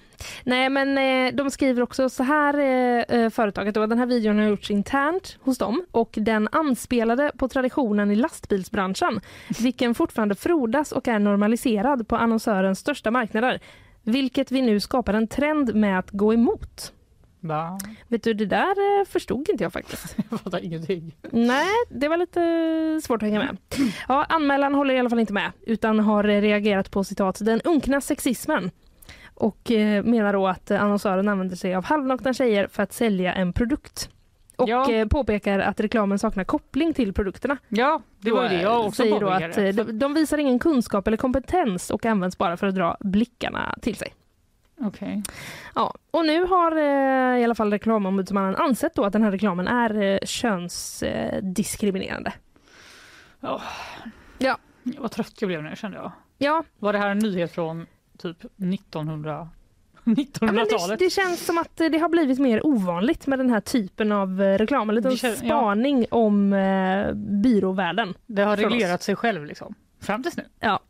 [0.45, 4.39] nej men eh, de skriver också så här, eh, eh, företaget då, den här videon
[4.39, 9.21] har gjorts internt hos dem och den anspelade på traditionen i lastbilsbranschen,
[9.61, 13.61] vilken fortfarande frodas och är normaliserad på annonsörens största marknader,
[14.03, 16.93] vilket vi nu skapar en trend med att gå emot.
[17.41, 17.79] Va?
[18.09, 20.17] Vet du, det där eh, förstod inte jag faktiskt.
[20.31, 21.17] Jag fattar ingenting.
[21.31, 23.57] Nej, det var lite svårt att hänga med.
[24.09, 28.01] Ja, anmälan håller i alla fall inte med utan har reagerat på citat den unkna
[28.01, 28.71] sexismen
[29.35, 33.53] och eh, menar då att annonsören använder sig av halvnakna tjejer för att sälja en
[33.53, 34.11] produkt.
[34.57, 34.93] Och Ja.
[34.93, 37.57] eh, påpekar att reklamen saknar koppling till produkterna.
[37.69, 41.17] Ja, det var det jag också säger då att de, de visar ingen kunskap eller
[41.17, 44.15] kompetens och används bara för att dra blickarna till sig.
[44.81, 45.23] Okej.
[45.74, 49.69] Ja, och nu har eh, i alla fall reklamombudsmannen ansett då att den här reklamen
[49.69, 52.32] är eh, könsdiskriminerande.
[53.40, 53.61] Ja.
[54.39, 54.59] Ja.
[54.82, 56.12] Vad trött jag blev nu kände jag.
[56.39, 57.86] Ja, Var det här en nyhet från
[58.19, 59.48] typ 1900?
[60.05, 60.98] men det, 1900-talet.
[60.98, 64.59] det känns som att det har blivit mer ovanligt med den här typen av eh,
[64.59, 64.89] reklam.
[64.89, 65.48] En liten Det känns- ja.
[65.48, 68.15] spaning om eh, byråvärlden.
[68.27, 68.73] Det har för oss.
[68.73, 69.74] reglerat sig själv liksom.
[70.01, 70.44] Fram tills nu.
[70.61, 70.81] Ja.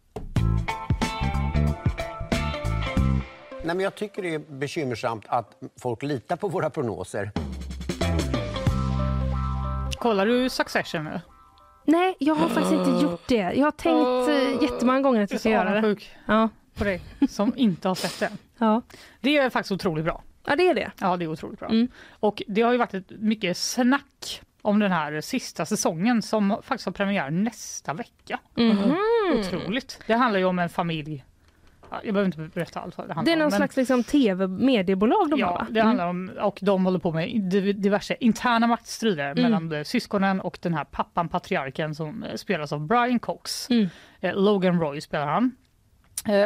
[3.64, 7.30] Nej, men jag tycker det är bekymmersamt att folk litar på våra prognoser.
[9.98, 11.20] Kollar du Succession nu?
[11.84, 13.52] Nej, jag har faktiskt inte gjort det.
[13.54, 15.96] Jag har tänkt uh, jättemånga gånger att jag ska göra det.
[16.26, 16.48] Ja.
[16.74, 18.38] på dig som inte har sett den.
[18.58, 18.82] Ja.
[19.20, 20.22] Det är faktiskt otroligt bra.
[20.46, 20.90] ja, det är det.
[21.00, 21.68] Ja, det är otroligt bra.
[21.68, 21.88] Mm.
[22.20, 26.92] Och det har ju varit mycket snack om den här sista säsongen som faktiskt har
[26.92, 28.38] premiär nästa vecka.
[28.54, 28.96] Mhm.
[29.38, 29.98] Otroligt.
[30.06, 31.24] Det handlar ju om en familj.
[31.90, 33.38] Ja, Jag behöver inte berätta allt vad det handlar Det är om.
[33.38, 35.66] någon men- slags liksom, tv-mediebolag de har Ja, va?
[35.70, 39.42] det handlar om, och de håller på med di- diverse interna maktstrider Mm.
[39.42, 43.70] mellan eh, syskonen och den här pappan, patriarken som eh, spelas av Brian Cox.
[43.70, 43.88] Mm.
[44.20, 45.52] Eh, Logan Roy spelar han.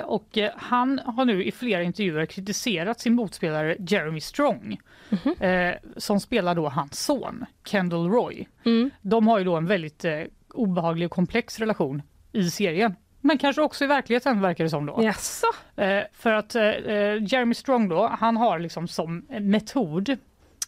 [0.04, 5.34] Och han har nu i flera intervjuer kritiserat sin motspelare Jeremy Strong Mhm.
[5.48, 8.48] eh, som spelar då hans son Kendall Roy.
[8.64, 8.90] Mm.
[9.02, 10.20] De har ju då en väldigt eh,
[10.54, 12.02] obehaglig och komplex relation
[12.32, 12.94] i serien.
[13.26, 14.98] Men kanske också i verkligheten verkar det som då.
[15.02, 15.46] Jaså?
[15.76, 16.62] Eh, för att eh,
[17.32, 20.16] Jeremy Strong då, han har liksom som metod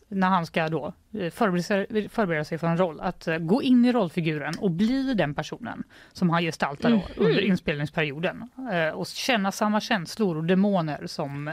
[0.09, 3.63] när han ska då eh, förbereda sig, förbereda sig för en roll, att eh, gå
[3.63, 7.05] in i rollfiguren och bli den personen som han gestaltar då Mhm.
[7.17, 8.49] under inspelningsperioden.
[8.73, 11.51] Eh, och känna samma känslor och demoner som,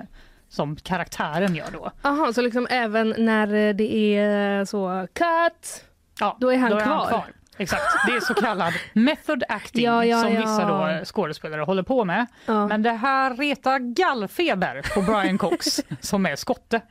[0.50, 1.92] som karaktären gör då.
[2.04, 5.86] Jaha, så liksom även när det är så cut,
[6.20, 6.72] Ja, då är han
[7.10, 7.24] kvar?
[7.58, 10.40] Exakt, det är så kallad method acting Ja, ja, som ja.
[10.42, 12.26] vissa då skådespelare håller på med.
[12.46, 16.82] Men det här retar gallfeber på Brian Cox som är skotte.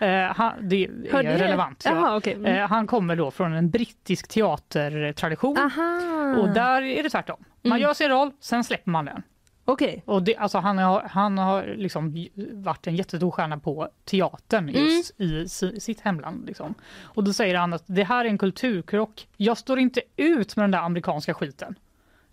[0.00, 1.36] Eh, han, det är Hör det?
[1.38, 1.82] relevant.
[1.84, 1.90] Ja.
[1.94, 2.32] Jaha, okej.
[2.32, 2.54] Mm.
[2.62, 6.36] Eh, han kommer då från en brittisk teatertradition Aha.
[6.40, 7.44] och där är det tvärtom.
[7.62, 7.82] Man Mm.
[7.82, 9.22] gör sin roll, sen släpper man den.
[9.64, 10.02] Okej.
[10.06, 14.84] Och det, alltså han har, han har liksom varit en jättestor stjärna på teatern Mm.
[14.84, 16.46] just i si, sitt hemland.
[16.46, 16.74] Liksom.
[17.02, 19.28] Och då säger han att det här är en kulturkrock.
[19.36, 21.74] Jag står inte ut med den där amerikanska skiten.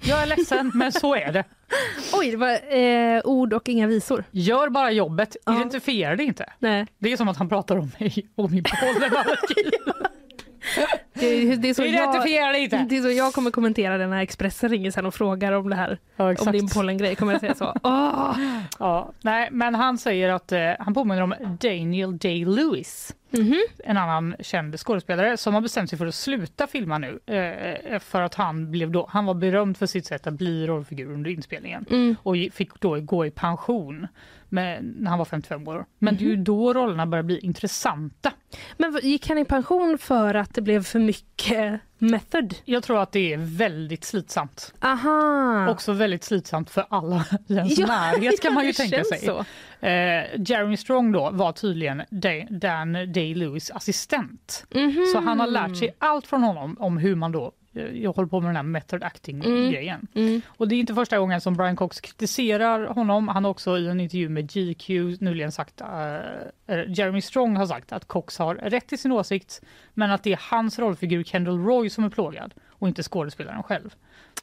[0.03, 1.43] Jag är ledsen, men så är det.
[2.13, 4.23] Oj, det var eh, ord och inga visor.
[4.31, 5.55] Gör bara jobbet, Ja.
[5.55, 6.45] identifiera det inte.
[6.59, 6.87] Nej.
[6.97, 9.71] Det är som att han pratar om mig och min pollenallergi.
[11.13, 14.21] Det, är- det, är så jag, Identifiera det är så jag kommer kommentera det när
[14.21, 15.99] Expressen ringer sen och frågar om det här.
[16.15, 17.73] Ja, Om din pollengrej kommer jag säga så.
[17.83, 18.37] Åh!
[18.79, 23.15] Ja, nej, men han säger att eh, han påminner om Daniel Day-Lewis.
[23.33, 23.57] Mhm.
[23.85, 27.19] En annan känd skådespelare som har bestämt sig för att sluta filma nu.
[27.25, 31.11] Eh, för att han, blev då, han var berömd för sitt sätt att bli rollfigur
[31.13, 31.85] under inspelningen.
[31.89, 32.15] Mm.
[32.23, 34.07] Och fick då gå i pension
[34.51, 35.85] med, när han var 55 år.
[35.99, 36.43] Men det är ju Mhm.
[36.43, 38.31] då rollerna börjar bli intressanta.
[38.77, 42.53] Men gick han i pension för att det blev för mycket method?
[42.65, 44.73] Jag tror att det är väldigt slitsamt.
[44.81, 45.69] Aha!
[45.69, 49.19] Också väldigt slitsamt för alla i ens Ja, närhet kan man ju tänka sig.
[49.19, 49.39] så.
[49.85, 54.65] Eh, Jeremy Strong då var tydligen Da- Dan Day-Lewis assistent.
[54.75, 55.05] Mhm.
[55.13, 58.39] Så han har lärt sig allt från honom om hur man då jag håller på
[58.39, 60.07] med den här method acting-grejen.
[60.15, 60.41] Mm.
[60.47, 63.27] Och det är inte första gången som Brian Cox kritiserar honom.
[63.27, 64.89] Han har också i en intervju med GQ
[65.21, 66.15] nyligen sagt, eh,
[66.67, 69.61] eh, Jeremy Strong har sagt att Cox har rätt i sin åsikt
[69.93, 73.95] men att det är hans rollfigur Kendall Roy som är plågad och inte skådespelaren själv.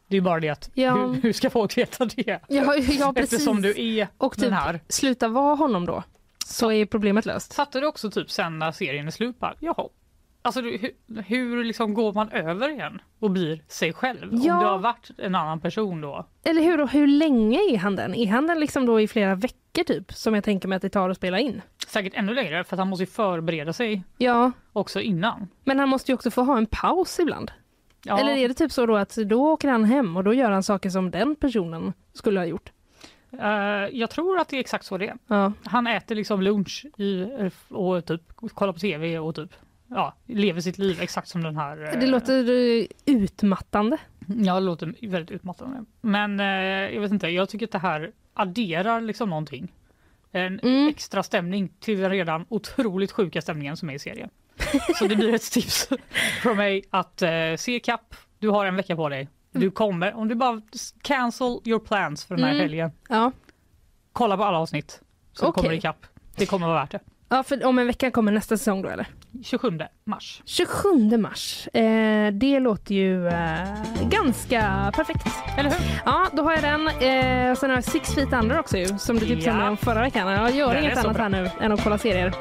[0.08, 0.94] Det är bara det att Ja.
[1.06, 2.26] hur, hur ska folk veta det?
[2.26, 3.32] Ja, ja, precis.
[3.32, 4.80] Eftersom du är Och typ den här.
[4.88, 6.02] sluta vara honom då.
[6.46, 7.54] Så är problemet löst.
[7.54, 9.88] Fattar du också typ sen när serien är slut bara, jaha.
[10.48, 10.90] Alltså hur,
[11.22, 14.28] hur liksom går man över igen och blir sig själv?
[14.32, 14.54] Ja.
[14.54, 16.26] Om du har varit en annan person då?
[16.44, 16.80] Eller hur?
[16.80, 18.14] Och hur länge är han den?
[18.14, 20.12] Är han den liksom då i flera veckor typ?
[20.12, 21.62] Som jag tänker mig att det tar att spela in.
[21.86, 25.48] Säkert ännu längre för han måste ju förbereda sig Ja, också innan.
[25.64, 27.50] men han måste ju också få ha en paus ibland.
[28.04, 28.18] Ja.
[28.20, 30.62] Eller är det typ så då att då åker han hem och då gör han
[30.62, 32.72] saker som den personen skulle ha gjort?
[33.32, 33.48] Eh,
[33.98, 35.16] jag tror att det är exakt så det är.
[35.26, 35.52] Ja.
[35.64, 37.26] Han äter liksom lunch i,
[37.68, 38.22] och typ
[38.54, 39.50] kollar på tv och typ
[39.88, 41.84] ja, lever sitt liv exakt som den här.
[41.94, 42.50] eh, Det låter
[42.80, 43.96] eh, utmattande.
[44.26, 45.84] Ja, det låter väldigt utmattande.
[46.00, 46.46] Men eh,
[46.94, 49.72] jag vet inte, jag tycker att det här adderar liksom någonting.
[50.32, 50.88] En Mm.
[50.88, 54.30] extra stämning till den redan otroligt sjuka stämningen som är i serien.
[54.98, 55.88] Så det blir ett tips
[56.42, 58.14] från mig att eh, se kapp.
[58.38, 59.28] Du har en vecka på dig.
[59.52, 60.62] Du kommer, om du bara
[61.02, 62.60] cancel your plans för den här Mm.
[62.62, 62.90] helgen.
[63.08, 63.32] Ja.
[64.12, 65.00] Kolla på alla avsnitt
[65.32, 65.52] så Okej.
[65.54, 66.06] kommer det ikapp.
[66.36, 67.00] Det kommer vara värt det.
[67.28, 69.06] ja, för om en vecka kommer nästa säsong då eller?
[69.44, 70.42] 27 mars.
[70.44, 71.68] 27 mars.
[71.74, 73.58] Eh, det låter ju eh,
[74.10, 75.26] ganska perfekt.
[75.58, 75.78] Eller hur?
[76.04, 76.86] Ja, då har jag den.
[76.88, 79.60] Eh, sen har jag Six Feet Under också ju, som du tipsade Ja.
[79.60, 80.28] mig om förra veckan.
[80.32, 81.22] Jag gör Den är inget annat bra.
[81.22, 82.32] här nu än att kolla serier.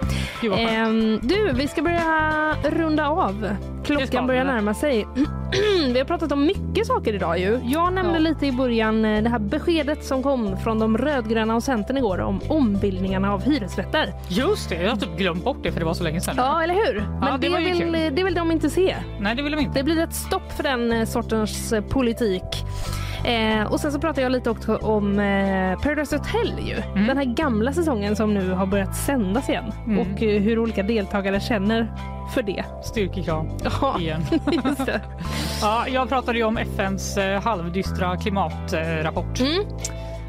[0.41, 0.53] Gud.
[0.57, 3.49] Ehm, du, vi ska börja runda av.
[3.85, 5.07] klockan börjar närma sig.
[5.93, 7.59] vi har pratat om mycket saker idag ju.
[7.63, 8.19] Jag nämnde Ja.
[8.19, 12.19] lite i början eh, det här beskedet som kom från de rödgröna och Centern igår
[12.19, 14.13] om ombildningarna av hyresrätter.
[14.27, 16.33] Just det, jag har typ glömt bort det för det var så länge sedan.
[16.37, 17.19] Ja, eller hur?
[17.19, 18.15] Men det det, ju vill, kul.
[18.15, 18.95] det vill de inte se.
[19.19, 19.79] Nej, det vill de inte.
[19.79, 22.43] Det blir ett stopp för den eh, sortens eh, politik.
[23.25, 26.75] Eh, och sen så pratar jag lite också om eh, Paradise Hotel ju.
[26.75, 27.07] Mm.
[27.07, 29.73] Den här gamla säsongen som nu har börjat sändas igen.
[29.85, 29.99] Mm.
[29.99, 31.91] Och eh, hur olika deltagare känner
[32.33, 32.63] för det.
[32.83, 33.49] Styrkekram
[33.81, 34.21] Ja, igen.
[34.85, 35.01] det.
[35.61, 39.39] Ja, jag pratade ju om FNs eh, halvdystra klimatrapport.
[39.39, 39.63] Mm.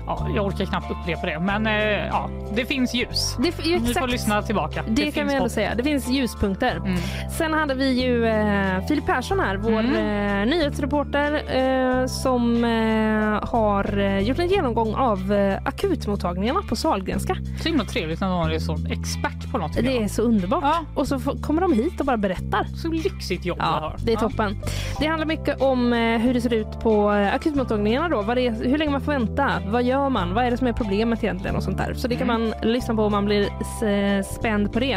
[0.09, 3.37] Ja, jag orkar knappt upprepa det, men eh, ja, det finns ljus.
[3.43, 4.11] Det, f- ju Ni får exakt.
[4.13, 4.83] lyssna tillbaka.
[4.89, 5.51] Det, kan finns vi ändå hopp.
[5.53, 5.75] säga.
[5.75, 6.77] Det finns ljuspunkter.
[6.77, 6.97] Mm.
[7.39, 9.95] Sen hade vi ju eh, Filip Persson här, vår Mm.
[10.43, 17.37] eh, nyhetsreporter eh, som eh, har eh, gjort en genomgång av eh, akutmottagningarna på Sahlgrenska.
[17.63, 19.75] Så himla trevligt när någon är så expert på något.
[19.75, 20.65] Det är så underbart.
[20.65, 20.79] Ja.
[20.95, 22.65] Och så får- kommer de hit och bara berättar.
[22.65, 23.97] Så lyxigt jobb Ja, har.
[23.99, 24.57] det är toppen.
[25.01, 28.23] Det handlar mycket om hur det ser ut på akutmottagningarna då.
[28.23, 29.51] Det är, hur länge man får vänta.
[29.67, 30.35] Vad gör man?
[30.35, 31.95] Vad är det som är problemet egentligen och sånt där.
[31.95, 32.51] Så det kan Mm.
[32.63, 34.93] man lyssna på om man blir s- spänd på det.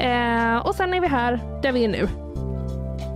[0.00, 2.08] Eh, och sen är vi här där vi är nu.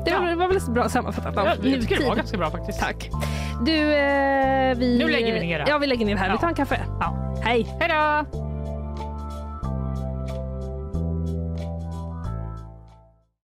[0.04, 0.36] Det var, Ja.
[0.36, 2.80] var väl bra sammanfattat av Ja, jag tycker det var ganska bra faktiskt.
[2.80, 3.10] Tack.
[3.66, 4.98] Du, eh, vi...
[4.98, 5.70] Nu lägger vi ner det här.
[5.70, 6.28] Ja, vi lägger ner det här.
[6.28, 6.40] Vi Ja.
[6.40, 6.80] tar en kaffe.
[7.00, 7.34] Ja.
[7.44, 7.66] Hej.
[7.80, 8.47] Hej då!